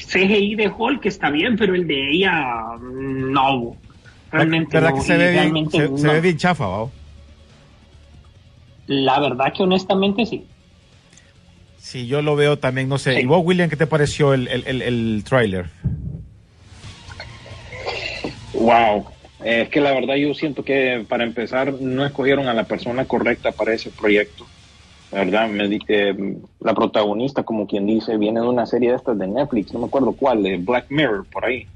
CGI 0.07 0.55
de 0.55 0.67
Hulk 0.67 1.05
está 1.07 1.31
bien, 1.31 1.57
pero 1.57 1.73
el 1.73 1.87
de 1.87 2.11
ella 2.11 2.31
mm, 2.79 3.31
no. 3.31 3.75
Realmente 4.31 4.77
¿Verdad 4.77 4.91
no, 4.91 4.95
que 4.97 5.01
se 5.01 5.17
ve, 5.17 5.31
bien, 5.31 5.43
realmente 5.43 5.77
se, 5.77 5.97
se 5.97 6.07
no. 6.07 6.13
ve 6.13 6.21
bien 6.21 6.37
chafa, 6.37 6.67
¿va? 6.67 6.89
La 8.87 9.19
verdad 9.19 9.51
que 9.51 9.63
honestamente 9.63 10.25
sí. 10.25 10.45
Sí, 11.79 12.05
yo 12.07 12.21
lo 12.21 12.35
veo 12.35 12.59
también, 12.59 12.87
no 12.89 12.97
sé. 12.97 13.15
Sí. 13.15 13.21
¿Y 13.21 13.25
vos, 13.25 13.41
William, 13.43 13.69
qué 13.69 13.75
te 13.75 13.87
pareció 13.87 14.33
el, 14.33 14.47
el, 14.47 14.63
el, 14.67 14.81
el 14.81 15.23
tráiler? 15.23 15.69
Wow. 18.53 19.05
Es 19.45 19.69
que 19.69 19.79
la 19.79 19.93
verdad 19.93 20.15
yo 20.15 20.33
siento 20.33 20.63
que 20.63 21.05
para 21.07 21.23
empezar 21.23 21.71
no 21.73 22.03
escogieron 22.03 22.47
a 22.47 22.53
la 22.55 22.63
persona 22.63 23.05
correcta 23.05 23.51
para 23.51 23.75
ese 23.75 23.91
proyecto. 23.91 24.43
La 25.11 25.19
verdad, 25.19 25.47
me 25.47 25.79
eh, 25.87 26.15
la 26.61 26.73
protagonista, 26.73 27.43
como 27.43 27.67
quien 27.67 27.85
dice, 27.85 28.17
viene 28.17 28.39
de 28.39 28.47
una 28.47 28.65
serie 28.65 28.89
de 28.89 28.95
estas 28.95 29.19
de 29.19 29.27
Netflix, 29.27 29.71
no 29.71 29.81
me 29.81 29.85
acuerdo 29.85 30.13
cuál, 30.13 30.43
Black 30.61 30.87
Mirror, 30.89 31.27
por 31.31 31.45
ahí. 31.45 31.67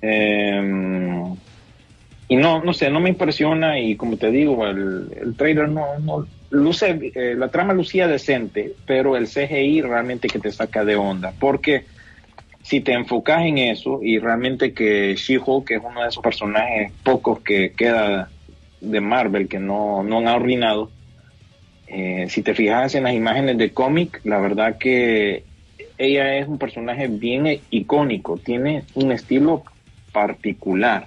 Eh, 0.00 1.24
y 2.28 2.36
no, 2.36 2.62
no 2.62 2.72
sé, 2.72 2.90
no 2.90 3.00
me 3.00 3.08
impresiona 3.08 3.80
y 3.80 3.96
como 3.96 4.16
te 4.16 4.30
digo, 4.30 4.64
el, 4.64 5.34
trailer 5.36 5.68
no, 5.68 5.98
no 5.98 6.26
luce, 6.50 7.10
eh, 7.14 7.34
la 7.36 7.48
trama 7.48 7.72
lucía 7.72 8.06
decente, 8.06 8.74
pero 8.86 9.16
el 9.16 9.26
CGI 9.26 9.82
realmente 9.82 10.28
que 10.28 10.38
te 10.38 10.52
saca 10.52 10.84
de 10.84 10.94
onda, 10.94 11.32
porque 11.40 11.86
si 12.68 12.82
te 12.82 12.92
enfocas 12.92 13.46
en 13.46 13.56
eso 13.56 14.00
y 14.02 14.18
realmente 14.18 14.74
que 14.74 15.14
She-Hulk 15.14 15.70
es 15.70 15.80
uno 15.82 16.02
de 16.02 16.08
esos 16.08 16.22
personajes 16.22 16.92
pocos 17.02 17.40
que 17.40 17.72
queda 17.72 18.28
de 18.82 19.00
Marvel 19.00 19.48
que 19.48 19.58
no, 19.58 20.02
no 20.02 20.18
han 20.18 20.28
arruinado, 20.28 20.90
eh, 21.86 22.26
si 22.28 22.42
te 22.42 22.52
fijas 22.52 22.94
en 22.94 23.04
las 23.04 23.14
imágenes 23.14 23.56
de 23.56 23.70
cómic, 23.70 24.20
la 24.24 24.38
verdad 24.38 24.76
que 24.76 25.44
ella 25.96 26.36
es 26.36 26.46
un 26.46 26.58
personaje 26.58 27.08
bien 27.08 27.58
icónico, 27.70 28.36
tiene 28.36 28.84
un 28.94 29.12
estilo 29.12 29.64
particular. 30.12 31.06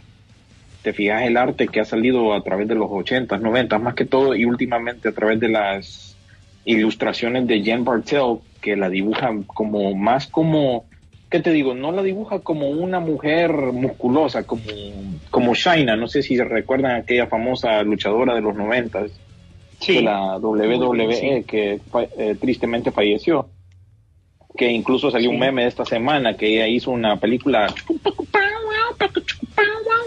Te 0.82 0.93
fijas 0.93 1.22
el 1.28 1.38
arte 1.38 1.68
que 1.68 1.80
ha 1.80 1.86
salido 1.86 2.34
a 2.34 2.41
través 2.41 2.68
de 2.70 2.74
los 2.74 2.89
80s, 2.89 3.39
90 3.39 3.78
más 3.78 3.93
que 3.93 4.05
todo, 4.05 4.36
y 4.36 4.45
últimamente 4.45 5.09
a 5.09 5.12
través 5.12 5.39
de 5.39 5.49
las 5.49 6.18
ilustraciones 6.66 7.45
de 7.45 7.62
Jen 7.62 7.84
Bartel, 7.84 8.39
que 8.62 8.76
la 8.76 8.89
dibuja 8.89 9.30
como 9.45 9.93
más 9.93 10.26
como, 10.26 10.86
¿qué 11.32 11.39
te 11.39 11.51
digo? 11.51 11.73
No 11.73 11.91
la 11.91 12.03
dibuja 12.03 12.39
como 12.39 12.69
una 12.69 12.99
mujer 12.99 13.51
musculosa, 13.51 14.43
como, 14.43 14.63
como 15.32 15.55
Shaina, 15.55 15.95
no 15.95 16.07
sé 16.07 16.21
si 16.21 16.36
se 16.36 16.43
recuerdan 16.43 16.97
aquella 16.97 17.25
famosa 17.27 17.82
luchadora 17.84 18.36
de 18.36 18.41
los 18.41 18.53
90s 18.55 19.09
de 19.88 20.01
la 20.03 20.38
WWE 20.38 21.13
Sí. 21.15 21.43
que 21.47 21.79
eh, 22.17 22.36
tristemente 22.39 22.91
falleció. 22.91 23.49
Que 24.57 24.69
incluso 24.69 25.09
salió 25.09 25.29
un 25.29 25.38
Sí. 25.38 25.39
meme 25.39 25.65
esta 25.65 25.86
semana 25.86 26.36
que 26.36 26.47
ella 26.47 26.67
hizo 26.67 26.91
una 26.91 27.15
película 27.17 27.73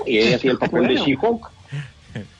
y 0.06 0.18
ella 0.18 0.36
hacía 0.36 0.50
el 0.52 0.58
papel 0.58 0.86
de. 0.88 0.96
She-Hulk. 0.96 1.50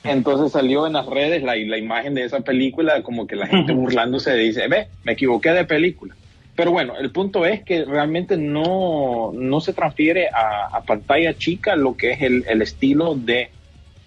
Entonces 0.03 0.51
salió 0.51 0.85
en 0.87 0.93
las 0.93 1.05
redes 1.07 1.43
la, 1.43 1.55
la 1.55 1.77
imagen 1.77 2.13
de 2.13 2.23
esa 2.23 2.39
película, 2.41 3.01
como 3.01 3.25
que 3.27 3.35
la 3.35 3.47
gente 3.47 3.73
burlándose 3.73 4.35
dice, 4.35 4.67
ve, 4.67 4.87
me 5.03 5.13
equivoqué 5.13 5.49
de 5.51 5.65
película. 5.65 6.15
Pero 6.55 6.71
bueno, 6.71 6.93
el 6.97 7.11
punto 7.11 7.45
es 7.45 7.63
que 7.63 7.83
realmente 7.83 8.37
no, 8.37 9.31
no 9.33 9.59
se 9.59 9.73
transfiere 9.73 10.29
a, 10.29 10.67
a 10.71 10.81
pantalla 10.83 11.37
chica 11.37 11.75
lo 11.75 11.97
que 11.97 12.11
es 12.11 12.21
el, 12.21 12.45
el 12.47 12.61
estilo 12.61 13.15
de, 13.15 13.49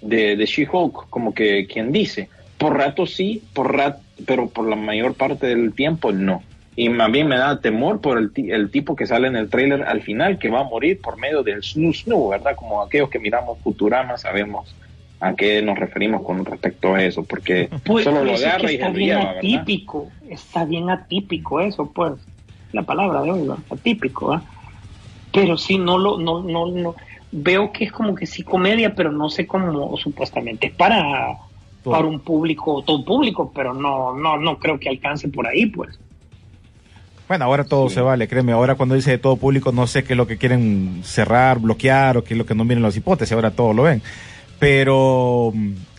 de, 0.01 0.37
de 0.37 0.47
She-Hulk, 0.47 1.11
como 1.11 1.35
que 1.35 1.67
quien 1.67 1.93
dice. 1.93 2.29
Por 2.57 2.77
rato 2.77 3.07
sí, 3.07 3.43
por 3.53 3.77
rat, 3.77 3.99
pero 4.27 4.49
por 4.49 4.67
la 4.67 4.77
mayor 4.77 5.15
parte 5.15 5.47
del 5.47 5.75
tiempo 5.75 6.11
no. 6.11 6.43
Y 6.75 6.89
más 6.89 7.11
bien 7.13 7.27
me 7.29 7.37
da 7.37 7.61
temor 7.61 8.01
por 8.01 8.19
el, 8.19 8.31
el 8.51 8.71
tipo 8.71 8.97
que 8.97 9.07
sale 9.07 9.29
en 9.29 9.37
el 9.37 9.51
tráiler 9.51 9.83
al 9.83 10.01
final, 10.01 10.39
que 10.39 10.49
va 10.49 10.61
a 10.61 10.65
morir 10.65 11.01
por 11.01 11.19
medio 11.19 11.43
del 11.43 11.63
snoo 11.63 11.93
snoo, 11.93 12.29
¿verdad? 12.29 12.57
Como 12.57 12.81
aquellos 12.81 13.11
que 13.11 13.19
miramos 13.19 13.59
Futurama 13.59 14.17
sabemos 14.17 14.75
a 15.21 15.35
qué 15.35 15.61
nos 15.61 15.77
referimos 15.79 16.23
con 16.23 16.45
respecto 16.45 16.95
a 16.95 17.03
eso, 17.03 17.25
porque 17.25 17.69
Pues, 17.85 18.05
solo 18.05 18.25
lo 18.25 18.33
eso 18.33 18.35
es 18.35 18.41
que 18.43 18.49
agarra 18.49 18.71
y 18.73 18.75
está 18.77 18.87
se 18.87 18.93
lo 18.93 18.97
bien 18.97 19.09
lleva, 19.19 19.33
¿verdad? 19.33 19.39
atípico, 19.39 20.09
está 20.31 20.65
bien 20.65 20.91
atípico 20.91 21.61
eso, 21.61 21.91
pues, 21.93 22.13
la 22.73 22.83
palabra 22.83 23.23
de 23.23 23.31
hoy, 23.33 23.43
¿no? 23.43 23.59
atípico, 23.71 24.33
¿ah? 24.33 24.43
Pero 25.33 25.57
sí, 25.57 25.79
no 25.79 25.99
lo, 25.99 26.19
no, 26.19 26.43
no, 26.43 26.67
no, 26.69 26.95
veo 27.33 27.71
que 27.73 27.85
es 27.85 27.93
como 27.93 28.15
que 28.15 28.27
sí 28.27 28.43
comedia, 28.43 28.95
pero 28.95 29.13
no 29.13 29.29
sé 29.29 29.47
cómo 29.47 29.97
supuestamente 29.97 30.69
es 30.69 30.73
para, 30.75 31.37
para 31.85 32.07
un 32.07 32.21
público, 32.21 32.83
todo 32.83 33.05
público, 33.05 33.53
pero 33.55 33.75
no, 33.75 34.15
no, 34.15 34.39
no 34.39 34.59
creo 34.59 34.79
que 34.81 34.89
alcance 34.89 35.29
por 35.29 35.47
ahí, 35.47 35.67
pues. 35.67 35.99
Bueno, 37.29 37.45
ahora 37.45 37.65
todo 37.65 37.91
Sí. 37.91 37.97
se 37.97 38.01
vale, 38.01 38.27
créeme. 38.27 38.53
Ahora 38.53 38.75
cuando 38.77 38.95
dice 38.95 39.11
de 39.11 39.19
todo 39.19 39.37
público, 39.37 39.71
no 39.71 39.87
sé 39.87 40.03
qué 40.03 40.15
es 40.15 40.17
lo 40.17 40.27
que 40.27 40.39
quieren 40.39 41.01
cerrar, 41.05 41.59
bloquear 41.59 42.17
o 42.17 42.25
qué 42.25 42.33
es 42.33 42.39
lo 42.39 42.47
que 42.47 42.55
no 42.55 42.65
miren 42.65 42.83
las 42.83 42.97
hipótesis. 42.97 43.33
Ahora 43.35 43.51
todo 43.51 43.75
lo 43.75 43.83
ven. 43.83 44.01
Pero, 44.59 45.53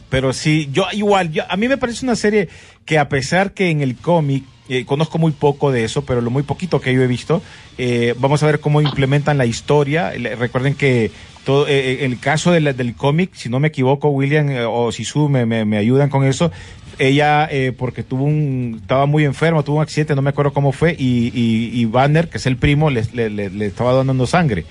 pero 0.10 0.34
sí, 0.34 0.70
yo 0.72 0.86
igual, 0.92 1.32
yo, 1.32 1.44
a 1.50 1.56
mí 1.58 1.68
me 1.68 1.78
parece 1.78 2.06
una 2.06 2.16
serie 2.16 2.50
que 2.86 2.98
a 2.98 3.10
pesar 3.10 3.54
que 3.54 3.70
en 3.70 3.82
el 3.82 3.96
cómic, 3.96 4.44
eh, 4.70 4.86
conozco 4.86 5.18
muy 5.18 5.32
poco 5.32 5.72
de 5.72 5.84
eso, 5.84 6.04
pero 6.06 6.22
lo 6.22 6.30
muy 6.30 6.44
poquito 6.44 6.80
que 6.82 6.94
yo 6.94 7.02
he 7.02 7.08
visto, 7.08 7.42
eh, 7.78 8.14
vamos 8.20 8.44
a 8.44 8.46
ver 8.46 8.60
cómo 8.60 8.82
implementan 8.82 9.38
la 9.38 9.46
historia. 9.48 10.12
Recuerden 10.38 10.76
que 10.76 11.10
todo, 11.44 11.68
eh, 11.68 11.94
eh, 11.94 12.06
el 12.06 12.20
caso 12.20 12.52
de 12.52 12.60
la- 12.62 12.74
del 12.74 12.94
cómic, 12.96 13.32
si 13.34 13.50
no 13.50 13.60
me 13.60 13.70
equivoco, 13.70 14.10
William 14.10 14.50
eh, 14.50 14.66
o 14.66 14.92
Sisu 14.92 15.28
me, 15.30 15.46
me, 15.48 15.66
me 15.66 15.78
ayudan 15.78 16.10
con 16.10 16.24
eso, 16.24 16.52
ella 17.00 17.48
eh, 17.50 17.72
porque 17.76 18.04
tuvo 18.04 18.26
un 18.26 18.80
estaba 18.82 19.06
muy 19.06 19.24
enfermo 19.24 19.64
tuvo 19.64 19.78
un 19.78 19.82
accidente 19.84 20.16
no 20.16 20.22
me 20.22 20.32
acuerdo 20.32 20.52
cómo 20.52 20.74
fue 20.74 20.96
y, 21.00 21.28
y, 21.34 21.72
y 21.74 21.86
Banner 21.86 22.28
que 22.28 22.38
es 22.40 22.46
el 22.46 22.58
primo 22.58 22.90
le, 22.90 23.04
le, 23.14 23.30
le- 23.30 23.50
le 23.50 23.66
estaba 23.68 23.94
donando 23.94 24.28
sangre. 24.28 24.66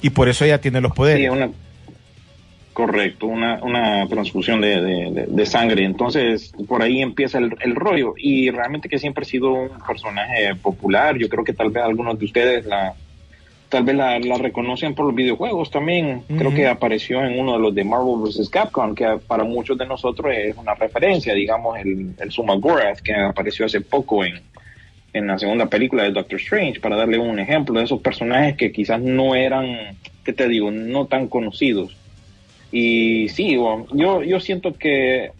Y 0.00 0.10
por 0.10 0.28
eso 0.28 0.44
ella 0.44 0.60
tiene 0.60 0.80
los 0.80 0.92
poderes. 0.92 1.22
Sí, 1.24 1.28
una, 1.28 1.50
correcto, 2.74 3.26
una, 3.26 3.60
una 3.62 4.06
transfusión 4.08 4.60
de, 4.60 4.82
de- 4.82 5.26
de- 5.28 5.46
sangre. 5.46 5.84
Entonces, 5.84 6.52
por 6.68 6.82
ahí 6.82 7.00
empieza 7.00 7.38
el, 7.38 7.54
el 7.60 7.74
rollo. 7.74 8.14
Y 8.18 8.50
realmente 8.50 8.88
que 8.90 8.98
siempre 8.98 9.22
ha 9.22 9.24
sido 9.26 9.52
un 9.54 9.78
personaje 9.86 10.54
popular. 10.56 11.16
Yo 11.16 11.28
creo 11.30 11.44
que 11.44 11.54
tal 11.54 11.70
vez 11.70 11.82
algunos 11.84 12.18
de 12.18 12.24
ustedes 12.26 12.66
la, 12.66 12.94
tal 13.68 13.84
vez 13.84 13.94
la, 13.96 14.18
la 14.18 14.36
reconocen 14.38 14.94
por 14.94 15.06
los 15.06 15.14
videojuegos 15.14 15.70
también. 15.70 16.22
Creo 16.36 16.52
que 16.52 16.66
apareció 16.66 17.24
en 17.24 17.38
uno 17.38 17.52
de 17.54 17.58
los 17.60 17.74
de 17.74 17.84
Marvel 17.84 18.16
vs. 18.22 18.48
Capcom, 18.50 18.94
que 18.94 19.06
para 19.26 19.44
muchos 19.44 19.78
de 19.78 19.86
nosotros 19.86 20.34
es 20.36 20.56
una 20.56 20.74
referencia, 20.74 21.32
digamos, 21.32 21.78
el, 21.78 22.14
el 22.18 22.30
Sumagorath, 22.30 22.98
que 23.00 23.14
apareció 23.14 23.66
hace 23.66 23.80
poco 23.80 24.24
en, 24.24 24.34
en 25.12 25.26
la 25.28 25.38
segunda 25.38 25.66
película 25.66 26.02
de 26.02 26.10
Doctor 26.10 26.40
Strange, 26.40 26.80
para 26.80 26.96
darle 26.96 27.18
un 27.18 27.38
ejemplo 27.38 27.78
de 27.78 27.84
esos 27.84 28.00
personajes 28.00 28.56
que 28.56 28.72
quizás 28.72 29.00
no 29.00 29.34
eran, 29.36 29.96
¿qué 30.24 30.32
te 30.32 30.48
digo?, 30.48 30.70
no 30.72 31.06
tan 31.06 31.28
conocidos. 31.28 31.96
Y 32.76 33.28
sí, 33.28 33.52
yo, 33.52 34.24
yo 34.24 34.40
siento 34.40 34.74
que 34.74 35.30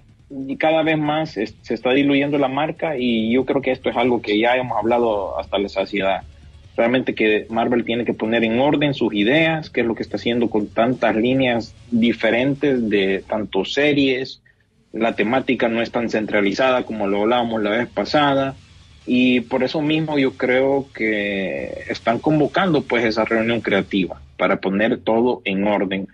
cada 0.57 0.85
vez 0.85 0.97
más 0.97 1.33
se 1.33 1.75
está 1.75 1.91
diluyendo 1.91 2.39
la 2.39 2.47
marca 2.47 2.97
y 2.97 3.33
yo 3.33 3.45
creo 3.45 3.61
que 3.61 3.73
esto 3.73 3.91
es 3.91 3.97
algo 3.97 4.23
que 4.23 4.39
ya 4.39 4.55
hemos 4.55 4.79
hablado 4.79 5.37
hasta 5.37 5.59
la 5.59 5.69
saciedad. 5.69 6.23
Realmente 6.77 7.17
que 7.17 7.45
Marvel 7.51 7.85
tiene 7.85 8.05
que 8.05 8.15
poner 8.15 8.45
en 8.45 8.61
orden 8.61 8.95
sus 8.95 9.13
ideas, 9.15 9.69
que 9.69 9.81
es 9.81 9.87
lo 9.89 9.97
que 9.97 10.05
está 10.05 10.17
haciendo 10.17 10.49
con 10.49 10.69
tantas 10.69 11.17
líneas 11.17 11.75
diferentes 11.91 12.89
de 12.89 13.25
tanto 13.27 13.65
series, 13.65 14.41
la 14.93 15.17
temática 15.17 15.69
no 15.69 15.83
es 15.83 15.91
tan 15.91 16.11
centralizada 16.11 16.85
como 16.85 17.09
lo 17.09 17.23
hablábamos 17.23 17.61
la 17.65 17.71
vez 17.71 17.89
pasada 17.89 18.55
y 19.07 19.41
por 19.41 19.65
eso 19.65 19.83
mismo 19.83 20.21
yo 20.21 20.35
creo 20.35 20.87
que 20.95 21.83
están 21.89 22.21
convocando 22.21 22.83
pues 22.83 23.05
esa 23.05 23.25
reunión 23.25 23.61
creativa 23.61 24.23
para 24.37 24.61
poner 24.61 24.99
todo 24.99 25.43
en 25.45 25.67
orden 25.67 26.07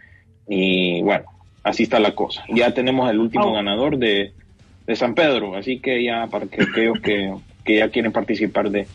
y 0.53 1.01
bueno, 1.03 1.24
así 1.62 1.84
está 1.84 2.01
la 2.01 2.14
cosa. 2.16 2.42
Ya 2.48 2.74
tenemos 2.74 3.09
el 3.09 3.18
último 3.20 3.46
Oh. 3.51 3.53
ganador 3.55 3.96
de, 3.98 4.32
de 4.86 4.96
San 4.96 5.14
Pedro, 5.14 5.55
así 5.57 5.78
que 5.78 6.03
ya 6.03 6.26
para 6.26 6.46
que 6.46 6.62
aquellos 6.64 6.98
que, 7.01 7.32
que 7.64 7.76
ya 7.76 7.88
quieren 7.88 8.11
participar 8.11 8.68
de 8.70 8.88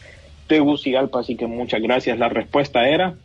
Tegucigalpa, 0.48 1.22
así 1.22 1.36
que 1.38 1.48
muchas 1.48 1.82
gracias. 1.82 2.20
La 2.20 2.28
respuesta 2.30 2.90
era 2.90 3.16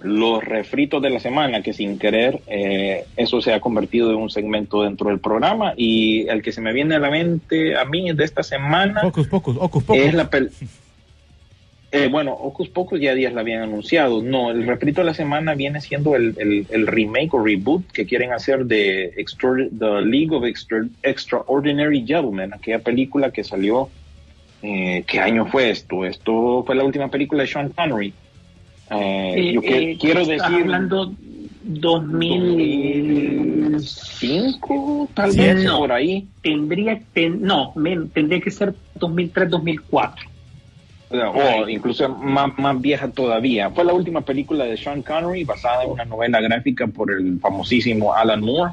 los 0.00 0.44
refritos 0.44 1.02
de 1.02 1.10
la 1.10 1.18
semana, 1.20 1.62
que 1.62 1.72
sin 1.72 1.98
querer 1.98 2.40
eh, 2.46 3.06
eso 3.16 3.40
se 3.40 3.52
ha 3.52 3.60
convertido 3.60 4.10
en 4.10 4.16
un 4.18 4.30
segmento 4.30 4.82
dentro 4.84 5.08
del 5.10 5.18
programa 5.18 5.72
y 5.76 6.28
el 6.28 6.42
que 6.42 6.52
se 6.52 6.60
me 6.60 6.72
viene 6.72 6.94
a 6.94 6.98
la 7.00 7.10
mente 7.10 7.76
a 7.76 7.84
mí 7.84 8.12
de 8.12 8.22
esta 8.24 8.44
semana 8.44 9.00
Pocos, 9.00 9.26
pocos, 9.26 9.56
pocos. 9.56 9.96
es 9.96 10.14
la 10.14 10.30
pel 10.30 10.52
eh, 11.90 12.08
bueno, 12.10 12.32
Ocus 12.32 12.68
Pocus 12.68 13.00
ya 13.00 13.14
días 13.14 13.32
la 13.32 13.40
habían 13.40 13.62
anunciado. 13.62 14.22
No, 14.22 14.50
el 14.50 14.66
refrito 14.66 15.00
de 15.00 15.06
la 15.06 15.14
semana 15.14 15.54
viene 15.54 15.80
siendo 15.80 16.16
el, 16.16 16.34
el, 16.38 16.66
el 16.70 16.86
remake 16.86 17.32
o 17.34 17.42
reboot 17.42 17.86
que 17.92 18.04
quieren 18.06 18.32
hacer 18.32 18.66
de 18.66 19.12
Extra- 19.16 19.68
The 19.70 20.02
League 20.02 20.34
of 20.34 20.44
Extra- 20.44 20.88
Extraordinary 21.02 22.04
Gentlemen, 22.06 22.52
aquella 22.52 22.80
película 22.80 23.30
que 23.30 23.44
salió. 23.44 23.88
Eh, 24.62 25.04
¿Qué 25.06 25.20
año 25.20 25.46
fue 25.46 25.70
esto? 25.70 26.04
Esto 26.04 26.64
fue 26.66 26.74
la 26.74 26.84
última 26.84 27.08
película 27.08 27.42
de 27.42 27.48
Sean 27.48 27.68
Connery. 27.70 28.12
Eh, 28.90 29.34
Eh, 29.36 29.52
yo 29.54 29.60
que- 29.60 29.92
eh, 29.92 29.98
quiero 30.00 30.20
estás 30.20 30.50
decir. 30.50 30.62
hablando 30.64 31.12
2000 31.62 33.72
2005, 33.72 35.08
tal 35.14 35.30
vez, 35.36 35.64
no. 35.64 35.78
por 35.78 35.92
ahí. 35.92 36.26
tendría 36.42 37.00
ten- 37.12 37.42
no 37.42 37.72
tendría 38.12 38.40
que 38.40 38.50
ser 38.50 38.74
2003 38.96 39.50
2004 39.50 40.28
o 41.10 41.68
incluso 41.68 42.08
más, 42.08 42.56
más 42.58 42.80
vieja 42.80 43.08
todavía. 43.08 43.70
Fue 43.70 43.84
la 43.84 43.92
última 43.92 44.20
película 44.20 44.64
de 44.64 44.76
Sean 44.76 45.02
Connery 45.02 45.44
basada 45.44 45.84
en 45.84 45.90
una 45.90 46.04
novela 46.04 46.40
gráfica 46.40 46.86
por 46.86 47.10
el 47.10 47.38
famosísimo 47.40 48.14
Alan 48.14 48.40
Moore 48.40 48.72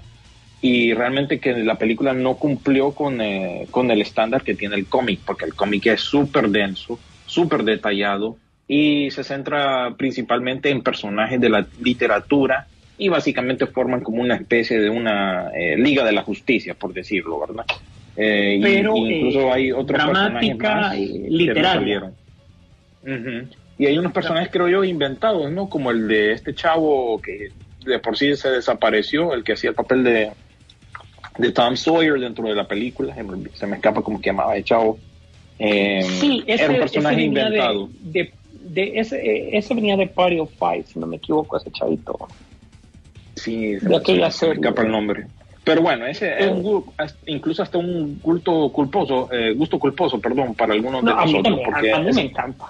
y 0.61 0.93
realmente 0.93 1.39
que 1.39 1.53
la 1.53 1.75
película 1.75 2.13
no 2.13 2.36
cumplió 2.36 2.91
con, 2.91 3.21
eh, 3.21 3.67
con 3.71 3.91
el 3.91 4.01
estándar 4.01 4.41
que 4.41 4.55
tiene 4.55 4.75
el 4.75 4.88
cómic, 4.88 5.19
porque 5.25 5.45
el 5.45 5.53
cómic 5.53 5.86
es 5.88 6.01
súper 6.01 6.49
denso, 6.49 6.99
súper 7.25 7.63
detallado 7.63 8.38
y 8.67 9.11
se 9.11 9.23
centra 9.23 9.93
principalmente 9.95 10.69
en 10.69 10.81
personajes 10.81 11.39
de 11.39 11.49
la 11.49 11.65
literatura 11.81 12.67
y 12.97 13.09
básicamente 13.09 13.67
forman 13.67 14.01
como 14.01 14.21
una 14.21 14.36
especie 14.36 14.79
de 14.79 14.89
una 14.89 15.49
eh, 15.49 15.77
Liga 15.77 16.03
de 16.05 16.13
la 16.13 16.23
Justicia, 16.23 16.73
por 16.73 16.93
decirlo, 16.93 17.39
¿verdad? 17.41 17.65
Eh, 18.17 18.59
Pero, 18.61 18.95
y 18.95 19.13
incluso 19.13 19.41
eh, 19.41 19.51
hay 19.51 19.71
otros 19.71 19.99
dramática 19.99 20.57
personajes 20.57 20.79
más 20.79 20.97
y 20.97 21.53
que 21.53 21.61
no 21.61 22.13
Ujú. 23.06 23.47
Y 23.78 23.86
hay 23.88 23.97
unos 23.97 24.14
personajes, 24.14 24.49
creo 24.51 24.68
yo, 24.70 24.84
inventados, 24.84 25.51
¿no? 25.51 25.70
Como 25.70 25.91
el 25.91 26.08
de 26.08 26.32
este 26.32 26.53
chavo 26.56 27.22
que 27.22 27.51
de 27.86 27.99
por 27.99 28.18
sí 28.18 28.36
se 28.36 28.49
desapareció, 28.49 29.34
el 29.34 29.43
que 29.43 29.53
hacía 29.53 29.70
el 29.72 29.76
papel 29.76 30.03
de, 30.03 30.32
de 31.38 31.51
Tom 31.51 31.76
Sawyer 31.76 32.20
dentro 32.20 32.47
de 32.47 32.56
la 32.56 32.66
película. 32.68 33.14
Se 33.14 33.24
me, 33.24 33.49
se 33.53 33.68
me 33.68 33.76
escapa 33.76 34.01
como 34.01 34.20
que 34.20 34.30
llamaba 34.30 34.56
el 34.56 34.64
chavo. 34.64 34.97
Eh, 35.60 36.01
sí 36.03 36.43
ese, 36.47 36.64
era 36.64 36.74
un 36.74 36.80
personaje 36.80 37.22
inventado. 37.22 37.89
de, 38.01 38.24
de, 38.24 38.34
de 38.72 38.99
ese, 38.99 39.18
eh, 39.18 39.58
ese 39.58 39.74
venía 39.76 39.95
de 39.97 40.08
Party 40.08 40.39
of 40.39 40.51
Five 40.58 40.86
si 40.88 40.99
no 40.99 41.06
me 41.08 41.18
equivoco 41.18 41.56
ese 41.58 41.72
chavito 41.72 42.18
Sí, 43.36 43.74
se, 43.80 43.80
se- 43.80 44.06
se 44.06 44.14
me 44.16 44.32
serie. 44.32 44.53
escapa 44.56 44.82
el 44.84 44.91
nombre. 44.91 45.28
Pero 45.64 45.82
bueno, 45.82 46.06
ese 46.06 46.38
es 46.39 46.47
un 46.51 46.86
hasta- 46.97 47.20
incluso 47.26 47.62
hasta 47.64 47.78
un 47.78 48.20
gusto 48.22 48.72
culposo, 48.72 49.30
eh, 49.32 49.53
gusto 49.53 49.78
culposo, 49.80 50.20
perdón, 50.20 50.56
para 50.56 50.74
algunos 50.74 51.03
no, 51.03 51.14
de 51.16 51.22
a 51.22 51.26
mí, 51.26 51.34
nosotros. 51.34 51.43
también, 51.43 51.66
porque 51.70 51.91
a, 51.91 51.95
a 51.97 51.99
mí 51.99 52.12
me 52.14 52.22
encanta 52.22 52.66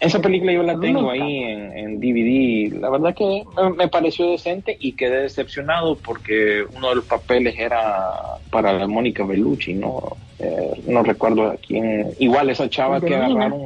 Esa 0.00 0.20
película 0.20 0.52
yo 0.52 0.62
la 0.62 0.78
tengo 0.78 1.10
ahí 1.10 1.38
en, 1.38 1.76
en 1.76 2.00
DVD. 2.00 2.80
La 2.80 2.88
verdad 2.90 3.14
que 3.14 3.44
me, 3.60 3.70
me 3.70 3.88
pareció 3.88 4.30
decente 4.30 4.76
y 4.78 4.92
quedé 4.92 5.22
decepcionado 5.22 5.96
porque 5.96 6.64
uno 6.76 6.90
de 6.90 6.94
los 6.96 7.04
papeles 7.04 7.58
era 7.58 8.06
para 8.50 8.72
la 8.72 8.86
Mónica 8.86 9.24
Bellucci, 9.24 9.74
¿no? 9.74 10.00
Eh, 10.38 10.82
no 10.86 11.02
recuerdo 11.02 11.50
a 11.50 11.56
quién. 11.56 12.12
Igual 12.20 12.48
esa 12.50 12.68
chava 12.70 13.00
que 13.00 13.16
agarraron. 13.16 13.60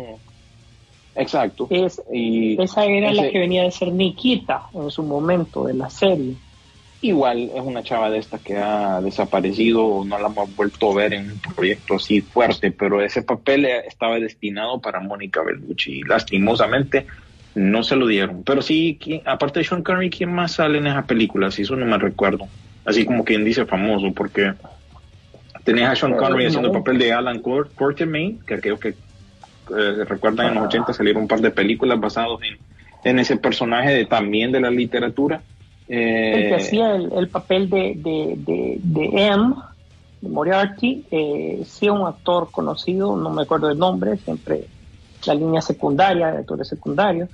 Exacto. 1.14 1.66
Es- 1.68 2.02
y 2.10 2.60
esa 2.62 2.86
era 2.86 3.12
la 3.12 3.28
que 3.30 3.38
venía 3.38 3.64
de 3.64 3.70
ser 3.70 3.92
Nikita 3.92 4.62
en 4.72 4.90
su 4.90 5.02
momento 5.02 5.64
de 5.64 5.74
la 5.74 5.90
serie 5.90 6.34
Igual 7.04 7.50
es 7.52 7.60
una 7.60 7.82
chava 7.82 8.10
de 8.10 8.18
estas 8.18 8.42
que 8.42 8.56
ha 8.56 9.00
desaparecido 9.02 9.84
o 9.84 10.04
no 10.04 10.18
la 10.20 10.28
hemos 10.28 10.54
vuelto 10.54 10.92
a 10.92 10.94
ver 10.94 11.14
en 11.14 11.32
un 11.32 11.40
proyecto 11.40 11.94
así 11.96 12.20
fuerte, 12.22 12.70
pero 12.70 13.02
ese 13.02 13.22
papel 13.24 13.64
eh, 13.64 13.82
estaba 13.88 14.20
destinado 14.20 14.80
para 14.80 15.00
Mónica 15.00 15.42
Bellucci 15.42 15.98
y 15.98 16.02
lastimosamente 16.04 17.08
no 17.54 17.82
se 17.82 17.96
lo 17.96 18.06
dieron. 18.06 18.44
Pero 18.44 18.62
sí, 18.62 18.98
¿quién- 19.02 19.22
aparte 19.26 19.58
de 19.58 19.64
Sean 19.64 19.82
Connery, 19.82 20.10
¿quién 20.10 20.32
más 20.32 20.52
sale 20.52 20.78
en 20.78 20.86
esa 20.86 21.04
película? 21.04 21.50
Si 21.50 21.62
eso 21.62 21.74
no 21.74 21.86
me 21.86 21.98
recuerdo. 21.98 22.48
Así 22.84 23.04
como 23.04 23.24
quien 23.24 23.44
dice 23.44 23.66
famoso, 23.66 24.12
porque 24.14 24.54
tenés 25.64 25.88
a 25.88 25.96
Sean 25.96 26.12
Connery 26.16 26.46
haciendo 26.46 26.68
el 26.68 26.72
papel 26.74 26.98
de 26.98 27.12
Alan 27.12 27.42
Quar- 27.42 27.70
Quatermain, 27.74 28.38
que 28.46 28.60
creo 28.60 28.78
que 28.78 28.90
eh, 28.90 30.04
recuerdan 30.06 30.48
en 30.48 30.54
los 30.54 30.64
80 30.66 30.92
salieron 30.92 31.22
un 31.22 31.28
par 31.28 31.40
de 31.40 31.50
películas 31.50 31.98
basadas 32.00 32.38
en, 32.42 32.58
en 33.04 33.18
ese 33.18 33.36
personaje 33.36 33.90
de, 33.92 34.06
también 34.06 34.52
de 34.52 34.60
la 34.60 34.70
literatura. 34.70 35.42
Eh, 35.88 36.32
el 36.34 36.48
que 36.48 36.54
hacía 36.54 36.94
el, 36.94 37.12
el 37.12 37.28
papel 37.28 37.68
de, 37.68 37.94
de, 37.96 38.78
de, 38.82 39.26
M, 39.26 39.54
de 40.20 40.28
Moriarty, 40.28 41.04
eh, 41.10 41.62
sí 41.66 41.88
un 41.88 42.06
actor 42.06 42.50
conocido, 42.50 43.16
no 43.16 43.30
me 43.30 43.42
acuerdo 43.42 43.70
el 43.70 43.78
nombre, 43.78 44.16
siempre 44.18 44.66
la 45.26 45.34
línea 45.34 45.60
secundaria, 45.60 46.28
actores 46.28 46.68
secundarios. 46.68 47.28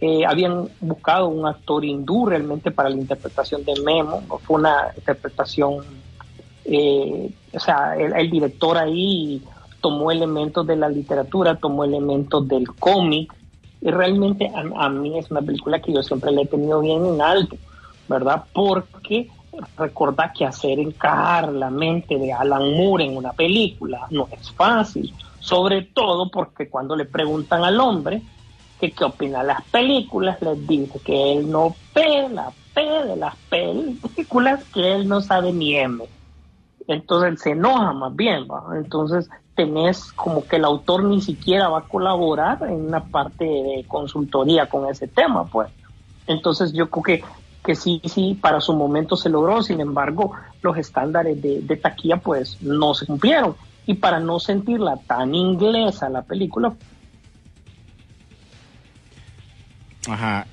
Eh, 0.00 0.24
habían 0.24 0.68
buscado 0.80 1.28
un 1.28 1.46
actor 1.46 1.84
hindú 1.84 2.26
realmente 2.26 2.70
para 2.70 2.88
la 2.88 2.96
interpretación 2.96 3.64
de 3.64 3.74
Memo, 3.84 4.22
no 4.28 4.38
fue 4.38 4.58
una 4.58 4.92
interpretación, 4.96 5.84
eh, 6.64 7.30
o 7.52 7.60
sea, 7.60 7.96
el, 7.98 8.14
el 8.16 8.30
director 8.30 8.78
ahí 8.78 9.42
tomó 9.82 10.10
elementos 10.10 10.66
de 10.66 10.76
la 10.76 10.88
literatura, 10.88 11.56
tomó 11.56 11.84
elementos 11.84 12.48
del 12.48 12.68
cómic, 12.78 13.34
y 13.82 13.90
realmente 13.90 14.50
a, 14.54 14.84
a 14.86 14.88
mí 14.88 15.18
es 15.18 15.30
una 15.30 15.42
película 15.42 15.80
que 15.80 15.92
yo 15.92 16.02
siempre 16.02 16.30
le 16.32 16.42
he 16.42 16.46
tenido 16.46 16.80
bien 16.80 17.04
en 17.04 17.20
alto, 17.20 17.56
¿verdad? 18.10 18.44
Porque 18.52 19.28
recordar 19.78 20.32
que 20.32 20.44
hacer 20.44 20.80
encajar 20.80 21.52
la 21.52 21.70
mente 21.70 22.18
de 22.18 22.32
Alan 22.32 22.74
Moore 22.76 23.04
en 23.04 23.16
una 23.16 23.32
película 23.32 24.06
no 24.10 24.28
es 24.32 24.50
fácil, 24.50 25.14
sobre 25.38 25.82
todo 25.82 26.28
porque 26.30 26.68
cuando 26.68 26.96
le 26.96 27.04
preguntan 27.04 27.62
al 27.62 27.78
hombre 27.78 28.20
que 28.80 28.90
qué 28.90 29.04
opina 29.04 29.40
de 29.40 29.46
las 29.46 29.62
películas, 29.62 30.42
les 30.42 30.66
dice 30.66 30.98
que 30.98 31.32
él 31.32 31.50
no 31.50 31.76
pela 31.94 32.50
P 32.74 32.82
de 32.82 33.16
las 33.16 33.36
películas, 33.48 34.64
que 34.74 34.92
él 34.92 35.08
no 35.08 35.20
sabe 35.20 35.52
ni 35.52 35.76
M. 35.76 36.04
Entonces 36.88 37.30
él 37.30 37.38
se 37.38 37.50
enoja 37.50 37.92
más 37.92 38.16
bien, 38.16 38.48
¿va? 38.50 38.76
Entonces 38.76 39.30
tenés 39.54 40.12
como 40.14 40.44
que 40.44 40.56
el 40.56 40.64
autor 40.64 41.04
ni 41.04 41.20
siquiera 41.20 41.68
va 41.68 41.80
a 41.80 41.88
colaborar 41.88 42.58
en 42.62 42.86
una 42.86 43.04
parte 43.04 43.44
de 43.44 43.84
consultoría 43.86 44.66
con 44.66 44.88
ese 44.88 45.06
tema, 45.06 45.44
pues. 45.44 45.68
Entonces 46.26 46.72
yo 46.72 46.90
creo 46.90 47.02
que, 47.02 47.24
que 47.70 47.76
sí, 47.76 48.00
sí, 48.04 48.36
para 48.40 48.60
su 48.60 48.74
momento 48.74 49.14
se 49.16 49.28
logró, 49.28 49.62
sin 49.62 49.80
embargo, 49.80 50.32
los 50.60 50.76
estándares 50.76 51.40
de, 51.40 51.60
de 51.60 51.76
taquilla 51.76 52.16
pues 52.16 52.60
no 52.60 52.94
se 52.94 53.06
cumplieron. 53.06 53.54
Y 53.86 53.94
para 53.94 54.18
no 54.18 54.40
sentirla 54.40 54.96
tan 55.06 55.36
inglesa 55.36 56.08
la 56.08 56.22
película 56.22 56.72
Ajá. 60.08 60.46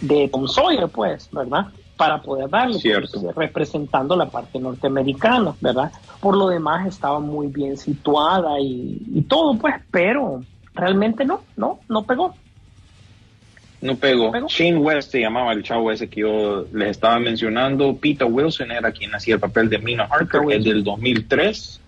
de 0.00 0.28
Tom 0.28 0.46
Sawyer, 0.46 0.88
pues, 0.88 1.28
¿verdad? 1.32 1.66
Para 1.96 2.22
poder 2.22 2.48
darle, 2.48 2.78
Cierto. 2.78 3.20
pues, 3.20 3.34
representando 3.34 4.14
la 4.14 4.30
parte 4.30 4.60
norteamericana, 4.60 5.54
¿verdad? 5.60 5.90
Por 6.20 6.36
lo 6.36 6.46
demás 6.46 6.86
estaba 6.86 7.18
muy 7.18 7.48
bien 7.48 7.76
situada 7.76 8.60
y, 8.60 9.02
y 9.12 9.22
todo, 9.22 9.54
pues, 9.58 9.74
pero 9.90 10.42
realmente 10.74 11.24
no, 11.24 11.40
no, 11.56 11.80
no 11.88 12.04
pegó. 12.04 12.34
No 13.82 13.96
pegó. 13.96 14.32
Shane 14.48 14.78
West 14.78 15.10
se 15.10 15.20
llamaba 15.20 15.52
el 15.52 15.62
chavo 15.64 15.90
ese 15.90 16.08
que 16.08 16.20
yo 16.20 16.64
les 16.72 16.92
estaba 16.92 17.18
mencionando. 17.18 17.96
Peter 17.96 18.28
Wilson 18.30 18.70
era 18.70 18.92
quien 18.92 19.12
hacía 19.14 19.34
el 19.34 19.40
papel 19.40 19.68
de 19.68 19.78
Mina 19.78 20.04
Harker, 20.04 20.40
es 20.50 20.64
del 20.64 20.84
2003 20.84 21.80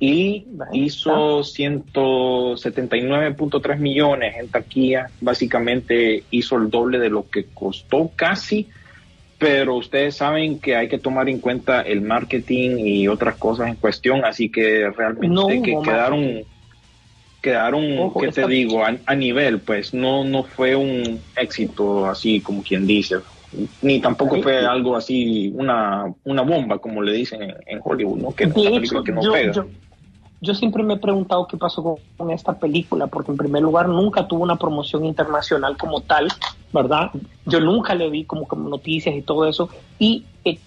y 0.00 0.46
hizo 0.72 1.40
179.3 1.40 3.78
millones 3.78 4.36
en 4.38 4.48
taquilla. 4.48 5.10
Básicamente 5.20 6.24
hizo 6.30 6.56
el 6.56 6.70
doble 6.70 6.98
de 6.98 7.10
lo 7.10 7.28
que 7.28 7.44
costó 7.52 8.10
casi, 8.16 8.66
pero 9.38 9.76
ustedes 9.76 10.16
saben 10.16 10.58
que 10.58 10.76
hay 10.76 10.88
que 10.88 10.98
tomar 10.98 11.28
en 11.28 11.40
cuenta 11.40 11.82
el 11.82 12.00
marketing 12.00 12.78
y 12.78 13.06
otras 13.06 13.36
cosas 13.36 13.68
en 13.68 13.76
cuestión, 13.76 14.24
así 14.24 14.48
que 14.48 14.88
realmente 14.90 15.28
No 15.28 15.48
que 15.48 15.76
quedaron 15.82 16.44
quedaron, 17.44 17.98
Ojo, 17.98 18.20
¿qué 18.20 18.26
esta- 18.28 18.46
te 18.46 18.52
digo? 18.52 18.84
A, 18.84 18.96
a 19.06 19.14
nivel, 19.14 19.60
pues 19.60 19.92
no 19.94 20.24
no 20.24 20.44
fue 20.44 20.74
un 20.74 21.20
éxito 21.36 22.06
así 22.06 22.40
como 22.40 22.62
quien 22.62 22.86
dice, 22.86 23.16
ni 23.82 24.00
tampoco 24.00 24.40
fue 24.42 24.66
algo 24.66 24.96
así, 24.96 25.52
una, 25.54 26.12
una 26.24 26.42
bomba, 26.42 26.78
como 26.78 27.02
le 27.02 27.12
dicen 27.12 27.42
en, 27.42 27.54
en 27.66 27.80
Hollywood, 27.84 28.18
¿no? 28.18 28.34
Que 28.34 28.46
una 28.46 28.54
película 28.54 29.02
que 29.04 29.12
no 29.12 29.22
yo, 29.22 29.32
pega. 29.32 29.52
yo- 29.52 29.66
yo 30.40 30.54
siempre 30.54 30.82
me 30.82 30.94
he 30.94 30.98
preguntado 30.98 31.46
qué 31.46 31.56
pasó 31.56 31.82
con, 31.82 31.96
con 32.18 32.30
esta 32.30 32.52
película, 32.58 33.06
porque 33.06 33.30
en 33.30 33.36
primer 33.38 33.62
lugar 33.62 33.88
nunca 33.88 34.26
tuvo 34.28 34.42
una 34.42 34.56
promoción 34.56 35.04
internacional 35.06 35.76
como 35.78 36.00
tal, 36.00 36.28
¿verdad? 36.72 37.10
Yo 37.46 37.60
nunca 37.60 37.94
le 37.94 38.10
vi 38.10 38.24
como, 38.24 38.46
como 38.46 38.68
noticias 38.68 39.14
y 39.14 39.22
todo 39.22 39.46
eso. 39.48 39.70
Y 39.98 40.24
eh, 40.44 40.58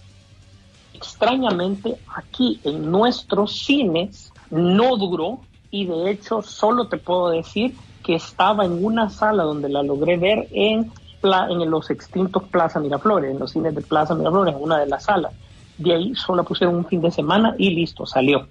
extrañamente 0.94 1.96
aquí 2.16 2.60
en 2.64 2.90
nuestros 2.90 3.60
cines 3.66 4.32
no 4.50 4.98
duró 4.98 5.40
y 5.72 5.86
de 5.86 6.11
hecho 6.11 6.41
solo 6.41 6.88
te 6.88 6.97
puedo 6.97 7.30
decir 7.30 7.76
que 8.03 8.15
estaba 8.15 8.65
en 8.65 8.84
una 8.84 9.09
sala 9.09 9.43
donde 9.43 9.70
la 9.70 9.84
logré 9.84 10.18
ver 10.18 10.47
en, 10.51 10.91
pla- 11.22 11.47
en 11.49 11.70
los 11.70 11.89
extintos 11.89 12.43
Plaza 12.49 12.80
Miraflores, 12.80 13.32
en 13.32 13.39
los 13.39 13.51
cines 13.51 13.76
de 13.76 13.82
Plaza 13.82 14.15
Miraflores, 14.15 14.55
en 14.55 14.61
una 14.61 14.80
de 14.80 14.88
las 14.88 15.03
salas. 15.03 15.34
De 15.78 15.93
ahí 15.93 16.15
solo 16.15 16.38
la 16.41 16.47
pusieron 16.47 16.76
un 16.76 16.86
fin 16.86 17.01
de 17.01 17.11
semana 17.11 17.53
y 17.57 17.72
listo, 17.72 18.05
salió. 18.05 18.47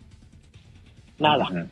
Nada. 1.18 1.70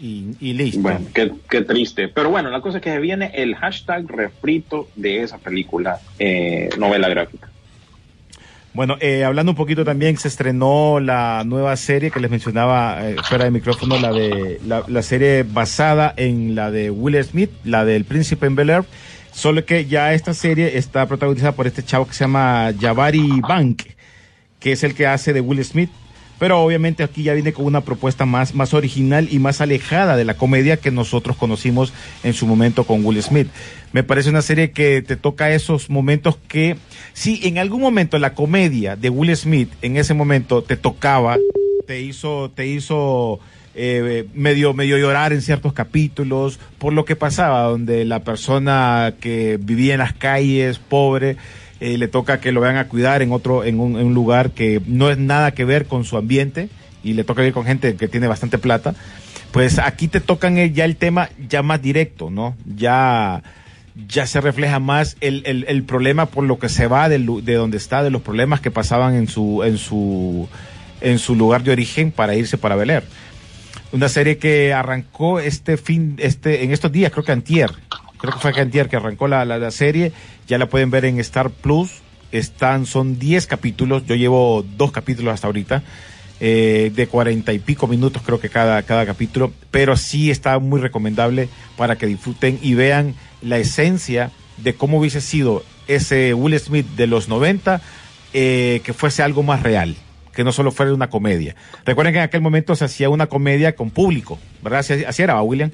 Y, 0.00 0.36
y 0.38 0.52
listo. 0.52 0.80
Bueno, 0.80 1.06
qué, 1.12 1.32
qué 1.48 1.62
triste. 1.62 2.06
Pero 2.08 2.30
bueno, 2.30 2.50
la 2.50 2.60
cosa 2.60 2.78
es 2.78 2.84
que 2.84 2.92
se 2.92 3.00
viene 3.00 3.32
el 3.34 3.56
hashtag 3.56 4.06
refrito 4.06 4.88
de 4.94 5.22
esa 5.22 5.38
película, 5.38 6.00
eh, 6.18 6.68
novela 6.78 7.08
gráfica. 7.08 7.50
Bueno, 8.78 8.96
eh, 9.00 9.24
hablando 9.24 9.50
un 9.50 9.56
poquito 9.56 9.84
también, 9.84 10.16
se 10.18 10.28
estrenó 10.28 11.00
la 11.00 11.42
nueva 11.44 11.74
serie 11.74 12.12
que 12.12 12.20
les 12.20 12.30
mencionaba 12.30 13.10
eh, 13.10 13.16
fuera 13.28 13.42
de 13.42 13.50
micrófono, 13.50 13.98
la 13.98 14.12
de 14.12 14.60
la, 14.64 15.02
serie 15.02 15.42
basada 15.42 16.14
en 16.16 16.54
la 16.54 16.70
de 16.70 16.88
Will 16.88 17.20
Smith, 17.24 17.50
la 17.64 17.84
del 17.84 18.04
Príncipe 18.04 18.46
en 18.46 18.54
Bel 18.54 18.70
Air. 18.70 18.84
Solo 19.32 19.64
que 19.64 19.86
ya 19.86 20.14
esta 20.14 20.32
serie 20.32 20.78
está 20.78 21.06
protagonizada 21.06 21.50
por 21.56 21.66
este 21.66 21.84
chavo 21.84 22.06
que 22.06 22.14
se 22.14 22.20
llama 22.20 22.72
Jabari 22.80 23.40
Bank, 23.40 23.82
que 24.60 24.70
es 24.70 24.84
el 24.84 24.94
que 24.94 25.08
hace 25.08 25.32
de 25.32 25.40
Will 25.40 25.64
Smith. 25.64 25.90
Pero 26.38 26.60
obviamente 26.60 27.02
aquí 27.02 27.22
ya 27.22 27.34
viene 27.34 27.52
con 27.52 27.64
una 27.64 27.80
propuesta 27.80 28.24
más, 28.26 28.54
más 28.54 28.74
original 28.74 29.28
y 29.30 29.38
más 29.38 29.60
alejada 29.60 30.16
de 30.16 30.24
la 30.24 30.34
comedia 30.34 30.76
que 30.76 30.90
nosotros 30.90 31.36
conocimos 31.36 31.92
en 32.22 32.32
su 32.32 32.46
momento 32.46 32.84
con 32.84 33.04
Will 33.04 33.22
Smith. 33.22 33.48
Me 33.92 34.02
parece 34.02 34.30
una 34.30 34.42
serie 34.42 34.70
que 34.70 35.02
te 35.02 35.16
toca 35.16 35.50
esos 35.50 35.90
momentos 35.90 36.36
que, 36.48 36.76
si 37.12 37.46
en 37.46 37.58
algún 37.58 37.80
momento 37.80 38.18
la 38.18 38.34
comedia 38.34 38.96
de 38.96 39.10
Will 39.10 39.34
Smith 39.36 39.70
en 39.82 39.96
ese 39.96 40.14
momento 40.14 40.62
te 40.62 40.76
tocaba, 40.76 41.36
te 41.86 42.00
hizo, 42.02 42.50
te 42.54 42.66
hizo 42.66 43.40
eh, 43.74 44.26
medio, 44.34 44.74
medio 44.74 44.98
llorar 44.98 45.32
en 45.32 45.40
ciertos 45.40 45.72
capítulos 45.72 46.58
por 46.78 46.92
lo 46.92 47.04
que 47.04 47.14
pasaba, 47.14 47.62
donde 47.62 48.04
la 48.04 48.20
persona 48.24 49.14
que 49.20 49.56
vivía 49.56 49.94
en 49.94 50.00
las 50.00 50.12
calles, 50.12 50.78
pobre, 50.78 51.36
eh, 51.80 51.98
le 51.98 52.08
toca 52.08 52.40
que 52.40 52.52
lo 52.52 52.60
vayan 52.60 52.76
a 52.76 52.88
cuidar 52.88 53.22
en 53.22 53.32
otro, 53.32 53.64
en 53.64 53.78
un, 53.80 54.14
lugar 54.14 54.50
que 54.50 54.80
no 54.86 55.10
es 55.10 55.18
nada 55.18 55.52
que 55.52 55.64
ver 55.64 55.86
con 55.86 56.04
su 56.04 56.16
ambiente 56.16 56.68
y 57.04 57.12
le 57.14 57.24
toca 57.24 57.42
vivir 57.42 57.54
con 57.54 57.64
gente 57.64 57.94
que 57.96 58.08
tiene 58.08 58.26
bastante 58.26 58.58
plata. 58.58 58.94
Pues 59.52 59.78
aquí 59.78 60.08
te 60.08 60.20
tocan 60.20 60.58
el- 60.58 60.74
ya 60.74 60.84
el 60.84 60.96
tema 60.96 61.30
ya 61.48 61.62
más 61.62 61.80
directo, 61.80 62.30
¿no? 62.30 62.56
Ya, 62.76 63.42
ya 64.08 64.26
se 64.26 64.40
refleja 64.40 64.78
más 64.78 65.16
el, 65.20 65.42
el, 65.46 65.82
problema 65.84 66.26
por 66.26 66.44
lo 66.44 66.58
que 66.58 66.68
se 66.68 66.86
va 66.86 67.08
lu- 67.08 67.40
de, 67.42 67.54
donde 67.54 67.76
está, 67.76 68.02
de 68.02 68.10
los 68.10 68.22
problemas 68.22 68.60
que 68.60 68.70
pasaban 68.70 69.14
en 69.14 69.28
su, 69.28 69.62
en 69.64 69.78
su, 69.78 70.48
en 71.00 71.18
su 71.18 71.34
lugar 71.34 71.62
de 71.62 71.70
origen 71.70 72.10
para 72.12 72.34
irse 72.34 72.58
para 72.58 72.76
Bel. 72.76 73.02
Una 73.90 74.08
serie 74.10 74.36
que 74.36 74.74
arrancó 74.74 75.40
este 75.40 75.78
fin, 75.78 76.16
este, 76.18 76.62
en 76.64 76.72
estos 76.72 76.92
días, 76.92 77.10
creo 77.10 77.24
que 77.24 77.32
antier, 77.32 77.70
creo 78.18 78.32
que 78.34 78.40
fue 78.40 78.52
que 78.52 78.60
antier 78.60 78.88
que 78.88 78.96
arrancó 78.96 79.28
la, 79.28 79.44
la, 79.44 79.70
serie, 79.70 80.12
ya 80.46 80.58
la 80.58 80.66
pueden 80.66 80.90
ver 80.90 81.04
en 81.04 81.18
Star 81.20 81.50
Plus, 81.50 82.02
están, 82.32 82.86
son 82.86 83.18
10 83.18 83.46
capítulos, 83.46 84.04
yo 84.06 84.14
llevo 84.14 84.64
dos 84.76 84.92
capítulos 84.92 85.32
hasta 85.32 85.46
ahorita, 85.46 85.82
eh, 86.40 86.92
de 86.94 87.06
cuarenta 87.08 87.52
y 87.52 87.58
pico 87.58 87.88
minutos 87.88 88.22
creo 88.24 88.38
que 88.38 88.48
cada, 88.48 88.82
cada 88.82 89.04
capítulo, 89.06 89.52
pero 89.72 89.96
sí 89.96 90.30
está 90.30 90.58
muy 90.60 90.80
recomendable 90.80 91.48
para 91.76 91.96
que 91.96 92.06
disfruten 92.06 92.60
y 92.62 92.74
vean 92.74 93.14
la 93.42 93.58
esencia 93.58 94.30
de 94.58 94.74
cómo 94.74 94.98
hubiese 94.98 95.20
sido 95.20 95.64
ese 95.88 96.34
Will 96.34 96.58
Smith 96.60 96.86
de 96.96 97.06
los 97.06 97.28
90, 97.28 97.80
eh, 98.34 98.82
que 98.84 98.92
fuese 98.92 99.22
algo 99.22 99.42
más 99.42 99.62
real, 99.62 99.96
que 100.34 100.44
no 100.44 100.52
solo 100.52 100.70
fuera 100.70 100.92
una 100.92 101.10
comedia. 101.10 101.56
Recuerden 101.84 102.12
que 102.12 102.18
en 102.18 102.24
aquel 102.24 102.40
momento 102.40 102.76
se 102.76 102.84
hacía 102.84 103.08
una 103.08 103.26
comedia 103.26 103.74
con 103.74 103.90
público, 103.90 104.38
¿verdad? 104.62 104.80
Así, 104.80 105.22
era, 105.22 105.34
¿va, 105.34 105.42
William, 105.42 105.70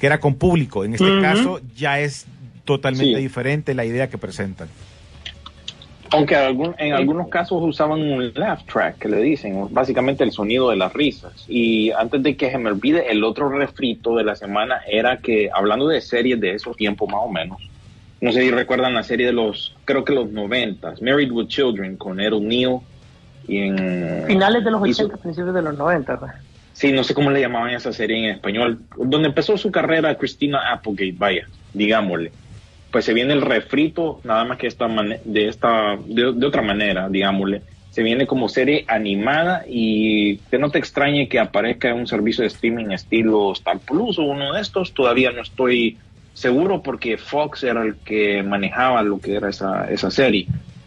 que 0.00 0.06
era 0.06 0.18
con 0.18 0.34
público. 0.34 0.84
En 0.84 0.94
este 0.94 1.10
Ujú. 1.10 1.20
caso 1.20 1.60
ya 1.76 2.00
es 2.00 2.26
totalmente 2.64 3.14
Sí. 3.16 3.20
diferente 3.20 3.74
la 3.74 3.84
idea 3.84 4.08
que 4.08 4.16
presentan. 4.18 4.68
Aunque 6.12 6.34
algún- 6.34 6.74
en 6.78 6.92
algunos 6.94 7.28
casos 7.28 7.62
usaban 7.62 8.00
un 8.00 8.32
laugh 8.34 8.64
track, 8.66 8.98
que 8.98 9.08
le 9.08 9.18
dicen, 9.20 9.68
básicamente 9.70 10.24
el 10.24 10.32
sonido 10.32 10.70
de 10.70 10.76
las 10.76 10.92
risas. 10.92 11.44
Y 11.48 11.92
antes 11.92 12.20
de 12.24 12.36
que 12.36 12.50
se 12.50 12.58
me 12.58 12.68
olvide, 12.70 13.12
el 13.12 13.22
otro 13.22 13.48
refrito 13.48 14.16
de 14.16 14.24
la 14.24 14.34
semana 14.34 14.80
era 14.90 15.18
que, 15.18 15.50
hablando 15.54 15.86
de 15.86 16.00
series 16.00 16.40
de 16.40 16.54
esos 16.54 16.76
tiempos 16.76 17.08
más 17.08 17.20
o 17.22 17.28
menos, 17.30 17.58
no 18.20 18.32
sé 18.32 18.40
si 18.42 18.50
recuerdan 18.50 18.92
la 18.94 19.04
serie 19.04 19.26
de 19.26 19.32
los, 19.32 19.76
creo 19.84 20.04
que 20.04 20.12
los 20.12 20.30
noventas, 20.32 21.00
Married 21.00 21.30
with 21.30 21.46
Children, 21.46 21.96
con 21.96 22.18
Ed 22.18 22.32
O'Neill. 22.32 22.78
Y 23.46 23.58
en, 23.58 24.24
Finales 24.26 24.64
de 24.64 24.70
los 24.70 24.86
hizo- 24.88 25.04
80, 25.04 25.22
principios 25.22 25.54
de 25.54 25.62
los 25.62 25.78
90. 25.78 26.18
Sí, 26.80 26.92
no 26.92 27.04
sé 27.04 27.12
cómo 27.12 27.30
le 27.30 27.42
llamaban 27.42 27.74
esa 27.74 27.92
serie 27.92 28.16
en 28.16 28.24
español, 28.36 28.78
donde 28.96 29.28
empezó 29.28 29.58
su 29.58 29.70
carrera 29.70 30.16
Christina 30.16 30.72
Applegate, 30.72 31.14
vaya, 31.14 31.46
digámosle. 31.74 32.32
Pues 32.90 33.04
se 33.04 33.12
viene 33.12 33.34
el 33.34 33.42
refrito, 33.42 34.22
nada 34.24 34.46
más 34.46 34.56
que 34.56 34.66
esta 34.66 34.88
de 35.26 35.48
esta 35.48 35.98
de, 36.06 36.46
otra 36.46 36.62
manera, 36.62 37.10
digámosle. 37.10 37.60
Se 37.90 38.02
viene 38.02 38.26
como 38.26 38.48
serie 38.48 38.86
animada 38.88 39.64
y 39.68 40.38
que 40.50 40.56
no 40.56 40.70
te 40.70 40.78
extrañe 40.78 41.28
que 41.28 41.38
aparezca 41.38 41.90
en 41.90 41.98
un 41.98 42.06
servicio 42.06 42.40
de 42.40 42.48
streaming 42.48 42.92
estilo 42.92 43.52
Star 43.52 43.78
Plus 43.80 44.18
o 44.18 44.22
uno 44.22 44.54
de 44.54 44.62
estos. 44.62 44.94
Todavía 44.94 45.32
no 45.32 45.42
estoy 45.42 45.98
seguro 46.32 46.82
porque 46.82 47.18
Fox 47.18 47.62
era 47.62 47.82
el 47.82 47.96
que 47.96 48.42
manejaba 48.42 49.02
lo 49.02 49.20
que 49.20 49.34
era 49.34 49.50
esa, 49.50 49.90
esa 49.90 50.10
serie. 50.10 50.46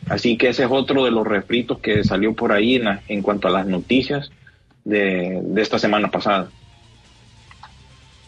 Así 0.09 0.37
que 0.37 0.49
ese 0.49 0.63
es 0.63 0.69
otro 0.71 1.05
de 1.05 1.11
los 1.11 1.27
refritos 1.27 1.77
que 1.77 2.03
salió 2.03 2.33
por 2.33 2.51
ahí 2.51 2.77
en, 2.77 2.99
en 3.07 3.21
cuanto 3.21 3.47
a 3.47 3.51
las 3.51 3.67
noticias 3.67 4.31
de, 4.83 5.39
de 5.43 5.61
esta 5.61 5.79
semana 5.79 6.09
pasada. 6.11 6.49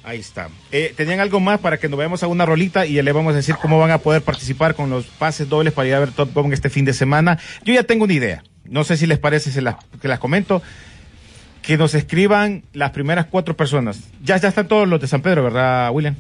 Ahí 0.04 0.20
está. 0.20 0.50
Eh, 0.72 0.94
¿Tenían 0.96 1.20
algo 1.20 1.40
más 1.40 1.60
para 1.60 1.78
que 1.80 1.90
nos 1.90 1.98
veamos 1.98 2.22
a 2.22 2.28
una 2.28 2.46
rolita 2.46 2.86
y 2.86 2.94
ya 2.94 3.04
le 3.04 3.12
vamos 3.12 3.34
a 3.34 3.38
decir 3.38 3.56
cómo 3.60 3.80
van 3.80 3.90
a 3.90 3.98
poder 3.98 4.22
participar 4.22 4.76
con 4.76 4.90
los 4.92 5.06
pases 5.08 5.50
dobles 5.50 5.74
para 5.74 5.88
ir 5.88 5.96
a 5.96 6.00
ver 6.00 6.12
Top 6.12 6.32
Gun 6.34 6.54
este 6.54 6.70
fin 6.70 6.86
de 6.86 6.94
semana? 6.94 7.40
Yo 7.64 7.74
ya 7.74 7.84
tengo 7.84 8.04
una 8.04 8.14
idea. 8.14 8.44
No 8.66 8.84
sé 8.84 8.98
si 8.98 9.08
les 9.08 9.18
parece 9.18 9.52
se 9.52 9.62
las, 9.62 9.76
que 10.00 10.08
las 10.08 10.20
comento. 10.20 10.62
Que 11.64 11.78
nos 11.78 11.96
escriban 11.96 12.62
las 12.74 12.92
primeras 12.92 13.26
cuatro 13.26 13.58
personas. 13.58 14.00
Ya, 14.24 14.38
ya 14.38 14.50
están 14.50 14.68
todos 14.68 14.88
los 14.88 15.02
de 15.02 15.08
San 15.08 15.24
Pedro, 15.24 15.44
¿verdad, 15.44 15.90
William? 15.92 16.16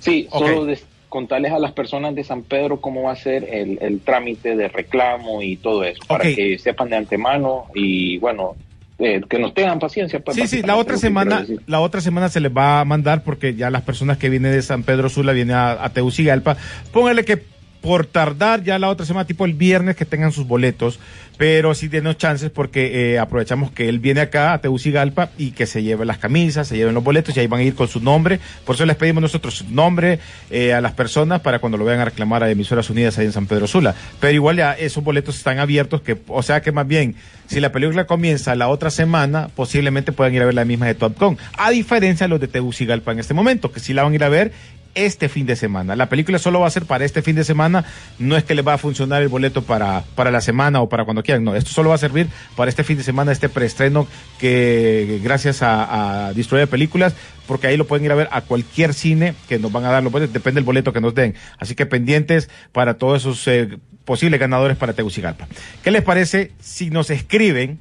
Sí, 0.00 0.26
solo 0.32 0.64
des- 0.64 0.84
contarles 1.08 1.52
a 1.52 1.60
las 1.60 1.70
personas 1.70 2.16
de 2.16 2.24
San 2.24 2.42
Pedro 2.42 2.80
cómo 2.80 3.04
va 3.04 3.12
a 3.12 3.16
ser 3.16 3.44
el, 3.44 3.78
el 3.80 4.00
trámite 4.00 4.56
de 4.56 4.66
reclamo 4.68 5.42
y 5.42 5.56
todo 5.56 5.84
eso, 5.84 6.02
para 6.08 6.24
que 6.24 6.58
sepan 6.58 6.90
de 6.90 6.96
antemano 6.96 7.66
y 7.72 8.18
bueno, 8.18 8.56
eh, 8.98 9.20
que 9.28 9.38
nos 9.38 9.54
tengan 9.54 9.78
paciencia. 9.78 10.20
pues, 10.20 10.36
Sí, 10.36 10.46
sí, 10.46 10.62
la 10.62 10.76
otra 10.76 10.96
semana, 10.96 11.44
la 11.66 11.80
otra 11.80 12.00
semana 12.00 12.28
se 12.28 12.40
les 12.40 12.54
va 12.56 12.80
a 12.80 12.84
mandar 12.84 13.24
porque 13.24 13.54
ya 13.54 13.70
las 13.70 13.82
personas 13.82 14.18
que 14.18 14.28
vienen 14.28 14.52
de 14.52 14.62
San 14.62 14.82
Pedro 14.82 15.08
Sula 15.08 15.32
vienen 15.32 15.56
a, 15.56 15.72
a 15.72 15.90
Tegucigalpa. 15.90 16.56
Póngale 16.92 17.24
que 17.24 17.53
por 17.84 18.06
tardar 18.06 18.64
ya 18.64 18.78
la 18.78 18.88
otra 18.88 19.04
semana, 19.04 19.26
tipo 19.26 19.44
el 19.44 19.52
viernes, 19.52 19.94
que 19.94 20.06
tengan 20.06 20.32
sus 20.32 20.46
boletos, 20.46 20.98
pero 21.36 21.74
sí 21.74 21.90
tienen 21.90 22.14
chances 22.14 22.48
porque 22.48 23.12
eh, 23.12 23.18
aprovechamos 23.18 23.70
que 23.70 23.90
él 23.90 23.98
viene 23.98 24.22
acá 24.22 24.54
a 24.54 24.62
Tegucigalpa 24.62 25.28
y 25.36 25.50
que 25.50 25.66
se 25.66 25.82
lleve 25.82 26.06
las 26.06 26.16
camisas, 26.16 26.66
se 26.66 26.78
lleven 26.78 26.94
los 26.94 27.04
boletos 27.04 27.36
y 27.36 27.40
ahí 27.40 27.46
van 27.46 27.60
a 27.60 27.62
ir 27.62 27.74
con 27.74 27.86
su 27.86 28.00
nombre. 28.00 28.40
Por 28.64 28.76
eso 28.76 28.86
les 28.86 28.96
pedimos 28.96 29.20
nosotros 29.20 29.56
su 29.56 29.68
nombre 29.68 30.18
eh, 30.50 30.72
a 30.72 30.80
las 30.80 30.92
personas 30.92 31.42
para 31.42 31.58
cuando 31.58 31.76
lo 31.76 31.84
vayan 31.84 32.00
a 32.00 32.06
reclamar 32.06 32.42
a 32.42 32.50
Emisoras 32.50 32.88
Unidas 32.88 33.18
ahí 33.18 33.26
en 33.26 33.32
San 33.32 33.44
Pedro 33.44 33.66
Sula. 33.66 33.94
Pero 34.18 34.32
igual 34.32 34.56
ya 34.56 34.72
esos 34.72 35.04
boletos 35.04 35.36
están 35.36 35.58
abiertos, 35.58 36.00
que, 36.00 36.16
o 36.28 36.42
sea 36.42 36.62
que 36.62 36.72
más 36.72 36.88
bien, 36.88 37.16
si 37.48 37.60
la 37.60 37.70
película 37.70 38.06
comienza 38.06 38.54
la 38.54 38.68
otra 38.68 38.88
semana, 38.88 39.50
posiblemente 39.54 40.12
puedan 40.12 40.32
ir 40.32 40.40
a 40.40 40.46
ver 40.46 40.54
la 40.54 40.64
misma 40.64 40.86
de 40.86 40.94
Top. 40.94 41.36
A 41.58 41.70
diferencia 41.70 42.24
de 42.24 42.28
los 42.30 42.40
de 42.40 42.48
Tegucigalpa 42.48 43.12
en 43.12 43.18
este 43.18 43.34
momento, 43.34 43.70
que 43.70 43.80
sí 43.80 43.92
la 43.92 44.04
van 44.04 44.12
a 44.12 44.14
ir 44.14 44.24
a 44.24 44.30
ver 44.30 44.52
este 44.94 45.28
fin 45.28 45.46
de 45.46 45.56
semana. 45.56 45.96
La 45.96 46.08
película 46.08 46.38
solo 46.38 46.60
va 46.60 46.66
a 46.66 46.70
ser 46.70 46.84
para 46.84 47.04
este 47.04 47.22
fin 47.22 47.36
de 47.36 47.44
semana, 47.44 47.84
no 48.18 48.36
es 48.36 48.44
que 48.44 48.54
le 48.54 48.62
va 48.62 48.74
a 48.74 48.78
funcionar 48.78 49.22
el 49.22 49.28
boleto 49.28 49.62
para, 49.62 50.04
para 50.14 50.30
la 50.30 50.40
semana 50.40 50.80
o 50.80 50.88
para 50.88 51.04
cuando 51.04 51.22
quieran, 51.22 51.44
no, 51.44 51.54
esto 51.54 51.70
solo 51.70 51.90
va 51.90 51.96
a 51.96 51.98
servir 51.98 52.28
para 52.56 52.68
este 52.68 52.84
fin 52.84 52.96
de 52.96 53.02
semana, 53.02 53.32
este 53.32 53.48
preestreno 53.48 54.06
que 54.38 55.20
gracias 55.22 55.62
a, 55.62 56.28
a 56.28 56.32
Distribuidora 56.32 56.66
de 56.66 56.70
Películas, 56.70 57.14
porque 57.46 57.66
ahí 57.66 57.76
lo 57.76 57.86
pueden 57.86 58.04
ir 58.04 58.12
a 58.12 58.14
ver 58.14 58.28
a 58.30 58.42
cualquier 58.42 58.94
cine 58.94 59.34
que 59.48 59.58
nos 59.58 59.72
van 59.72 59.84
a 59.84 59.90
dar 59.90 60.02
los 60.02 60.12
boletos, 60.12 60.32
depende 60.32 60.58
del 60.58 60.64
boleto 60.64 60.92
que 60.92 61.00
nos 61.00 61.14
den. 61.14 61.34
Así 61.58 61.74
que 61.74 61.86
pendientes 61.86 62.48
para 62.72 62.94
todos 62.94 63.22
esos 63.22 63.46
eh, 63.48 63.78
posibles 64.04 64.40
ganadores 64.40 64.76
para 64.76 64.92
Tegucigalpa. 64.92 65.46
¿Qué 65.82 65.90
les 65.90 66.02
parece 66.02 66.52
si 66.60 66.90
nos 66.90 67.10
escriben 67.10 67.80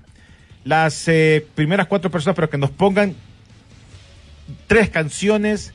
las 0.64 1.07
eh, 1.07 1.45
primeras 1.55 1.88
cuatro 1.88 2.09
personas, 2.09 2.36
pero 2.36 2.49
que 2.49 2.57
nos 2.57 2.72
pongan 2.72 3.16
tres 4.68 4.89
canciones 4.89 5.74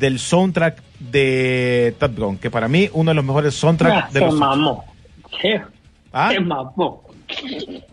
del 0.00 0.18
soundtrack 0.18 0.82
de 0.98 1.94
Top 1.98 2.16
Gun, 2.18 2.38
que 2.38 2.50
para 2.50 2.66
mí 2.68 2.88
uno 2.92 3.10
de 3.12 3.14
los 3.14 3.24
mejores 3.24 3.54
soundtracks 3.54 4.04
Ah, 4.06 4.08
de 4.12 4.18
se 4.20 4.24
los 4.26 4.34
mamó. 4.34 4.84
¿Qué? 5.40 5.60
¿Ah? 6.12 6.30
Se 6.32 6.40
mamó. 6.40 7.04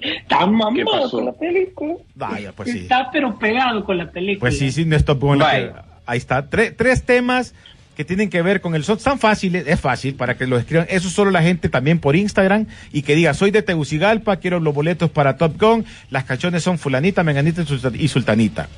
Está 0.02 0.48
mamado 0.48 0.74
¿Qué 0.76 0.84
pasó? 0.86 1.12
con 1.12 1.26
la 1.26 1.34
película. 1.34 1.94
Vaya, 2.16 2.52
pues 2.54 2.72
sí. 2.72 2.80
Está 2.80 3.10
pero 3.12 3.38
pegado 3.38 3.86
con 3.86 3.98
la 3.98 4.10
película. 4.10 4.40
Pues 4.40 4.58
sí, 4.58 4.72
sí, 4.72 4.84
no 4.86 4.96
es 4.96 5.06
Top 5.06 5.20
Gun. 5.20 5.38
Vaya. 5.40 5.84
Ahí 6.08 6.18
está. 6.18 6.50
Tre- 6.50 6.74
tres 6.76 7.04
temas 7.04 7.54
que 7.96 8.06
tienen 8.06 8.30
que 8.30 8.42
ver 8.44 8.62
con 8.62 8.76
el 8.76 8.84
son 8.84 8.98
tan 9.00 9.18
fáciles, 9.20 9.66
es 9.68 9.80
fácil 9.80 10.14
para 10.16 10.38
que 10.38 10.46
lo 10.48 10.58
escriban. 10.58 10.86
Eso 10.90 11.10
solo 11.10 11.32
la 11.32 11.42
gente 11.42 11.68
también 11.68 12.00
por 12.00 12.16
Instagram 12.16 12.68
y 12.94 13.02
que 13.02 13.16
diga, 13.16 13.34
soy 13.34 13.50
de 13.52 13.64
Tegucigalpa, 13.64 14.38
quiero 14.38 14.60
los 14.60 14.74
boletos 14.74 15.10
para 15.10 15.36
Top 15.38 15.60
Gun, 15.60 15.84
las 16.12 16.24
canciones 16.24 16.62
son 16.64 16.78
fulanita, 16.78 17.24
menganita 17.24 17.64
y 17.96 18.08
sultanita. 18.08 18.70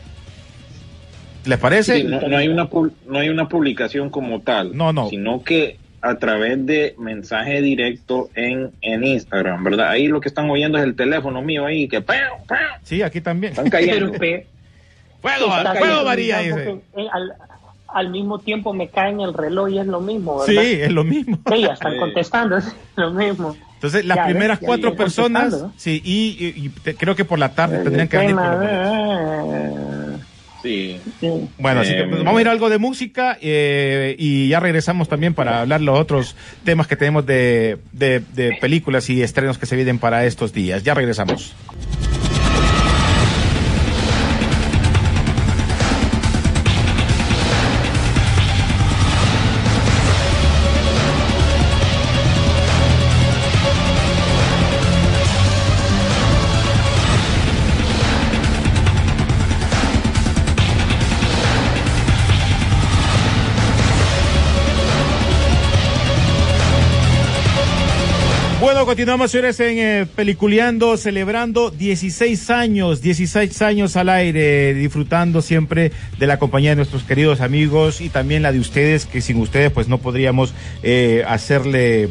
¿Les 1.46 1.58
parece? 1.58 1.98
Sí, 1.98 2.04
no, 2.04 2.22
no 2.22 2.38
hay 2.38 2.48
una 2.48 2.70
pu- 2.70 2.92
no 3.08 3.20
hay 3.20 3.30
una 3.30 3.48
publicación 3.48 4.10
como 4.10 4.42
tal. 4.42 4.76
No, 4.76 4.92
no. 4.94 5.10
Sino 5.10 5.44
que 5.44 5.78
a 6.02 6.16
través 6.16 6.66
de 6.66 6.96
mensaje 6.98 7.62
directo 7.62 8.30
en, 8.36 8.72
en 8.82 9.04
Instagram, 9.04 9.64
¿verdad? 9.64 9.90
Ahí 9.90 10.08
lo 10.08 10.22
que 10.22 10.30
están 10.30 10.50
oyendo 10.50 10.78
es 10.78 10.84
el 10.84 10.96
teléfono 10.96 11.42
mío 11.42 11.66
ahí 11.66 11.88
que. 11.88 12.04
Sí, 12.84 13.02
aquí 13.02 13.20
también. 13.22 13.52
están 13.54 13.70
cayendo. 13.70 14.12
Pero 14.12 14.20
pe- 14.20 14.48
Fuego, 15.22 15.52
fuego 15.78 16.06
María, 16.06 16.40
dice. 16.40 16.80
eh, 16.96 17.08
al, 17.12 17.34
al 17.90 18.10
mismo 18.10 18.40
tiempo 18.40 18.72
me 18.74 18.88
cae 18.88 19.12
en 19.12 19.20
el 19.20 19.34
reloj 19.34 19.70
y 19.70 19.80
es 19.80 19.86
lo 19.88 20.00
mismo, 20.00 20.46
Sí, 20.46 20.56
¿verdad? 20.56 20.72
es 20.72 20.92
lo 20.94 21.04
mismo. 21.04 21.40
Sí, 21.52 21.62
ya 21.62 21.74
están 21.74 21.98
contestando, 21.98 22.58
es 22.58 22.74
lo 22.96 23.12
mismo. 23.12 23.56
Entonces, 23.74 24.06
las 24.06 24.16
Ya, 24.18 24.26
primeras 24.26 24.60
cuatro 24.60 24.96
personas, 24.96 25.66
sí, 25.76 26.02
y, 26.06 26.38
y- 26.56 26.66
y 26.66 26.70
te- 26.70 26.96
creo 26.96 27.16
que 27.16 27.26
por 27.26 27.38
la 27.40 27.50
tarde 27.54 27.80
tendrían 27.84 28.08
que 28.08 28.16
El 28.18 28.22
venir. 28.28 28.36
por 28.36 30.09
Sí. 30.62 31.00
sí. 31.20 31.50
Bueno, 31.58 31.82
así 31.82 31.94
que 31.96 32.04
pues, 32.04 32.24
vamos 32.24 32.38
a 32.38 32.42
ir 32.42 32.48
a 32.48 32.52
algo 32.52 32.70
de 32.70 32.78
música 32.78 33.38
eh, 33.42 34.16
y 34.20 34.50
ya 34.50 34.60
regresamos 34.60 35.08
también 35.08 35.34
para 35.34 35.62
hablar 35.62 35.82
los 35.82 35.98
otros 35.98 36.36
temas 36.64 36.88
que 36.88 36.96
tenemos 36.96 37.26
de, 37.26 37.78
de, 37.94 38.22
de 38.34 38.58
películas 38.60 39.10
y 39.10 39.22
estrenos 39.22 39.58
que 39.58 39.66
se 39.66 39.76
vienen 39.76 40.00
para 40.00 40.26
estos 40.26 40.54
días. 40.54 40.84
Ya 40.84 40.94
regresamos. 40.94 41.54
Bueno, 68.80 68.92
continuamos 68.92 69.32
señores 69.32 69.60
en 69.60 69.78
eh, 69.78 70.06
Peliculeando, 70.16 70.96
celebrando 70.96 71.70
16 71.70 72.50
años, 72.50 73.02
16 73.02 73.62
años 73.62 73.98
al 73.98 74.08
aire, 74.08 74.74
disfrutando 74.74 75.42
siempre 75.42 75.92
de 76.18 76.28
la 76.28 76.40
compañía 76.40 76.70
de 76.70 76.78
nuestros 76.78 77.04
queridos 77.04 77.42
amigos 77.42 78.00
y 78.00 78.08
también 78.08 78.42
la 78.42 78.54
de 78.54 78.60
ustedes, 78.62 79.06
que 79.06 79.20
sin 79.20 79.36
ustedes 79.42 79.70
pues 79.70 79.90
no 79.90 79.98
podríamos 79.98 80.54
eh, 80.82 81.26
hacerle 81.28 82.10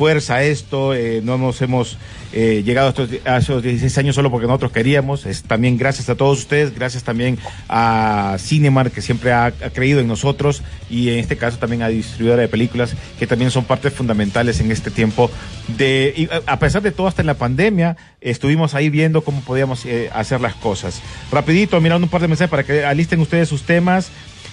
fuerza 0.00 0.42
esto, 0.42 0.94
eh, 0.94 1.20
no 1.22 1.36
nos 1.36 1.60
hemos 1.60 1.98
eh, 2.32 2.62
llegado 2.64 2.86
a, 2.86 2.90
estos, 2.90 3.10
a 3.26 3.36
esos 3.36 3.62
16 3.62 3.98
años 3.98 4.14
solo 4.14 4.30
porque 4.30 4.46
nosotros 4.46 4.72
queríamos, 4.72 5.26
es 5.26 5.42
también 5.42 5.76
gracias 5.76 6.08
a 6.08 6.14
todos 6.14 6.38
ustedes, 6.38 6.74
gracias 6.74 7.04
también 7.04 7.38
a 7.68 8.36
Cinemar 8.38 8.92
que 8.92 9.02
siempre 9.02 9.34
ha, 9.34 9.52
creído 9.74 10.00
en 10.00 10.08
nosotros 10.08 10.62
y 10.88 11.10
en 11.10 11.18
este 11.18 11.36
caso 11.36 11.58
también 11.58 11.82
a 11.82 11.88
distribuidora 11.88 12.40
de 12.40 12.48
películas 12.48 12.96
que 13.18 13.26
también 13.26 13.50
son 13.50 13.64
partes 13.64 13.92
fundamentales 13.92 14.58
en 14.60 14.72
este 14.72 14.90
tiempo 14.90 15.30
de, 15.76 16.14
y 16.16 16.30
a 16.46 16.58
pesar 16.58 16.80
de 16.80 16.92
todo 16.92 17.06
hasta 17.06 17.20
en 17.20 17.26
la 17.26 17.34
pandemia, 17.34 17.98
estuvimos 18.22 18.74
ahí 18.74 18.88
viendo 18.88 19.20
cómo 19.20 19.42
podíamos 19.42 19.84
eh, 19.84 20.08
hacer 20.14 20.40
las 20.40 20.54
cosas. 20.54 21.02
Rapidito, 21.30 21.78
mirando 21.78 22.06
un 22.06 22.10
par 22.10 22.22
de 22.22 22.28
mensajes 22.28 22.50
para 22.50 22.64
que 22.64 22.86
alisten 22.86 23.20
ustedes 23.20 23.50
sus 23.50 23.64
temas. 23.64 24.10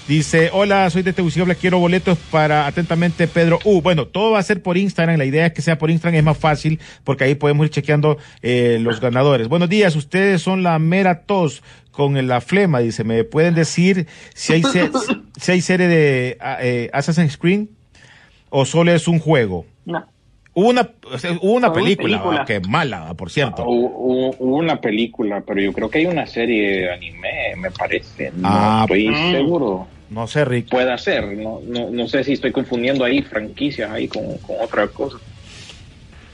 Dice, 0.08 0.50
hola, 0.54 0.90
soy 0.90 1.02
de 1.02 1.12
Tegucigalpa, 1.12 1.54
quiero 1.56 1.80
boletos 1.80 2.18
para 2.32 2.66
atentamente 2.66 3.28
Pedro 3.28 3.60
U. 3.66 3.82
Bueno, 3.82 4.08
todo 4.08 4.32
va 4.32 4.40
a 4.40 4.44
ser 4.44 4.62
por 4.64 4.78
Instagram, 4.78 5.18
la 5.18 5.26
idea 5.26 5.48
es 5.48 5.52
que 5.54 5.62
sea 5.62 5.78
por 5.78 5.92
Instagram, 5.92 6.20
es 6.20 6.24
más 6.24 6.38
fácil 6.38 6.80
porque 7.04 7.26
ahí 7.26 7.36
podemos 7.36 7.66
ir 7.66 7.72
chequeando 7.72 8.18
eh, 8.42 8.78
los 8.80 9.02
ganadores. 9.02 9.50
Buenos 9.50 9.68
días, 9.68 9.98
ustedes 9.98 10.42
son 10.42 10.64
la 10.64 10.80
mera 10.80 11.24
tos 11.24 11.62
con 11.92 12.26
la 12.26 12.40
flema, 12.40 12.80
dice, 12.80 13.04
¿me 13.04 13.26
pueden 13.26 13.54
decir 13.54 14.08
si 14.34 14.54
hay, 14.54 14.64
se- 14.64 14.90
si 15.42 15.52
hay 15.52 15.60
serie 15.62 15.88
de 15.90 16.38
ah, 16.40 16.58
eh, 16.62 16.90
Assassin's 16.94 17.36
Creed 17.38 17.66
o 18.50 18.64
solo 18.64 18.94
es 18.94 19.10
un 19.10 19.20
juego? 19.20 19.66
No. 19.84 20.06
Hubo 20.54 20.70
una, 20.70 20.90
hubo 21.42 21.52
una 21.54 21.74
película, 21.74 22.18
película. 22.18 22.42
ah, 22.44 22.46
que 22.46 22.62
mala, 22.62 23.14
por 23.14 23.30
cierto. 23.30 23.64
Hubo- 23.66 24.36
hubo 24.40 24.56
una 24.56 24.80
película, 24.80 25.44
pero 25.46 25.60
yo 25.62 25.74
creo 25.74 25.90
que 25.90 25.98
hay 26.00 26.06
una 26.06 26.26
serie 26.26 26.78
de 26.82 26.94
anime, 26.94 27.30
me 27.58 27.72
parece. 27.72 28.32
No 28.34 28.48
Ah, 28.50 28.82
estoy 28.88 29.10
mm. 29.10 29.32
seguro. 29.34 29.88
No 30.10 30.28
sé, 30.28 30.46
Rick. 30.46 30.70
Puede 30.70 30.98
ser. 30.98 31.26
No, 31.38 31.62
no, 31.66 31.90
no 31.90 32.08
sé 32.08 32.24
si 32.24 32.34
estoy 32.34 32.52
confundiendo 32.52 33.04
ahí 33.04 33.22
franquicias 33.22 33.92
ahí 33.92 34.08
con, 34.08 34.38
con 34.40 34.56
otra 34.62 34.88
cosa. 34.88 35.18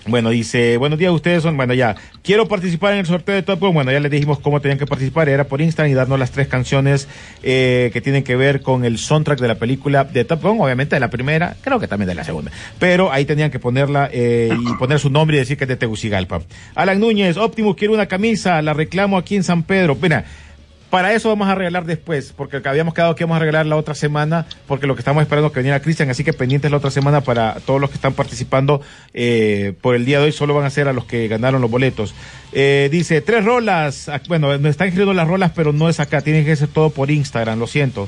Bueno, 0.06 0.32
dice, 0.32 0.76
buenos 0.76 1.00
días, 1.00 1.14
ustedes 1.14 1.44
son, 1.44 1.56
bueno, 1.56 1.74
ya, 1.74 1.96
quiero 2.24 2.46
participar 2.50 2.92
en 2.92 3.00
el 3.00 3.06
sorteo 3.06 3.36
de 3.36 3.42
Top 3.42 3.62
Gun. 3.62 3.74
Bueno, 3.74 3.90
ya 3.90 4.02
les 4.02 4.12
dijimos 4.12 4.38
cómo 4.40 4.60
tenían 4.60 4.78
que 4.78 4.86
participar, 4.86 5.30
era 5.30 5.46
por 5.46 5.62
Instagram 5.62 5.92
y 5.92 5.94
darnos 5.94 6.20
las 6.20 6.32
tres 6.32 6.50
canciones 6.50 7.08
eh, 7.42 7.90
que 7.94 8.02
tienen 8.02 8.24
que 8.26 8.36
ver 8.36 8.62
con 8.62 8.84
el 8.84 8.98
soundtrack 8.98 9.40
de 9.40 9.48
la 9.48 9.56
película 9.56 10.04
de 10.04 10.26
Top 10.26 10.42
Gun, 10.42 10.60
obviamente 10.60 10.98
de 10.98 11.00
la 11.00 11.10
primera, 11.10 11.56
creo 11.62 11.80
que 11.80 11.88
también 11.88 12.10
de 12.10 12.16
la 12.16 12.26
segunda. 12.26 12.52
Pero 12.80 13.14
ahí 13.14 13.24
tenían 13.24 13.50
que 13.50 13.60
ponerla 13.60 14.10
eh, 14.12 14.50
y 14.54 14.74
poner 14.74 15.00
su 15.00 15.10
nombre 15.10 15.38
y 15.38 15.40
decir 15.40 15.58
que 15.58 15.64
es 15.64 15.70
de 15.70 15.78
Tegucigalpa. 15.78 16.42
Alan 16.76 17.00
Núñez, 17.00 17.38
Optimus, 17.38 17.78
quiero 17.78 17.94
una 17.94 18.08
camisa, 18.08 18.62
la 18.62 18.74
reclamo 18.74 19.18
aquí 19.18 19.38
en 19.38 19.44
San 19.44 19.64
Pedro. 19.64 19.98
Mira, 20.02 20.26
para 20.94 21.12
eso 21.16 21.30
vamos 21.30 21.48
a 21.48 21.56
regalar 21.56 21.86
después, 21.86 22.36
porque 22.38 22.62
habíamos 22.64 22.94
quedado 22.94 23.16
que 23.16 23.24
íbamos 23.24 23.38
a 23.38 23.40
regalar 23.40 23.66
la 23.66 23.78
otra 23.78 23.96
semana, 23.96 24.46
porque 24.68 24.86
lo 24.86 24.94
que 24.94 25.02
estamos 25.02 25.24
esperando 25.24 25.48
es 25.48 25.54
que 25.54 25.62
viniera 25.62 25.82
Cristian, 25.82 26.08
así 26.12 26.24
que 26.24 26.34
pendientes 26.34 26.70
la 26.70 26.78
otra 26.78 26.92
semana 26.92 27.22
para 27.22 27.56
todos 27.66 27.82
los 27.82 27.90
que 27.90 27.96
están 27.96 28.14
participando 28.14 28.80
eh, 29.12 29.74
por 29.82 29.96
el 29.96 30.06
día 30.06 30.20
de 30.20 30.26
hoy, 30.26 30.32
solo 30.32 30.54
van 30.54 30.66
a 30.66 30.70
ser 30.70 30.88
a 30.88 30.94
los 30.94 31.06
que 31.06 31.28
ganaron 31.28 31.64
los 31.64 31.72
boletos. 31.72 32.14
Eh, 32.52 32.90
dice, 32.92 33.22
tres 33.22 33.44
rolas, 33.44 34.08
Ah, 34.08 34.22
bueno, 34.28 34.56
nos 34.60 34.70
están 34.70 34.90
escribiendo 34.90 35.16
las 35.16 35.28
rolas, 35.28 35.52
pero 35.56 35.74
no 35.74 35.90
es 35.90 36.00
acá, 36.00 36.22
tienen 36.22 36.46
que 36.46 36.56
ser 36.56 36.68
todo 36.68 36.92
por 36.92 37.10
Instagram, 37.10 37.58
lo 37.58 37.66
siento. 37.66 38.08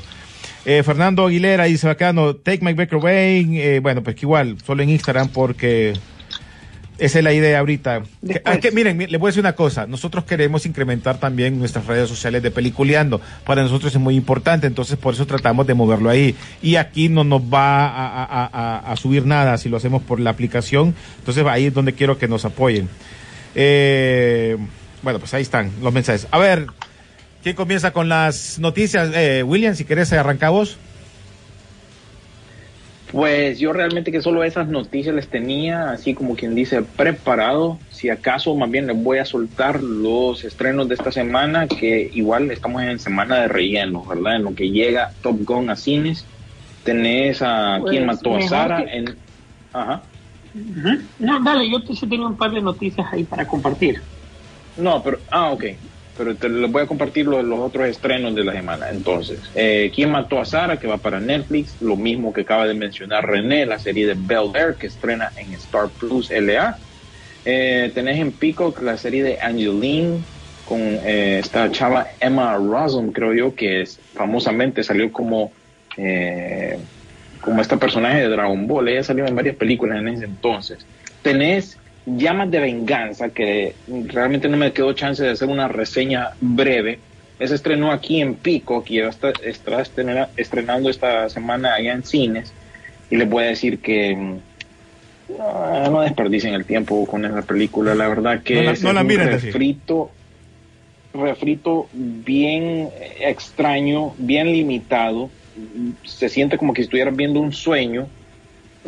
Eh, 0.64 0.84
Fernando 0.84 1.26
Aguilera 1.26 1.64
dice 1.64 1.88
bacano, 1.88 2.36
Take 2.36 2.64
My 2.64 2.72
Back 2.74 2.92
Away, 2.92 3.60
eh, 3.60 3.80
bueno, 3.80 4.04
pues 4.04 4.14
que 4.14 4.26
igual, 4.26 4.58
solo 4.64 4.84
en 4.84 4.90
Instagram 4.90 5.30
porque 5.30 5.94
esa 6.98 7.18
es 7.18 7.24
la 7.24 7.32
idea 7.32 7.58
ahorita. 7.58 8.02
Después. 8.22 8.56
ah, 8.56 8.58
que 8.60 8.70
miren, 8.70 8.96
mi- 8.96 9.06
les 9.06 9.20
voy 9.20 9.28
a 9.28 9.30
decir 9.30 9.40
una 9.40 9.54
cosa. 9.54 9.86
Nosotros 9.86 10.24
queremos 10.24 10.64
incrementar 10.66 11.18
también 11.18 11.58
nuestras 11.58 11.86
redes 11.86 12.08
sociales 12.08 12.42
de 12.42 12.50
Peliculeando. 12.50 13.20
Para 13.44 13.62
nosotros 13.62 13.94
es 13.94 14.00
muy 14.00 14.16
importante, 14.16 14.66
entonces 14.66 14.96
por 14.96 15.14
eso 15.14 15.26
tratamos 15.26 15.66
de 15.66 15.74
moverlo 15.74 16.08
ahí. 16.10 16.34
Y 16.62 16.76
aquí 16.76 17.08
no 17.08 17.24
nos 17.24 17.42
va 17.42 17.86
a, 17.86 18.24
a- 18.24 18.50
a- 18.52 18.92
a 18.92 18.96
subir 18.96 19.26
nada 19.26 19.58
si 19.58 19.68
lo 19.68 19.76
hacemos 19.76 20.02
por 20.02 20.20
la 20.20 20.30
aplicación. 20.30 20.94
Entonces 21.18 21.44
ahí 21.46 21.66
es 21.66 21.74
donde 21.74 21.92
quiero 21.92 22.18
que 22.18 22.28
nos 22.28 22.44
apoyen. 22.44 22.88
Eh, 23.54 24.56
bueno, 25.02 25.18
pues 25.18 25.32
ahí 25.34 25.42
están 25.42 25.70
los 25.82 25.92
mensajes. 25.92 26.26
A 26.30 26.38
ver, 26.38 26.66
¿quién 27.42 27.56
comienza 27.56 27.92
con 27.92 28.08
las 28.08 28.58
noticias? 28.58 29.10
Eh, 29.14 29.42
William, 29.42 29.74
si 29.74 29.84
querés, 29.84 30.12
arranca 30.12 30.50
vos. 30.50 30.76
Pues 33.10 33.58
yo 33.60 33.72
realmente 33.72 34.10
que 34.10 34.20
solo 34.20 34.42
esas 34.42 34.68
noticias 34.68 35.14
les 35.14 35.30
tenía, 35.30 35.90
así 35.90 36.12
como 36.14 36.34
quien 36.34 36.54
dice, 36.54 36.82
preparado. 36.82 37.78
Si 37.88 38.10
acaso 38.10 38.54
más 38.56 38.70
bien 38.70 38.86
les 38.88 38.96
voy 38.96 39.18
a 39.18 39.24
soltar 39.24 39.82
los 39.82 40.44
estrenos 40.44 40.88
de 40.88 40.94
esta 40.96 41.12
semana, 41.12 41.66
que 41.68 42.10
igual 42.12 42.50
estamos 42.50 42.82
en 42.82 42.98
semana 42.98 43.40
de 43.40 43.48
relleno, 43.48 44.04
¿verdad? 44.04 44.36
En 44.36 44.42
lo 44.42 44.54
que 44.54 44.70
llega 44.70 45.14
Top 45.22 45.38
Gun 45.44 45.70
a 45.70 45.76
cines. 45.76 46.26
Tenés 46.82 47.42
a 47.42 47.78
Pues, 47.80 47.92
quien 47.92 48.06
mató 48.06 48.36
a 48.36 48.42
Sara 48.42 48.84
que- 48.84 48.96
en... 48.98 49.04
Ajá. 49.72 50.02
No, 51.18 51.42
dale, 51.44 51.70
yo 51.70 51.78
sí 51.94 52.08
tengo 52.08 52.26
un 52.26 52.36
par 52.36 52.50
de 52.50 52.60
noticias 52.60 53.06
ahí 53.12 53.24
para 53.24 53.46
compartir. 53.46 54.02
No, 54.76 55.02
pero... 55.02 55.22
Ah, 55.30 55.52
ok. 55.52 55.64
Pero 56.16 56.34
te, 56.34 56.48
les 56.48 56.70
voy 56.70 56.82
a 56.82 56.86
compartir 56.86 57.26
los, 57.26 57.44
otros 57.58 57.86
estrenos 57.88 58.34
de 58.34 58.44
la 58.44 58.52
semana. 58.52 58.90
Entonces, 58.90 59.40
eh, 59.54 59.90
¿Quién 59.94 60.10
mató 60.10 60.40
a 60.40 60.44
Sara? 60.44 60.78
que 60.78 60.86
va 60.86 60.98
para 60.98 61.20
Netflix, 61.20 61.76
lo 61.80 61.96
mismo 61.96 62.32
que 62.32 62.42
acaba 62.42 62.66
de 62.66 62.74
mencionar 62.74 63.26
René, 63.26 63.66
la 63.66 63.78
serie 63.78 64.06
de 64.06 64.14
Bel 64.14 64.50
Air 64.54 64.74
que 64.74 64.86
estrena 64.86 65.32
en 65.36 65.52
Star 65.54 65.88
Plus 65.88 66.30
LA. 66.30 66.78
Eh, 67.44 67.92
tenés 67.94 68.18
en 68.18 68.32
Peacock 68.32 68.82
la 68.82 68.96
serie 68.96 69.22
de 69.22 69.38
Angeline 69.40 70.22
con 70.66 70.80
eh, 70.80 71.38
esta 71.38 71.70
chava 71.70 72.08
Emma 72.18 72.56
Rossum, 72.56 73.12
creo 73.12 73.32
yo, 73.32 73.54
que 73.54 73.82
es, 73.82 74.00
famosamente 74.14 74.82
salió 74.82 75.12
como 75.12 75.52
eh, 75.96 76.76
como 77.40 77.62
este 77.62 77.76
personaje 77.76 78.22
de 78.22 78.28
Dragon 78.28 78.66
Ball. 78.66 78.88
Ella 78.88 79.04
salió 79.04 79.24
en 79.26 79.36
varias 79.36 79.54
películas 79.56 79.98
en 79.98 80.08
ese 80.08 80.24
entonces. 80.24 80.84
Tenés 81.22 81.78
Llamas 82.06 82.50
de 82.50 82.60
Venganza, 82.60 83.30
que 83.30 83.74
realmente 84.08 84.48
no 84.48 84.56
me 84.56 84.72
quedó 84.72 84.92
chance 84.92 85.22
de 85.22 85.30
hacer 85.30 85.48
una 85.48 85.66
reseña 85.68 86.30
breve. 86.40 87.00
Ese 87.38 87.54
estrenó 87.56 87.90
aquí 87.92 88.20
en 88.20 88.34
Pico, 88.34 88.82
que 88.84 88.94
ya 88.94 89.08
está, 89.08 89.32
está 89.44 89.82
estrenando, 89.82 90.28
estrenando 90.36 90.88
esta 90.88 91.28
semana 91.28 91.74
allá 91.74 91.92
en 91.92 92.04
cines. 92.04 92.52
Y 93.10 93.16
les 93.16 93.28
voy 93.28 93.44
a 93.44 93.48
decir 93.48 93.80
que 93.80 94.14
mm, 94.16 94.38
no, 95.38 95.90
no 95.90 96.00
desperdicien 96.02 96.54
el 96.54 96.64
tiempo 96.64 97.04
con 97.06 97.24
esa 97.24 97.42
película. 97.42 97.94
La 97.94 98.08
verdad 98.08 98.40
que 98.42 98.54
No 98.54 98.62
la- 98.62 98.72
es 98.72 98.82
no 98.82 98.92
la 98.92 99.00
un 99.02 99.06
miren 99.08 99.28
refrito, 99.28 100.10
refrito 101.12 101.88
bien 101.92 102.88
extraño, 103.20 104.14
bien 104.18 104.46
limitado. 104.52 105.28
Se 106.04 106.28
siente 106.28 106.56
como 106.58 106.72
que 106.72 106.82
estuvieras 106.82 107.16
viendo 107.16 107.40
un 107.40 107.52
sueño. 107.52 108.06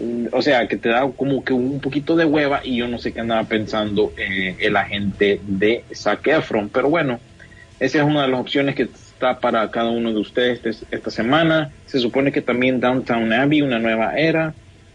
Mm, 0.01 0.27
O 0.33 0.43
sea, 0.43 0.67
que 0.69 0.77
te 0.77 0.89
da 0.89 1.11
como 1.17 1.45
que 1.45 1.53
un 1.53 1.81
poquito 1.81 2.15
de 2.17 2.25
hueva 2.25 2.61
y 2.65 2.77
yo 2.77 2.89
no 2.89 2.99
sé 2.99 3.13
qué 3.13 3.21
andaba 3.21 3.45
pensando 3.45 4.13
eh, 4.17 4.57
el 4.61 4.77
agente 4.77 5.41
de 5.47 5.85
Zac 5.95 6.27
Efron. 6.29 6.69
Pero 6.69 6.89
bueno, 6.91 7.19
esa 7.81 7.99
es 7.99 8.05
una 8.05 8.23
de 8.23 8.29
las 8.29 8.41
opciones 8.41 8.75
que 8.75 8.83
está 8.85 9.41
para 9.41 9.69
cada 9.71 9.91
uno 9.91 10.13
de 10.13 10.19
ustedes 10.21 10.61
este- 10.65 10.95
esta 10.97 11.11
semana. 11.11 11.71
Se 11.87 11.99
supone 11.99 12.31
que 12.33 12.43
también 12.43 12.81
Downtown 12.81 13.33
Abbey, 13.33 13.63
una 13.63 13.79
nueva 13.79 14.17
era, 14.19 14.55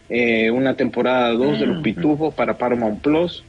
eh, 0.10 0.52
una 0.52 0.76
temporada 0.76 1.30
2 1.32 1.60
de 1.60 1.66
Los 1.68 1.78
Pitufos 1.84 2.34
para 2.34 2.58
Paramount 2.58 3.02
Plus. 3.02 3.44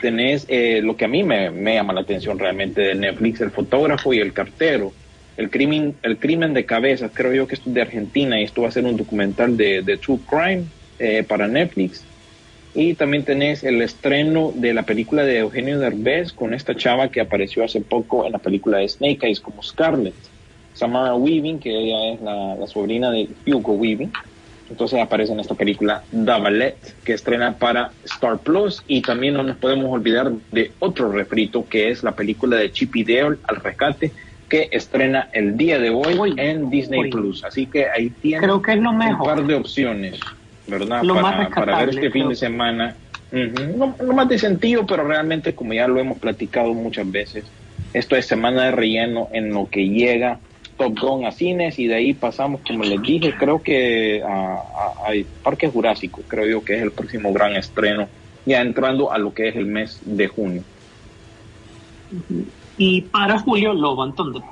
Tenés 0.00 0.46
eh, 0.48 0.80
lo 0.82 0.96
que 0.96 1.04
a 1.04 1.08
mí 1.08 1.22
me, 1.22 1.50
me 1.50 1.74
llama 1.74 1.92
la 1.92 2.00
atención 2.00 2.38
realmente 2.38 2.80
de 2.80 2.94
Netflix, 2.94 3.40
el 3.40 3.50
fotógrafo 3.50 4.12
y 4.12 4.18
el 4.18 4.32
cartero. 4.32 4.92
El 5.36 5.50
crimen, 5.50 5.94
el 6.02 6.18
crimen 6.18 6.54
de 6.54 6.66
cabezas, 6.66 7.10
creo 7.14 7.32
yo 7.32 7.46
que 7.46 7.54
esto 7.54 7.68
es 7.70 7.74
de 7.74 7.82
Argentina 7.82 8.40
y 8.40 8.44
esto 8.44 8.62
va 8.62 8.68
a 8.68 8.72
ser 8.72 8.84
un 8.84 8.96
documental 8.96 9.56
de, 9.56 9.82
de 9.82 9.96
True 9.96 10.18
Crime 10.28 10.64
eh, 10.98 11.24
para 11.26 11.48
Netflix. 11.48 12.04
Y 12.74 12.94
también 12.94 13.24
tenés 13.24 13.64
el 13.64 13.82
estreno 13.82 14.52
de 14.54 14.72
la 14.72 14.84
película 14.84 15.24
de 15.24 15.38
Eugenio 15.38 15.78
Derbez 15.78 16.32
con 16.32 16.54
esta 16.54 16.74
chava 16.74 17.08
que 17.08 17.20
apareció 17.20 17.64
hace 17.64 17.80
poco 17.82 18.24
en 18.24 18.32
la 18.32 18.38
película 18.38 18.78
de 18.78 18.88
Snake 18.88 19.26
Eyes 19.26 19.40
como 19.40 19.62
Scarlett. 19.62 20.14
Samara 20.74 21.14
Weaving, 21.14 21.58
que 21.58 21.70
ella 21.70 22.14
es 22.14 22.20
la, 22.22 22.56
la 22.56 22.66
sobrina 22.66 23.10
de 23.10 23.28
Hugo 23.46 23.74
Weaving. 23.74 24.10
Entonces 24.70 25.00
aparece 25.00 25.34
en 25.34 25.40
esta 25.40 25.54
película 25.54 26.02
Ballet, 26.12 26.76
que 27.04 27.12
estrena 27.12 27.58
para 27.58 27.92
Star 28.04 28.38
Plus. 28.38 28.82
Y 28.88 29.02
también 29.02 29.34
no 29.34 29.42
nos 29.42 29.58
podemos 29.58 29.92
olvidar 29.92 30.32
de 30.50 30.72
otro 30.78 31.12
refrito, 31.12 31.66
que 31.68 31.90
es 31.90 32.02
la 32.02 32.12
película 32.12 32.56
de 32.56 32.72
Chip 32.72 32.94
Dale 32.94 33.36
al 33.48 33.56
rescate, 33.56 34.12
que 34.52 34.68
estrena 34.70 35.30
el 35.32 35.56
día 35.56 35.78
de 35.78 35.88
hoy, 35.88 36.34
en 36.36 36.68
Disney. 36.68 37.10
Plus. 37.10 37.42
Así 37.42 37.64
que 37.66 37.86
ahí 37.88 38.10
tienen 38.10 38.42
Creo 38.42 38.60
que 38.60 38.72
es 38.72 38.78
lo 38.82 38.90
un 38.90 38.98
mejor. 38.98 39.26
par 39.26 39.46
de 39.46 39.54
opciones, 39.54 40.20
¿verdad? 40.66 41.02
Lo 41.02 41.14
más 41.14 41.48
para, 41.48 41.78
ver 41.78 41.88
este 41.88 42.10
fin 42.10 42.28
de 42.28 42.34
semana. 42.34 42.98
No, 43.30 43.96
no 43.98 44.12
más 44.12 44.28
de 44.28 44.38
sentido, 44.38 44.84
pero 44.86 45.04
realmente, 45.04 45.54
como 45.54 45.72
ya 45.72 45.88
lo 45.88 45.98
hemos 45.98 46.18
platicado 46.18 46.74
muchas 46.74 47.10
veces, 47.10 47.46
esto 47.94 48.14
es 48.14 48.26
semana 48.26 48.66
de 48.66 48.72
relleno 48.72 49.30
en 49.32 49.54
lo 49.54 49.70
que 49.70 49.88
llega 49.88 50.38
Top 50.76 50.98
Gun 51.00 51.24
a 51.24 51.32
cines 51.32 51.78
y 51.78 51.86
de 51.86 51.94
ahí 51.94 52.12
pasamos, 52.12 52.60
como 52.66 52.84
les 52.84 53.00
dije, 53.00 53.32
creo 53.38 53.62
que 53.62 54.22
a, 54.22 54.28
a- 54.28 55.10
a 55.10 55.12
Parque 55.42 55.68
Jurásico, 55.68 56.20
creo 56.28 56.46
yo 56.46 56.62
que 56.62 56.74
es 56.76 56.82
el 56.82 56.92
próximo 56.92 57.32
gran 57.32 57.56
estreno, 57.56 58.06
ya 58.44 58.60
entrando 58.60 59.10
a 59.12 59.16
lo 59.16 59.32
que 59.32 59.48
es 59.48 59.56
el 59.56 59.64
mes 59.64 59.98
de 60.04 60.28
junio. 60.28 60.62
Y 62.84 63.02
para 63.02 63.38
julio, 63.38 63.72
Love 63.74 64.00
and 64.00 64.14
Thunder. 64.16 64.42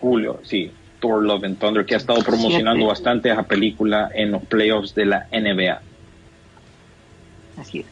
Julio, 0.00 0.40
sí, 0.42 0.70
Thor 1.00 1.22
Love 1.22 1.44
and 1.44 1.58
Thunder, 1.58 1.84
que 1.84 1.92
ha 1.92 1.98
estado 1.98 2.22
promocionando 2.22 2.78
Siete. 2.78 2.88
bastante 2.88 3.30
esa 3.30 3.42
película 3.42 4.10
en 4.14 4.30
los 4.30 4.42
playoffs 4.42 4.94
de 4.94 5.04
la 5.04 5.26
NBA. 5.30 5.82
Así 7.60 7.80
es. 7.80 7.86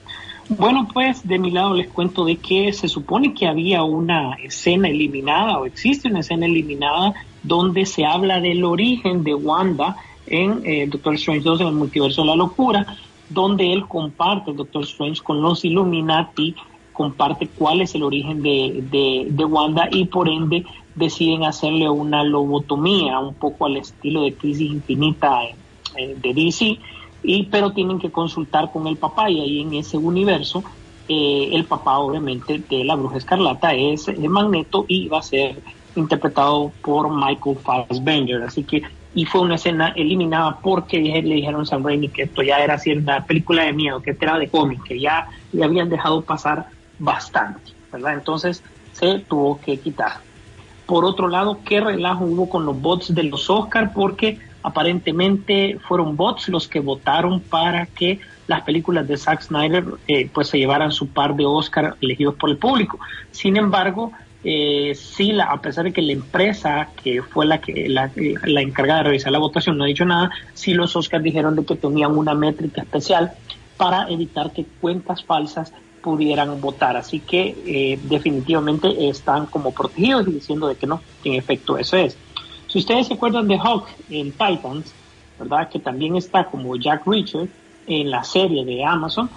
Bueno, 0.49 0.89
pues 0.91 1.29
de 1.29 1.39
mi 1.39 1.51
lado 1.51 1.75
les 1.75 1.89
cuento 1.89 2.25
de 2.25 2.37
que 2.37 2.73
se 2.73 2.89
supone 2.89 3.35
que 3.35 3.47
había 3.47 3.83
una 3.83 4.33
escena 4.43 4.89
eliminada 4.89 5.59
o 5.59 5.67
existe 5.67 6.09
una 6.09 6.21
escena 6.21 6.47
eliminada 6.47 7.13
donde 7.43 7.85
se 7.85 8.07
habla 8.07 8.41
del 8.41 8.65
origen 8.65 9.25
de 9.25 9.35
Wanda 9.35 9.97
en 10.27 10.63
eh, 10.65 10.87
Doctor 10.89 11.17
Strange 11.17 11.43
2 11.43 11.61
en 11.61 11.67
el 11.67 11.75
multiverso 11.75 12.23
de 12.23 12.29
la 12.29 12.37
locura, 12.37 12.97
donde 13.29 13.75
él 13.75 13.87
comparte, 13.87 14.55
Doctor 14.55 14.85
Strange, 14.85 15.23
con 15.23 15.43
los 15.43 15.67
Illuminati, 15.67 16.55
comparte 16.95 17.49
cuál 17.49 17.83
es 17.83 17.95
el 17.95 18.03
origen 18.03 18.43
de, 18.43 18.83
de, 18.91 19.27
de 19.29 19.45
Wanda 19.45 19.89
y 19.91 20.07
por 20.07 20.31
ende 20.31 20.65
deciden 20.95 21.45
hacerle 21.45 21.91
una 21.91 22.25
lobotomía, 22.25 23.19
un 23.19 23.35
poco 23.35 23.67
al 23.67 23.77
estilo 23.77 24.23
de 24.23 24.33
Crisis 24.33 24.71
Infinita 24.71 25.41
de 25.97 26.35
DC 26.35 26.79
y 27.23 27.45
pero 27.45 27.73
tienen 27.73 27.99
que 27.99 28.11
consultar 28.11 28.71
con 28.73 28.87
el 28.87 28.97
papá 28.97 29.31
y 29.31 29.41
ahí 29.41 29.61
en 29.61 29.75
ese 29.75 29.97
universo 29.97 30.65
eh, 31.09 31.51
el 31.53 31.65
papá 31.65 31.99
obviamente 31.99 32.63
de 32.69 32.85
la 32.85 32.95
bruja 32.95 33.19
escarlata 33.19 33.75
es 33.75 34.09
el 34.09 34.29
Magneto 34.29 34.87
y 34.89 35.09
va 35.09 35.19
a 35.19 35.23
ser 35.23 35.61
interpretado 35.97 36.73
por 36.83 37.15
Michael 37.15 37.59
Fassbender. 37.59 38.43
Así 38.43 38.65
que 38.65 38.83
y 39.15 39.27
fue 39.27 39.43
una 39.43 39.55
escena 39.55 39.93
eliminada 39.95 40.59
porque 40.61 40.99
le 40.99 41.35
dijeron 41.35 41.63
a 41.63 41.67
Sam 41.67 41.85
Raimi 41.85 42.09
que 42.09 42.23
esto 42.23 42.43
ya 42.43 42.59
era 42.59 42.79
una 42.97 43.25
película 43.25 43.65
de 43.65 43.73
miedo 43.73 44.03
que 44.03 44.17
era 44.21 44.39
de 44.39 44.49
cómic 44.49 44.83
que 44.83 44.99
ya 44.99 45.29
le 45.53 45.65
habían 45.65 45.89
dejado 45.89 46.23
pasar 46.23 46.67
bastante 46.99 47.73
verdad 47.93 48.15
entonces 48.15 48.63
se 48.93 49.19
tuvo 49.21 49.61
que 49.61 49.79
quitar 49.79 50.19
por 50.87 51.05
otro 51.05 51.29
lado, 51.29 51.61
¿qué 51.65 51.81
relajo 51.81 52.25
hubo 52.25 52.49
con 52.49 52.67
los 52.67 52.81
bots 52.81 53.15
de 53.15 53.23
los 53.25 53.49
Oscar? 53.49 53.93
Porque 53.95 54.39
aparentemente 54.63 55.79
fueron 55.87 56.17
bots 56.17 56.49
los 56.49 56.69
que 56.69 56.81
votaron 56.81 57.41
para 57.41 57.87
que 57.87 58.21
las 58.47 58.63
películas 58.63 59.09
de 59.09 59.17
Zack 59.17 59.43
Snyder 59.43 59.85
eh, 60.09 60.29
pues 60.33 60.49
se 60.49 60.59
llevaran 60.59 60.93
su 60.93 61.09
par 61.09 61.35
de 61.37 61.47
Oscar 61.47 61.97
elegidos 62.01 62.35
por 62.35 62.51
el 62.51 62.59
público. 62.59 62.99
Sin 63.31 63.57
embargo, 63.57 64.13
eh, 64.43 64.95
sí, 64.95 65.33
la, 65.33 65.45
a 65.45 65.61
pesar 65.63 65.85
de 65.85 65.93
que 65.93 66.03
la 66.03 66.13
empresa 66.13 66.89
que 67.03 67.23
fue 67.23 67.47
la 67.47 67.61
que 67.63 67.89
la, 67.89 68.11
la 68.45 68.61
encargada 68.61 68.99
de 68.99 69.09
revisar 69.09 69.33
la 69.33 69.39
votación 69.39 69.79
no 69.79 69.85
ha 69.85 69.87
dicho 69.87 70.05
nada, 70.05 70.31
sí 70.53 70.75
los 70.75 70.95
Oscars 70.97 71.25
dijeron 71.25 71.57
de 71.57 71.65
que 71.65 71.77
tenían 71.77 72.17
una 72.17 72.35
métrica 72.35 72.83
especial 72.83 73.33
para 73.79 74.09
evitar 74.11 74.53
que 74.53 74.67
cuentas 74.81 75.25
falsas 75.25 75.73
pudieran 76.05 76.61
votar. 76.61 76.97
Así 76.99 77.21
que 77.21 77.57
eh, 77.67 77.99
definitivamente 78.03 79.09
están 79.09 79.47
como 79.47 79.73
protegidos 79.73 80.29
y 80.29 80.33
diciendo 80.33 80.69
de 80.69 80.77
que 80.77 80.87
no, 80.87 81.01
que 81.23 81.31
en 81.31 81.37
efecto 81.37 81.79
eso 81.79 81.97
es. 81.97 82.19
Si 82.69 82.79
ustedes 82.79 83.07
se 83.07 83.15
acuerdan 83.15 83.49
de 83.49 83.57
Hawk 83.57 83.87
en 84.11 84.31
Titans, 84.33 84.93
¿verdad? 85.39 85.71
Que 85.71 85.79
también 85.79 86.17
está 86.17 86.45
como 86.45 86.77
Jack 86.77 87.07
Richard 87.07 87.49
en 87.87 88.11
la 88.11 88.23
serie 88.23 88.65
de 88.65 88.85
Amazon, 88.85 89.31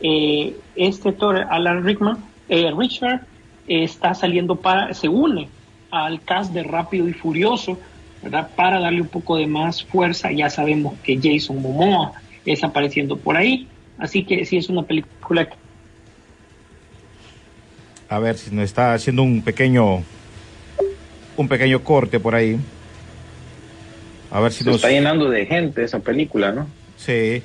eh, 0.00 0.56
este 0.76 1.10
actor 1.10 1.46
Alan 1.50 1.84
Rickman, 1.84 2.18
eh, 2.48 2.72
Richard 2.76 3.26
eh, 3.66 3.84
está 3.84 4.14
saliendo 4.14 4.56
para, 4.56 4.94
se 4.94 5.08
une 5.08 5.48
al 5.90 6.20
cast 6.22 6.52
de 6.52 6.62
Rápido 6.62 7.08
y 7.08 7.12
Furioso, 7.12 7.78
¿verdad? 8.22 8.50
Para 8.56 8.80
darle 8.80 9.00
un 9.02 9.08
poco 9.08 9.36
de 9.36 9.46
más 9.46 9.82
fuerza. 9.84 10.32
Ya 10.32 10.50
sabemos 10.50 10.94
que 11.02 11.18
Jason 11.22 11.60
Momoa 11.60 12.12
es 12.44 12.64
apareciendo 12.64 13.16
por 13.16 13.36
ahí, 13.36 13.68
así 13.98 14.24
que 14.24 14.44
sí 14.44 14.56
es 14.56 14.68
una 14.68 14.82
película 14.82 15.46
que 15.46 15.63
A 18.08 18.18
ver 18.18 18.36
si 18.36 18.54
nos 18.54 18.64
está 18.64 18.94
haciendo 18.94 19.22
un 19.22 19.42
pequeño 19.42 20.02
un 21.36 21.48
pequeño 21.48 21.82
corte 21.82 22.20
por 22.20 22.34
ahí. 22.34 22.58
A 24.30 24.40
ver 24.40 24.52
si 24.52 24.62
Se 24.64 24.70
nos 24.70 24.76
está 24.76 24.90
llenando 24.90 25.30
de 25.30 25.46
gente 25.46 25.84
esa 25.84 25.98
película, 26.00 26.52
¿no? 26.52 26.66
Sí. 26.96 27.42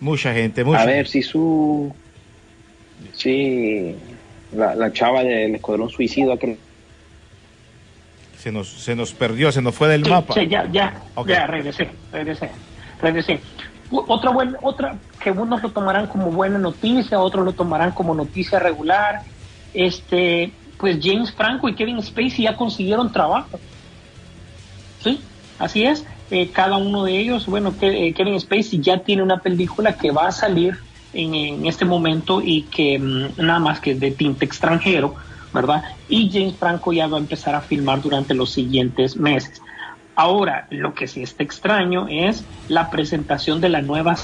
Mucha 0.00 0.32
gente, 0.34 0.64
mucha. 0.64 0.82
A 0.82 0.86
ver 0.86 1.06
si 1.06 1.22
su. 1.22 1.94
Sí. 3.12 3.94
La, 4.52 4.74
la 4.74 4.92
chava 4.92 5.22
del 5.24 5.54
Escuadrón 5.56 5.90
Suicida 5.90 6.36
que 6.36 6.56
se 8.38 8.52
nos 8.52 8.68
se 8.68 8.94
nos 8.94 9.12
perdió, 9.12 9.50
se 9.50 9.62
nos 9.62 9.74
fue 9.74 9.88
del 9.88 10.04
Sí, 10.04 10.10
mapa. 10.10 10.34
sí, 10.34 10.46
ya, 10.46 10.68
ya, 10.70 11.00
ya, 11.26 11.46
regresé, 11.46 11.88
regresé, 12.12 12.50
regresé. 13.00 13.40
Otra 13.90 14.30
buena, 14.30 14.58
otra 14.62 14.96
que 15.22 15.30
unos 15.30 15.62
lo 15.62 15.70
tomarán 15.70 16.06
como 16.08 16.30
buena 16.30 16.58
noticia, 16.58 17.18
otros 17.20 17.44
lo 17.44 17.52
tomarán 17.52 17.92
como 17.92 18.14
noticia 18.14 18.58
regular. 18.58 19.22
Este, 19.74 20.52
pues 20.78 20.98
James 21.02 21.32
Franco 21.32 21.68
y 21.68 21.74
Kevin 21.74 22.02
Spacey 22.02 22.44
ya 22.44 22.56
consiguieron 22.56 23.12
trabajo. 23.12 23.60
Sí, 25.02 25.20
así 25.58 25.84
es. 25.84 26.04
Eh, 26.30 26.50
cada 26.50 26.78
uno 26.78 27.04
de 27.04 27.18
ellos, 27.18 27.46
bueno, 27.46 27.74
eh, 27.80 28.14
Kevin 28.14 28.40
Spacey 28.40 28.80
ya 28.80 28.98
tiene 28.98 29.22
una 29.22 29.38
película 29.38 29.96
que 29.96 30.10
va 30.10 30.28
a 30.28 30.32
salir 30.32 30.78
en, 31.12 31.34
en 31.34 31.66
este 31.66 31.84
momento 31.84 32.40
y 32.42 32.62
que 32.62 32.98
mm, 32.98 33.44
nada 33.44 33.58
más 33.58 33.80
que 33.80 33.92
es 33.92 34.00
de 34.00 34.12
tinte 34.12 34.44
extranjero, 34.44 35.14
¿verdad? 35.52 35.84
Y 36.08 36.30
James 36.32 36.56
Franco 36.56 36.92
ya 36.92 37.06
va 37.06 37.18
a 37.18 37.20
empezar 37.20 37.54
a 37.54 37.60
filmar 37.60 38.00
durante 38.00 38.34
los 38.34 38.50
siguientes 38.50 39.16
meses. 39.16 39.60
Ahora, 40.16 40.66
lo 40.70 40.94
que 40.94 41.08
sí 41.08 41.22
está 41.22 41.42
extraño 41.42 42.06
es 42.08 42.44
la 42.68 42.88
presentación 42.90 43.60
de 43.60 43.68
la 43.68 43.82
nueva 43.82 44.16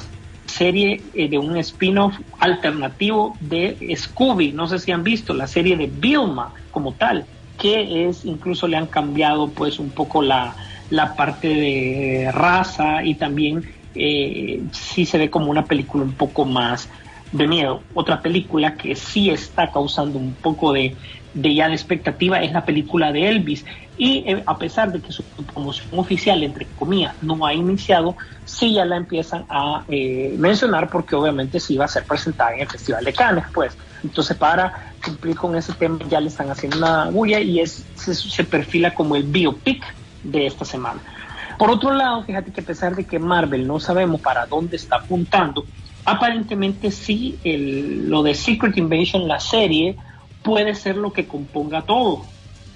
serie 0.46 1.02
eh, 1.14 1.28
de 1.28 1.38
un 1.38 1.56
spin-off 1.58 2.18
alternativo 2.38 3.36
de 3.40 3.94
Scooby. 3.96 4.52
No 4.52 4.66
sé 4.66 4.78
si 4.78 4.92
han 4.92 5.02
visto 5.02 5.34
la 5.34 5.46
serie 5.46 5.76
de 5.76 5.86
Vilma 5.86 6.52
como 6.70 6.94
tal, 6.94 7.26
que 7.58 8.08
es 8.08 8.24
incluso 8.24 8.66
le 8.66 8.76
han 8.76 8.86
cambiado 8.86 9.50
pues 9.50 9.78
un 9.78 9.90
poco 9.90 10.22
la, 10.22 10.56
la 10.90 11.14
parte 11.14 11.48
de 11.48 12.30
raza 12.32 13.04
y 13.04 13.14
también 13.14 13.64
eh, 13.94 14.62
sí 14.72 15.04
se 15.04 15.18
ve 15.18 15.30
como 15.30 15.50
una 15.50 15.66
película 15.66 16.04
un 16.04 16.14
poco 16.14 16.44
más 16.44 16.88
de 17.32 17.46
miedo. 17.46 17.82
Otra 17.94 18.20
película 18.20 18.74
que 18.74 18.94
sí 18.94 19.30
está 19.30 19.70
causando 19.70 20.18
un 20.18 20.34
poco 20.34 20.72
de, 20.72 20.96
ya 21.34 21.68
de 21.68 21.74
expectativa 21.74 22.42
es 22.42 22.52
la 22.52 22.64
película 22.64 23.12
de 23.12 23.28
Elvis. 23.28 23.64
Y 23.96 24.24
eh, 24.26 24.42
a 24.46 24.56
pesar 24.56 24.92
de 24.92 25.00
que 25.00 25.12
su 25.12 25.22
promoción 25.22 25.98
oficial, 25.98 26.42
entre 26.42 26.66
comillas, 26.78 27.14
no 27.22 27.44
ha 27.44 27.52
iniciado, 27.52 28.16
sí 28.44 28.74
ya 28.74 28.84
la 28.84 28.96
empiezan 28.96 29.44
a 29.48 29.84
eh, 29.88 30.34
mencionar 30.38 30.88
porque 30.88 31.14
obviamente 31.14 31.60
sí 31.60 31.76
va 31.76 31.84
a 31.84 31.88
ser 31.88 32.04
presentada 32.04 32.54
en 32.54 32.60
el 32.60 32.68
Festival 32.68 33.04
de 33.04 33.12
Cannes, 33.12 33.44
pues. 33.52 33.76
Entonces, 34.02 34.36
para 34.36 34.92
cumplir 35.04 35.36
con 35.36 35.54
ese 35.54 35.74
tema, 35.74 35.98
ya 36.08 36.20
le 36.20 36.28
están 36.28 36.50
haciendo 36.50 36.78
una 36.78 37.10
bulla 37.10 37.40
y 37.40 37.60
es, 37.60 37.84
se, 37.94 38.14
se 38.14 38.44
perfila 38.44 38.94
como 38.94 39.16
el 39.16 39.24
biopic 39.24 39.84
de 40.24 40.46
esta 40.46 40.64
semana. 40.64 41.00
Por 41.58 41.70
otro 41.70 41.92
lado, 41.92 42.24
fíjate 42.24 42.52
que 42.52 42.62
a 42.62 42.64
pesar 42.64 42.96
de 42.96 43.04
que 43.04 43.18
Marvel 43.18 43.66
no 43.66 43.78
sabemos 43.78 44.22
para 44.22 44.46
dónde 44.46 44.76
está 44.76 44.96
apuntando, 44.96 45.66
aparentemente 46.04 46.90
sí, 46.90 47.38
el, 47.44 48.08
lo 48.08 48.22
de 48.22 48.34
Secret 48.34 48.76
Invasion, 48.76 49.28
la 49.28 49.40
serie, 49.40 49.96
puede 50.42 50.74
ser 50.74 50.96
lo 50.96 51.12
que 51.12 51.26
componga 51.26 51.82
todo, 51.82 52.24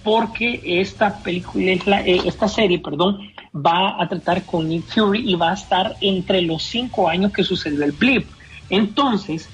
porque 0.03 0.61
esta 0.64 1.18
película, 1.22 2.03
eh, 2.03 2.20
esta 2.25 2.49
serie, 2.49 2.79
perdón, 2.79 3.31
va 3.55 4.03
a 4.03 4.09
tratar 4.09 4.45
con 4.45 4.68
Nick 4.68 4.85
Fury 4.85 5.31
y 5.31 5.35
va 5.35 5.53
a 5.53 5.55
estar 5.55 5.97
entre 6.01 6.43
los 6.43 6.62
cinco 6.62 7.09
años 7.09 7.33
que 7.33 7.45
sucedió 7.45 7.85
el 7.85 7.93
blip. 7.93 8.27
Entonces, 8.68 9.49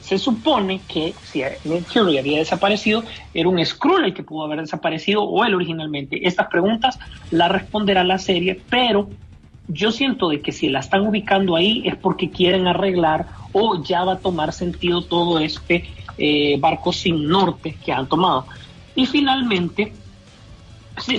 se 0.00 0.18
supone 0.18 0.80
que 0.86 1.14
si 1.24 1.42
Nick 1.64 1.86
Fury 1.86 2.18
había 2.18 2.38
desaparecido, 2.38 3.02
era 3.34 3.48
un 3.48 3.64
Skrull 3.64 4.14
que 4.14 4.22
pudo 4.22 4.44
haber 4.44 4.60
desaparecido 4.60 5.24
o 5.24 5.44
él 5.44 5.54
originalmente. 5.54 6.26
Estas 6.26 6.46
preguntas 6.46 6.98
las 7.32 7.50
responderá 7.50 8.04
la 8.04 8.18
serie, 8.18 8.60
pero 8.70 9.08
yo 9.68 9.90
siento 9.92 10.28
de 10.28 10.40
que 10.40 10.52
si 10.52 10.68
la 10.68 10.80
están 10.80 11.06
ubicando 11.06 11.56
ahí 11.56 11.82
es 11.84 11.96
porque 11.96 12.30
quieren 12.30 12.66
arreglar 12.66 13.26
o 13.52 13.82
ya 13.82 14.04
va 14.04 14.14
a 14.14 14.18
tomar 14.18 14.52
sentido 14.52 15.02
todo 15.02 15.38
este 15.38 15.88
eh, 16.18 16.56
barco 16.60 16.92
sin 16.92 17.26
norte 17.28 17.76
que 17.84 17.92
han 17.92 18.08
tomado. 18.08 18.46
Y 18.94 19.06
finalmente, 19.06 19.92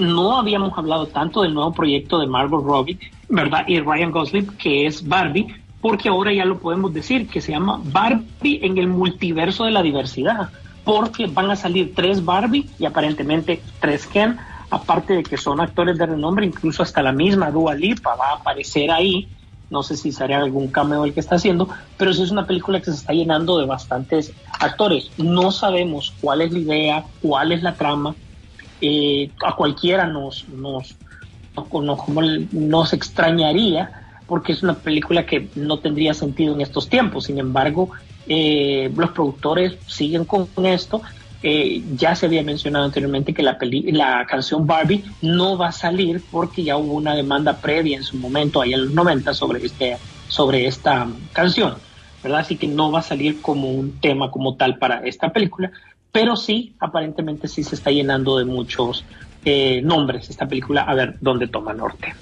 no 0.02 0.38
habíamos 0.38 0.78
hablado 0.78 1.08
tanto 1.08 1.42
del 1.42 1.54
nuevo 1.54 1.72
proyecto 1.74 2.20
de 2.20 2.28
Margot 2.28 2.64
Robbie, 2.64 3.00
¿verdad? 3.30 3.66
Y 3.68 3.80
Ryan 3.80 4.12
Gosling, 4.12 4.48
que 4.58 4.88
es 4.88 5.08
Barbie, 5.08 5.48
porque 5.82 6.10
ahora 6.10 6.34
ya 6.34 6.46
lo 6.46 6.58
podemos 6.60 6.94
decir, 6.94 7.28
que 7.28 7.42
se 7.42 7.52
llama 7.52 7.80
Barbie 7.84 8.60
en 8.64 8.78
el 8.78 8.88
multiverso 8.88 9.66
de 9.66 9.72
la 9.72 9.84
diversidad, 9.84 10.50
porque 10.84 11.28
van 11.28 11.52
a 11.52 11.56
salir 11.56 11.94
tres 11.94 12.24
Barbie 12.24 12.68
y 12.80 12.86
aparentemente 12.86 13.62
tres 13.80 14.08
Ken, 14.08 14.38
aparte 14.70 15.14
de 15.14 15.24
que 15.24 15.38
son 15.38 15.62
actores 15.62 15.98
de 15.98 16.06
renombre, 16.06 16.46
incluso 16.46 16.84
hasta 16.84 17.02
la 17.02 17.12
misma 17.12 17.52
Dua 17.52 17.76
Lipa 17.76 18.16
va 18.16 18.30
a 18.30 18.36
aparecer 18.36 18.92
ahí, 18.92 19.28
no 19.70 19.84
sé 19.84 19.98
si 19.98 20.12
será 20.12 20.38
algún 20.38 20.68
cameo 20.68 21.06
el 21.06 21.14
que 21.14 21.20
está 21.20 21.36
haciendo, 21.36 21.70
pero 21.98 22.14
sí 22.14 22.24
es 22.24 22.32
una 22.32 22.48
película 22.48 22.80
que 22.80 22.86
se 22.86 22.98
está 22.98 23.14
llenando 23.14 23.58
de 23.60 23.66
bastantes 23.66 24.32
actores. 24.60 25.12
No 25.18 25.52
sabemos 25.52 26.14
cuál 26.22 26.42
es 26.42 26.52
la 26.54 26.60
idea, 26.60 27.06
cuál 27.22 27.52
es 27.52 27.64
la 27.64 27.76
trama, 27.76 28.16
eh, 28.80 29.32
a 29.46 29.56
cualquiera 29.56 30.08
nos, 30.08 30.48
nos, 30.50 30.96
nos, 31.56 32.54
nos 32.54 32.94
extrañaría 32.94 34.04
porque 34.28 34.52
es 34.52 34.62
una 34.62 34.76
película 34.76 35.26
que 35.26 35.50
no 35.56 35.80
tendría 35.80 36.14
sentido 36.14 36.54
en 36.54 36.62
estos 36.62 36.90
tiempos. 36.90 37.26
Sin 37.26 37.40
embargo, 37.40 37.90
eh, 38.28 38.92
los 38.96 39.12
productores 39.12 39.78
siguen 39.88 40.26
con 40.26 40.48
esto. 40.66 41.02
Eh, 41.44 41.84
ya 41.96 42.16
se 42.16 42.26
había 42.26 42.42
mencionado 42.42 42.86
anteriormente 42.86 43.34
que 43.34 43.44
la, 43.44 43.60
peli 43.60 43.92
la 43.92 44.26
canción 44.26 44.66
Barbie 44.66 45.04
no 45.22 45.58
va 45.58 45.68
a 45.68 45.72
salir 45.72 46.24
porque 46.32 46.64
ya 46.64 46.78
hubo 46.78 46.94
una 46.94 47.14
demanda 47.14 47.58
previa 47.58 47.98
en 47.98 48.04
su 48.04 48.18
momento, 48.18 48.60
ahí 48.60 48.74
en 48.74 48.86
los 48.86 48.94
90, 48.94 49.34
sobre, 49.34 49.64
este, 49.64 49.98
sobre 50.28 50.66
esta 50.66 51.08
canción, 51.34 51.76
¿verdad? 52.24 52.40
Así 52.40 52.58
que 52.58 52.68
no 52.68 52.92
va 52.92 53.00
a 53.00 53.04
salir 53.04 53.40
como 53.42 53.70
un 53.70 54.00
tema 54.00 54.32
como 54.32 54.56
tal 54.56 54.78
para 54.80 55.06
esta 55.06 55.32
película, 55.32 55.72
pero 56.12 56.36
sí, 56.36 56.74
aparentemente 56.80 57.48
sí 57.48 57.64
se 57.64 57.76
está 57.76 57.92
llenando 57.92 58.40
de 58.40 58.46
muchos 58.46 59.06
eh, 59.46 59.82
nombres 59.84 60.30
esta 60.32 60.48
película, 60.48 60.82
a 60.82 60.96
ver 60.96 61.18
dónde 61.22 61.48
toma 61.48 61.74
norte. 61.74 62.16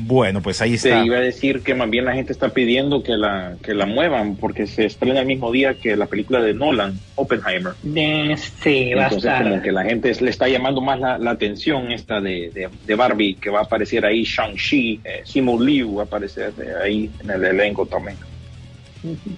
Bueno, 0.00 0.40
pues 0.40 0.62
ahí 0.62 0.74
está. 0.74 1.00
Te 1.00 1.06
iba 1.06 1.16
a 1.16 1.20
decir 1.20 1.62
que 1.62 1.74
más 1.74 1.90
bien 1.90 2.04
la 2.04 2.14
gente 2.14 2.32
está 2.32 2.50
pidiendo 2.50 3.02
que 3.02 3.16
la, 3.16 3.56
que 3.62 3.74
la 3.74 3.84
muevan 3.84 4.36
porque 4.36 4.68
se 4.68 4.86
estrena 4.86 5.20
el 5.20 5.26
mismo 5.26 5.50
día 5.50 5.74
que 5.74 5.96
la 5.96 6.06
película 6.06 6.40
de 6.40 6.54
Nolan, 6.54 7.00
Oppenheimer. 7.16 7.72
Este, 7.84 8.94
va 8.94 9.04
Entonces 9.04 9.28
a 9.28 9.38
estar. 9.38 9.50
como 9.50 9.60
que 9.60 9.72
la 9.72 9.82
gente 9.82 10.14
le 10.20 10.30
está 10.30 10.46
llamando 10.48 10.80
más 10.80 11.00
la, 11.00 11.18
la 11.18 11.32
atención 11.32 11.90
esta 11.90 12.20
de, 12.20 12.50
de, 12.54 12.68
de, 12.86 12.94
Barbie, 12.94 13.34
que 13.34 13.50
va 13.50 13.58
a 13.58 13.62
aparecer 13.64 14.06
ahí 14.06 14.22
Shang-Chi, 14.22 15.00
eh, 15.02 15.22
Simu 15.24 15.60
Liu 15.60 15.96
va 15.96 16.04
a 16.04 16.06
aparecer 16.06 16.52
eh, 16.62 16.72
ahí 16.80 17.10
en 17.20 17.30
el 17.30 17.44
elenco 17.44 17.84
también. 17.84 18.16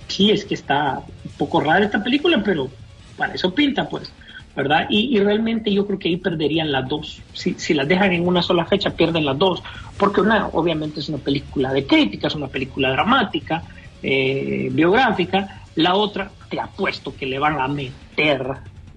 Sí, 0.08 0.30
es 0.30 0.44
que 0.44 0.54
está 0.54 1.02
un 1.24 1.30
poco 1.38 1.60
rara 1.62 1.86
esta 1.86 2.04
película, 2.04 2.42
pero 2.44 2.70
para 3.16 3.32
eso 3.32 3.54
pinta, 3.54 3.88
pues. 3.88 4.12
¿Verdad? 4.56 4.86
Y, 4.90 5.16
y, 5.16 5.20
realmente 5.20 5.72
yo 5.72 5.86
creo 5.86 5.98
que 5.98 6.08
ahí 6.08 6.16
perderían 6.16 6.72
las 6.72 6.88
dos. 6.88 7.22
Si, 7.32 7.54
si, 7.54 7.74
las 7.74 7.86
dejan 7.86 8.12
en 8.12 8.26
una 8.26 8.42
sola 8.42 8.64
fecha, 8.64 8.90
pierden 8.90 9.24
las 9.24 9.38
dos. 9.38 9.62
Porque 9.96 10.20
una, 10.20 10.48
obviamente, 10.48 11.00
es 11.00 11.08
una 11.08 11.18
película 11.18 11.72
de 11.72 11.86
crítica, 11.86 12.26
es 12.26 12.34
una 12.34 12.48
película 12.48 12.90
dramática, 12.90 13.62
eh, 14.02 14.68
biográfica. 14.72 15.62
La 15.76 15.94
otra, 15.94 16.30
te 16.48 16.58
apuesto 16.58 17.14
que 17.14 17.26
le 17.26 17.38
van 17.38 17.60
a 17.60 17.68
meter 17.68 18.44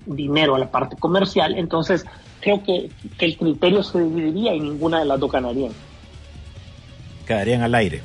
dinero 0.05 0.55
a 0.55 0.59
la 0.59 0.71
parte 0.71 0.95
comercial. 0.97 1.55
Entonces, 1.57 2.05
creo 2.41 2.63
que, 2.63 2.89
que 3.17 3.25
el 3.25 3.37
criterio 3.37 3.83
se 3.83 4.01
dividiría 4.01 4.55
y 4.55 4.59
ninguna 4.59 4.99
de 4.99 5.05
las 5.05 5.19
dos 5.19 5.31
ganarían. 5.31 5.71
Quedarían 7.27 7.61
al 7.61 7.75
aire. 7.75 8.01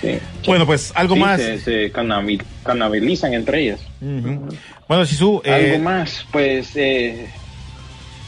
Sí. 0.00 0.18
Bueno, 0.46 0.66
pues 0.66 0.92
algo 0.94 1.14
sí, 1.14 1.20
más. 1.20 1.40
Se, 1.40 1.58
se 1.58 1.92
canabil, 1.92 2.42
canabilizan 2.64 3.34
entre 3.34 3.62
ellas. 3.62 3.80
Uh 4.00 4.06
-huh. 4.06 4.56
Bueno, 4.90 5.06
Sisu. 5.06 5.40
Eh... 5.44 5.52
Algo 5.52 5.84
más, 5.84 6.26
pues 6.32 6.72
eh, 6.74 7.30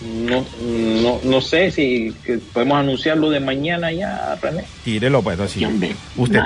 no, 0.01 0.47
no, 0.63 1.19
no 1.25 1.41
sé 1.41 1.73
si 1.73 2.15
podemos 2.53 2.79
anunciarlo 2.79 3.31
de 3.31 3.41
mañana 3.41 3.91
ya, 3.91 4.39
René. 4.41 4.63
Tírelo, 4.85 5.23
pues 5.23 5.41
así. 5.41 5.67
Usted, 5.67 5.97
usted, 6.17 6.41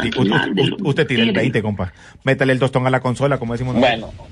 usted, 0.83 1.07
tire 1.07 1.23
el 1.23 1.33
20, 1.33 1.61
compa. 1.61 1.93
Métale 2.25 2.55
el 2.55 2.59
tostón 2.59 2.87
a 2.87 2.91
la 2.91 3.01
consola, 3.01 3.39
como 3.39 3.53
decimos 3.53 3.75
nosotros. 3.75 4.01
Bueno. 4.01 4.29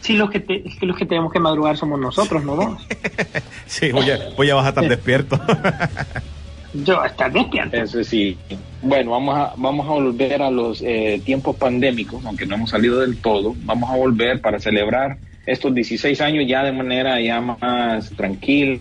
Sí, 0.00 0.14
los 0.14 0.30
que, 0.32 0.40
te, 0.40 0.64
los 0.80 0.96
que 0.96 1.06
tenemos 1.06 1.32
que 1.32 1.38
madrugar 1.38 1.76
somos 1.76 2.00
nosotros, 2.00 2.42
¿no 2.42 2.56
vos? 2.56 2.88
sí, 3.66 3.92
voy 3.92 4.10
a, 4.10 4.30
voy 4.36 4.50
a 4.50 4.56
bajar 4.56 4.74
tan 4.74 4.88
despierto. 4.88 5.40
Yo 6.72 7.04
estar 7.04 7.32
despierto. 7.32 7.76
Eso 7.76 8.04
sí. 8.04 8.36
Bueno, 8.82 9.10
vamos 9.12 9.36
a, 9.36 9.54
vamos 9.56 9.86
a 9.86 9.90
volver 9.90 10.42
a 10.42 10.50
los 10.50 10.82
eh, 10.82 11.20
tiempos 11.24 11.56
pandémicos, 11.56 12.24
aunque 12.24 12.46
no 12.46 12.54
hemos 12.54 12.70
salido 12.70 13.00
del 13.00 13.16
todo. 13.18 13.54
Vamos 13.64 13.90
a 13.90 13.96
volver 13.96 14.40
para 14.40 14.58
celebrar 14.60 15.18
estos 15.46 15.74
16 15.74 16.20
años 16.20 16.44
ya 16.46 16.62
de 16.62 16.72
manera 16.72 17.20
ya 17.20 17.40
más 17.40 18.10
tranquila. 18.10 18.78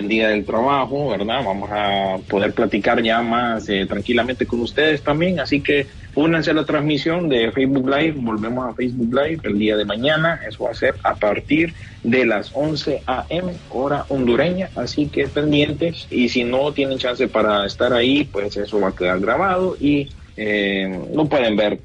El 0.00 0.08
día 0.08 0.28
del 0.30 0.46
trabajo, 0.46 1.10
¿verdad? 1.10 1.44
Vamos 1.44 1.68
a 1.70 2.16
poder 2.26 2.54
platicar 2.54 3.02
ya 3.02 3.20
más 3.20 3.68
eh, 3.68 3.84
tranquilamente 3.86 4.46
con 4.46 4.60
ustedes 4.60 5.02
también. 5.02 5.40
Así 5.40 5.60
que 5.60 5.88
únanse 6.14 6.52
a 6.52 6.54
la 6.54 6.64
transmisión 6.64 7.28
de 7.28 7.52
Facebook 7.52 7.86
Live. 7.86 8.14
Volvemos 8.16 8.66
a 8.66 8.74
Facebook 8.74 9.14
Live 9.14 9.40
el 9.44 9.58
día 9.58 9.76
de 9.76 9.84
mañana. 9.84 10.40
Eso 10.48 10.64
va 10.64 10.70
a 10.70 10.74
ser 10.74 10.94
a 11.02 11.16
partir 11.16 11.74
de 12.02 12.24
las 12.24 12.50
11 12.54 13.02
a.m. 13.06 13.52
hora 13.68 14.06
hondureña. 14.08 14.70
Así 14.74 15.06
que 15.06 15.28
pendientes. 15.28 16.06
Y 16.10 16.30
si 16.30 16.44
no 16.44 16.72
tienen 16.72 16.96
chance 16.96 17.28
para 17.28 17.66
estar 17.66 17.92
ahí, 17.92 18.24
pues 18.24 18.56
eso 18.56 18.80
va 18.80 18.88
a 18.88 18.96
quedar 18.96 19.20
grabado 19.20 19.76
y 19.78 20.08
eh, 20.38 20.98
lo 21.14 21.26
pueden 21.26 21.56
ver 21.56 21.78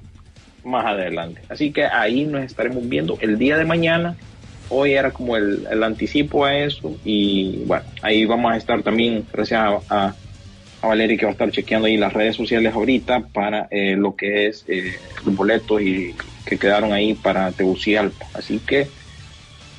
más 0.63 0.85
adelante. 0.85 1.41
Así 1.49 1.73
que 1.73 1.83
ahí 1.83 2.23
nos 2.23 2.43
estaremos 2.43 2.87
viendo 2.87 3.17
el 3.19 3.37
día 3.37 3.57
de 3.57 3.65
mañana. 3.65 4.15
Hoy 4.69 4.93
era 4.93 5.11
como 5.11 5.37
el, 5.37 5.67
el 5.69 5.83
anticipo 5.83 6.45
a 6.45 6.57
eso 6.57 6.95
y 7.03 7.63
bueno, 7.65 7.85
ahí 8.01 8.25
vamos 8.25 8.53
a 8.53 8.57
estar 8.57 8.81
también, 8.83 9.25
gracias 9.31 9.59
a, 9.59 9.79
a, 9.89 10.15
a 10.81 10.87
Valeria 10.87 11.17
que 11.17 11.25
va 11.25 11.31
a 11.31 11.33
estar 11.33 11.51
chequeando 11.51 11.87
ahí 11.87 11.97
las 11.97 12.13
redes 12.13 12.35
sociales 12.35 12.73
ahorita 12.73 13.21
para 13.33 13.67
eh, 13.71 13.95
lo 13.95 14.15
que 14.15 14.47
es 14.47 14.65
eh, 14.67 14.95
los 15.25 15.35
boletos 15.35 15.81
y 15.81 16.15
que 16.45 16.57
quedaron 16.57 16.93
ahí 16.93 17.13
para 17.13 17.51
Tegucigalpa. 17.51 18.25
Así 18.33 18.59
que 18.59 18.87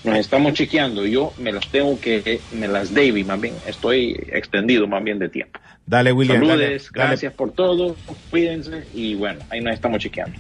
nos 0.05 0.16
estamos 0.16 0.55
chequeando. 0.55 1.07
Yo 1.07 1.32
me 1.39 1.53
las 1.53 1.68
tengo 1.68 1.99
que, 2.01 2.41
me 2.53 2.68
las 2.68 2.95
debí 2.95 3.24
más 3.24 3.41
bien, 3.41 3.55
estoy 3.66 4.12
extendido 4.32 4.87
más 4.87 5.03
bien 5.03 5.18
de 5.18 5.28
tiempo. 5.28 5.61
Dale, 5.87 6.12
William. 6.12 6.39
Saludes, 6.39 6.59
dale, 6.59 6.68
dale. 6.68 7.09
gracias 7.11 7.32
por 7.34 7.53
todo, 7.53 7.97
cuídense 8.30 8.84
y 8.95 9.14
bueno, 9.14 9.41
ahí 9.51 9.61
nos 9.61 9.74
estamos 9.74 10.01
chequeando. 10.01 10.37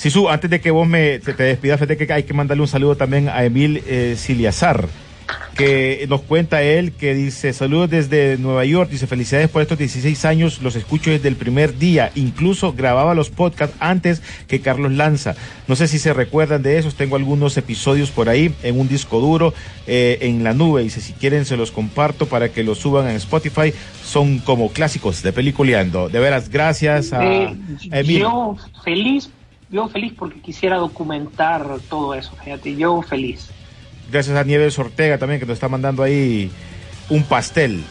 Sisu, 0.00 0.30
antes 0.30 0.48
de 0.48 0.62
que 0.62 0.70
vos 0.70 0.88
me, 0.88 1.18
te, 1.18 1.34
te 1.34 1.42
despidas, 1.42 1.78
que 1.86 2.10
hay 2.10 2.22
que 2.22 2.32
mandarle 2.32 2.62
un 2.62 2.68
saludo 2.68 2.96
también 2.96 3.28
a 3.28 3.44
Emil 3.44 3.82
eh, 3.86 4.14
Siliazar, 4.16 4.88
que 5.54 6.06
nos 6.08 6.22
cuenta 6.22 6.62
él, 6.62 6.92
que 6.92 7.12
dice, 7.12 7.52
saludos 7.52 7.90
desde 7.90 8.38
Nueva 8.38 8.64
York, 8.64 8.88
dice, 8.88 9.06
felicidades 9.06 9.50
por 9.50 9.60
estos 9.60 9.76
16 9.76 10.24
años, 10.24 10.62
los 10.62 10.74
escucho 10.74 11.10
desde 11.10 11.28
el 11.28 11.36
primer 11.36 11.76
día, 11.76 12.12
incluso 12.14 12.72
grababa 12.72 13.14
los 13.14 13.28
podcasts 13.28 13.76
antes 13.78 14.22
que 14.48 14.62
Carlos 14.62 14.92
Lanza. 14.92 15.34
No 15.68 15.76
sé 15.76 15.86
si 15.86 15.98
se 15.98 16.14
recuerdan 16.14 16.62
de 16.62 16.78
esos, 16.78 16.94
tengo 16.94 17.16
algunos 17.16 17.58
episodios 17.58 18.10
por 18.10 18.30
ahí 18.30 18.54
en 18.62 18.80
un 18.80 18.88
disco 18.88 19.20
duro, 19.20 19.52
eh, 19.86 20.16
en 20.22 20.42
la 20.42 20.54
nube, 20.54 20.82
dice, 20.82 21.02
si 21.02 21.12
quieren 21.12 21.44
se 21.44 21.58
los 21.58 21.72
comparto 21.72 22.24
para 22.24 22.48
que 22.48 22.64
los 22.64 22.78
suban 22.78 23.06
en 23.10 23.16
Spotify, 23.16 23.74
son 24.02 24.38
como 24.38 24.70
clásicos 24.72 25.22
de 25.22 25.34
Peliculeando. 25.34 26.08
De 26.08 26.20
veras, 26.20 26.48
gracias 26.48 27.12
a, 27.12 27.22
Eh, 27.22 27.54
a 27.92 28.00
Emil. 28.00 28.20
yo 28.20 28.56
feliz, 28.82 29.28
yo 29.70 29.88
feliz 29.88 30.12
porque 30.18 30.40
quisiera 30.40 30.76
documentar 30.76 31.64
todo 31.88 32.14
eso, 32.14 32.32
fíjate, 32.42 32.74
yo 32.76 33.00
feliz. 33.02 33.50
Gracias 34.10 34.36
a 34.36 34.42
Nieves 34.44 34.78
Ortega 34.78 35.18
también 35.18 35.38
que 35.40 35.46
nos 35.46 35.54
está 35.54 35.68
mandando 35.68 36.02
ahí 36.02 36.50
un 37.08 37.22
pastel. 37.22 37.82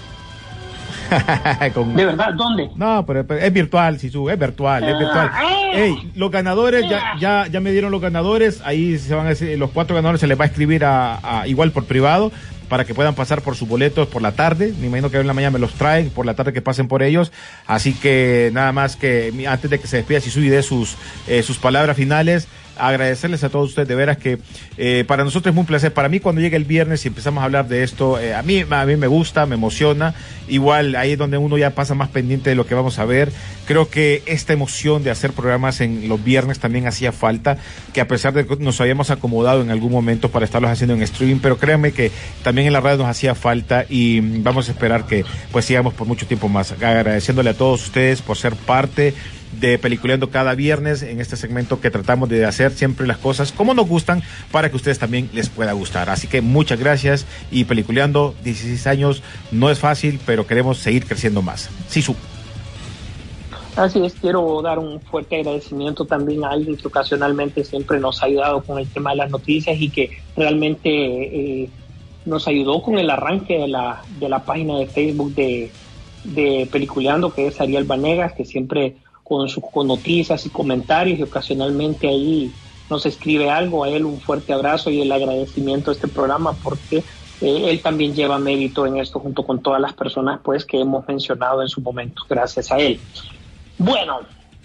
Con- 1.73 1.95
¿De 1.95 2.05
verdad? 2.05 2.33
¿Dónde? 2.35 2.69
No, 2.75 3.05
pero, 3.05 3.25
pero 3.25 3.39
es 3.39 3.51
virtual, 3.53 3.99
Sisu, 3.99 4.29
es 4.29 4.37
virtual, 4.37 4.83
es 4.83 4.97
virtual. 4.99 5.29
Ah. 5.33 5.43
Ey, 5.73 6.11
los 6.15 6.29
ganadores, 6.31 6.87
ya, 6.89 7.13
ya, 7.19 7.47
ya 7.47 7.59
me 7.59 7.71
dieron 7.71 7.91
los 7.91 8.01
ganadores, 8.01 8.61
ahí 8.65 8.97
se 8.97 9.13
van 9.15 9.25
a 9.27 9.29
decir, 9.29 9.57
los 9.57 9.69
cuatro 9.71 9.95
ganadores 9.95 10.19
se 10.21 10.27
les 10.27 10.39
va 10.39 10.43
a 10.43 10.47
escribir 10.47 10.83
a, 10.85 11.41
a- 11.41 11.47
igual 11.47 11.71
por 11.71 11.85
privado 11.85 12.31
para 12.69 12.85
que 12.85 12.93
puedan 12.93 13.15
pasar 13.15 13.41
por 13.41 13.55
sus 13.55 13.67
boletos 13.67 14.07
por 14.07 14.21
la 14.21 14.31
tarde. 14.31 14.73
Me 14.79 14.87
imagino 14.87 15.09
que 15.09 15.17
en 15.17 15.27
la 15.27 15.33
mañana 15.33 15.51
me 15.51 15.59
los 15.59 15.73
traen, 15.73 16.09
por 16.09 16.25
la 16.25 16.35
tarde 16.35 16.53
que 16.53 16.61
pasen 16.61 16.87
por 16.87 17.03
ellos. 17.03 17.31
Así 17.67 17.93
que 17.93 18.51
nada 18.53 18.71
más 18.71 18.95
que 18.95 19.33
antes 19.47 19.69
de 19.69 19.79
que 19.79 19.87
se 19.87 19.97
despida 19.97 20.21
Sisu 20.21 20.41
y 20.41 20.49
dé 20.49 20.63
sus, 20.63 20.95
eh, 21.27 21.43
sus 21.43 21.57
palabras 21.57 21.97
finales, 21.97 22.47
agradecerles 22.79 23.43
a 23.43 23.49
todos 23.49 23.69
ustedes 23.69 23.87
de 23.87 23.95
veras 23.95 24.17
que 24.17 24.39
eh, 24.77 25.03
para 25.07 25.23
nosotros 25.23 25.51
es 25.51 25.55
muy 25.55 25.65
placer. 25.65 25.93
Para 25.93 26.09
mí 26.09 26.19
cuando 26.19 26.41
llega 26.41 26.57
el 26.57 26.65
viernes 26.65 27.05
y 27.05 27.09
empezamos 27.09 27.41
a 27.41 27.45
hablar 27.45 27.67
de 27.67 27.83
esto, 27.83 28.19
eh, 28.19 28.33
a 28.33 28.41
mí 28.41 28.65
a 28.69 28.85
mí 28.85 28.95
me 28.95 29.07
gusta, 29.07 29.45
me 29.45 29.55
emociona. 29.55 30.13
Igual 30.47 30.95
ahí 30.95 31.11
es 31.11 31.17
donde 31.17 31.37
uno 31.37 31.57
ya 31.57 31.71
pasa 31.71 31.93
más 31.95 32.09
pendiente 32.09 32.49
de 32.49 32.55
lo 32.55 32.65
que 32.65 32.75
vamos 32.75 32.99
a 32.99 33.05
ver. 33.05 33.31
Creo 33.65 33.89
que 33.89 34.23
esta 34.25 34.53
emoción 34.53 35.03
de 35.03 35.11
hacer 35.11 35.31
programas 35.31 35.81
en 35.81 36.09
los 36.09 36.23
viernes 36.23 36.59
también 36.59 36.87
hacía 36.87 37.11
falta, 37.11 37.57
que 37.93 38.01
a 38.01 38.07
pesar 38.07 38.33
de 38.33 38.47
que 38.47 38.55
nos 38.57 38.81
habíamos 38.81 39.11
acomodado 39.11 39.61
en 39.61 39.69
algún 39.69 39.91
momento 39.91 40.29
para 40.29 40.45
estarlos 40.45 40.71
haciendo 40.71 40.95
en 40.95 41.03
streaming, 41.03 41.39
pero 41.39 41.57
créanme 41.57 41.91
que 41.91 42.11
también 42.43 42.67
en 42.67 42.73
la 42.73 42.81
radio 42.81 42.97
nos 42.99 43.07
hacía 43.07 43.35
falta 43.35 43.85
y 43.87 44.21
mm, 44.21 44.43
vamos 44.43 44.69
a 44.69 44.71
esperar 44.71 45.05
que 45.05 45.23
pues 45.51 45.65
sigamos 45.65 45.93
por 45.93 46.07
mucho 46.07 46.25
tiempo 46.25 46.49
más. 46.49 46.71
Agradeciéndole 46.71 47.51
a 47.51 47.53
todos 47.53 47.83
ustedes 47.83 48.21
por 48.21 48.37
ser 48.37 48.55
parte 48.55 49.13
de 49.59 49.77
Peliculeando 49.77 50.29
cada 50.29 50.55
viernes 50.55 51.01
en 51.01 51.19
este 51.19 51.35
segmento 51.35 51.81
que 51.81 51.91
tratamos 51.91 52.29
de 52.29 52.45
hacer 52.45 52.71
siempre 52.71 53.07
las 53.07 53.17
cosas 53.17 53.51
como 53.51 53.73
nos 53.73 53.87
gustan 53.87 54.21
para 54.51 54.69
que 54.69 54.75
ustedes 54.75 54.99
también 54.99 55.29
les 55.33 55.49
pueda 55.49 55.73
gustar. 55.73 56.09
Así 56.09 56.27
que 56.27 56.41
muchas 56.41 56.79
gracias 56.79 57.25
y 57.51 57.65
Peliculeando 57.65 58.35
16 58.43 58.87
años 58.87 59.23
no 59.51 59.69
es 59.69 59.79
fácil, 59.79 60.19
pero 60.25 60.45
queremos 60.45 60.77
seguir 60.77 61.05
creciendo 61.05 61.41
más. 61.41 61.69
Sisu. 61.87 62.15
Así 63.75 64.03
es, 64.03 64.13
quiero 64.15 64.61
dar 64.61 64.77
un 64.77 64.99
fuerte 64.99 65.37
agradecimiento 65.37 66.03
también 66.03 66.43
a 66.43 66.49
alguien 66.49 66.75
que 66.75 66.87
ocasionalmente 66.87 67.63
siempre 67.63 67.99
nos 67.99 68.21
ha 68.21 68.25
ayudado 68.25 68.61
con 68.61 68.77
el 68.77 68.87
tema 68.89 69.11
de 69.11 69.17
las 69.17 69.31
noticias 69.31 69.79
y 69.79 69.89
que 69.89 70.17
realmente 70.35 70.89
eh, 70.89 71.69
nos 72.25 72.47
ayudó 72.47 72.81
con 72.81 72.97
el 72.97 73.09
arranque 73.09 73.57
de 73.57 73.67
la, 73.67 74.01
de 74.19 74.27
la 74.27 74.43
página 74.43 74.77
de 74.77 74.87
Facebook 74.87 75.33
de, 75.33 75.71
de 76.25 76.67
Peliculeando, 76.71 77.33
que 77.33 77.47
es 77.47 77.61
Ariel 77.61 77.85
Vanegas, 77.85 78.33
que 78.33 78.43
siempre 78.43 78.95
con 79.29 79.47
sus 79.47 79.63
con 79.71 79.87
noticias 79.87 80.45
y 80.47 80.49
comentarios 80.49 81.19
y 81.19 81.23
ocasionalmente 81.23 82.07
ahí 82.07 82.51
nos 82.89 83.05
escribe 83.05 83.49
algo. 83.49 83.83
A 83.83 83.89
él 83.89 84.03
un 84.05 84.19
fuerte 84.19 84.51
abrazo 84.51 84.89
y 84.89 85.01
el 85.01 85.11
agradecimiento 85.11 85.91
a 85.91 85.93
este 85.93 86.07
programa 86.07 86.53
porque 86.53 87.03
eh, 87.41 87.69
él 87.69 87.81
también 87.81 88.15
lleva 88.15 88.39
mérito 88.39 88.87
en 88.87 88.97
esto 88.97 89.19
junto 89.19 89.43
con 89.43 89.61
todas 89.61 89.79
las 89.79 89.93
personas 89.93 90.39
pues 90.43 90.65
que 90.65 90.79
hemos 90.81 91.07
mencionado 91.07 91.61
en 91.61 91.69
su 91.69 91.79
momento. 91.79 92.23
Gracias 92.27 92.71
a 92.71 92.79
él. 92.79 92.99
Bueno, 93.77 94.21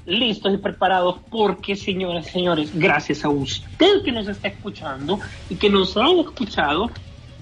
listos 0.07 0.55
y 0.55 0.57
preparados 0.57 1.17
porque, 1.31 1.77
señoras 1.77 2.27
y 2.29 2.31
señores, 2.31 2.71
gracias 2.75 3.25
a 3.25 3.29
usted 3.29 4.03
que 4.03 4.13
nos 4.13 4.27
está 4.29 4.49
escuchando 4.49 5.21
y 5.51 5.57
que 5.57 5.69
nos 5.69 5.97
ha 5.97 6.11
escuchado, 6.11 6.91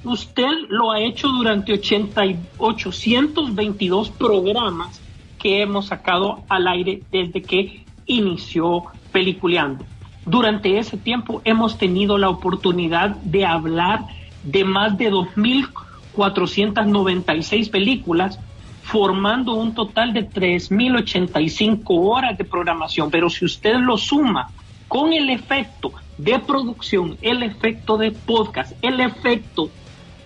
usted 0.05 0.51
lo 0.69 0.91
ha 0.91 1.01
hecho 1.01 1.29
durante 1.29 1.73
80 1.73 2.27
y 2.27 2.39
822 2.59 4.11
programas 4.11 5.02
que 5.43 5.61
hemos 5.61 5.87
sacado 5.87 6.45
al 6.49 6.69
aire 6.69 7.03
desde 7.11 7.43
que 7.43 7.85
inició 8.07 8.85
Peliculeando. 9.11 9.85
Durante 10.25 10.79
ese 10.79 10.97
tiempo 10.97 11.43
hemos 11.45 11.79
tenido 11.79 12.17
la 12.17 12.29
oportunidad 12.29 13.17
de 13.17 13.45
hablar 13.45 14.05
de 14.45 14.63
más 14.65 14.97
de 14.97 15.11
2.496 15.11 17.71
películas 17.71 18.39
formando 18.85 19.55
un 19.55 19.75
total 19.75 20.13
de 20.13 20.31
3.085 20.31 21.83
horas 21.89 22.39
de 22.39 22.45
programación. 22.45 23.11
Pero 23.11 23.29
si 23.29 23.45
usted 23.45 23.79
lo 23.79 23.99
suma 23.99 24.53
con 24.87 25.13
el 25.13 25.29
efecto 25.29 25.93
de 26.19 26.39
producción, 26.39 27.19
el 27.21 27.43
efecto 27.43 27.97
de 27.97 28.13
podcast, 28.13 28.75
el 28.81 29.01
efecto 29.01 29.71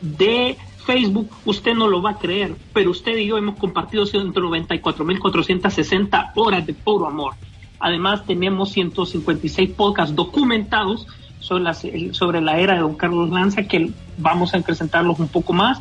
de 0.03 0.59
Facebook, 0.87 1.29
usted 1.45 1.75
no 1.75 1.89
lo 1.89 2.01
va 2.01 2.13
a 2.13 2.19
creer, 2.19 2.55
pero 2.73 2.93
usted 2.93 3.17
y 3.17 3.27
yo 3.27 3.37
hemos 3.37 3.59
compartido 3.59 4.05
194.460 4.05 6.31
horas 6.37 6.65
de 6.65 6.75
puro 6.75 7.07
amor. 7.07 7.35
Además, 7.81 8.25
tenemos 8.25 8.71
156 8.71 9.71
podcasts 9.71 10.15
documentados 10.15 11.09
sobre 11.41 11.65
la, 11.65 11.75
sobre 12.13 12.41
la 12.41 12.59
era 12.59 12.75
de 12.75 12.81
don 12.81 12.95
Carlos 12.95 13.31
Lanza, 13.31 13.65
que 13.65 13.91
vamos 14.17 14.55
a 14.55 14.61
presentarlos 14.61 15.19
un 15.19 15.29
poco 15.29 15.53
más. 15.53 15.81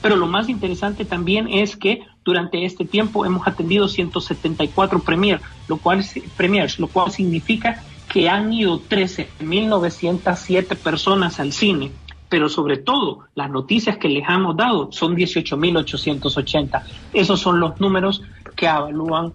Pero 0.00 0.16
lo 0.16 0.26
más 0.26 0.48
interesante 0.48 1.04
también 1.04 1.48
es 1.48 1.76
que 1.76 2.02
durante 2.24 2.64
este 2.64 2.84
tiempo 2.84 3.24
hemos 3.24 3.46
atendido 3.46 3.88
174 3.88 5.00
premier, 5.00 5.40
lo 5.68 5.78
cual, 5.78 6.04
premiers, 6.36 6.78
lo 6.78 6.88
cual 6.88 7.10
significa 7.10 7.82
que 8.12 8.28
han 8.28 8.52
ido 8.52 8.80
13.907 8.80 10.76
personas 10.76 11.40
al 11.40 11.52
cine. 11.52 11.90
Pero 12.32 12.48
sobre 12.48 12.78
todo, 12.78 13.24
las 13.34 13.50
noticias 13.50 13.98
que 13.98 14.08
les 14.08 14.26
hemos 14.26 14.56
dado 14.56 14.90
son 14.90 15.14
18.880. 15.14 16.82
Esos 17.12 17.38
son 17.38 17.60
los 17.60 17.78
números 17.78 18.22
que 18.56 18.64
evalúan 18.64 19.34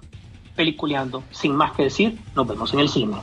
peliculeando. 0.55 1.23
Sin 1.29 1.53
más 1.53 1.73
que 1.73 1.83
decir, 1.83 2.17
nos 2.35 2.47
vemos 2.47 2.73
en 2.73 2.79
el 2.79 2.89
cine. 2.89 3.17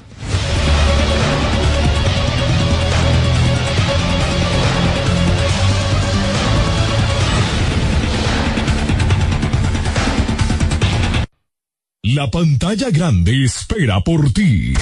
La 12.04 12.30
pantalla 12.30 12.90
grande 12.90 13.42
espera 13.42 13.98
por 14.02 14.32
ti. 14.32 14.72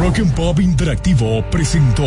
Rock 0.00 0.20
and 0.20 0.34
Pop 0.36 0.60
Interactivo 0.60 1.42
presentó 1.50 2.06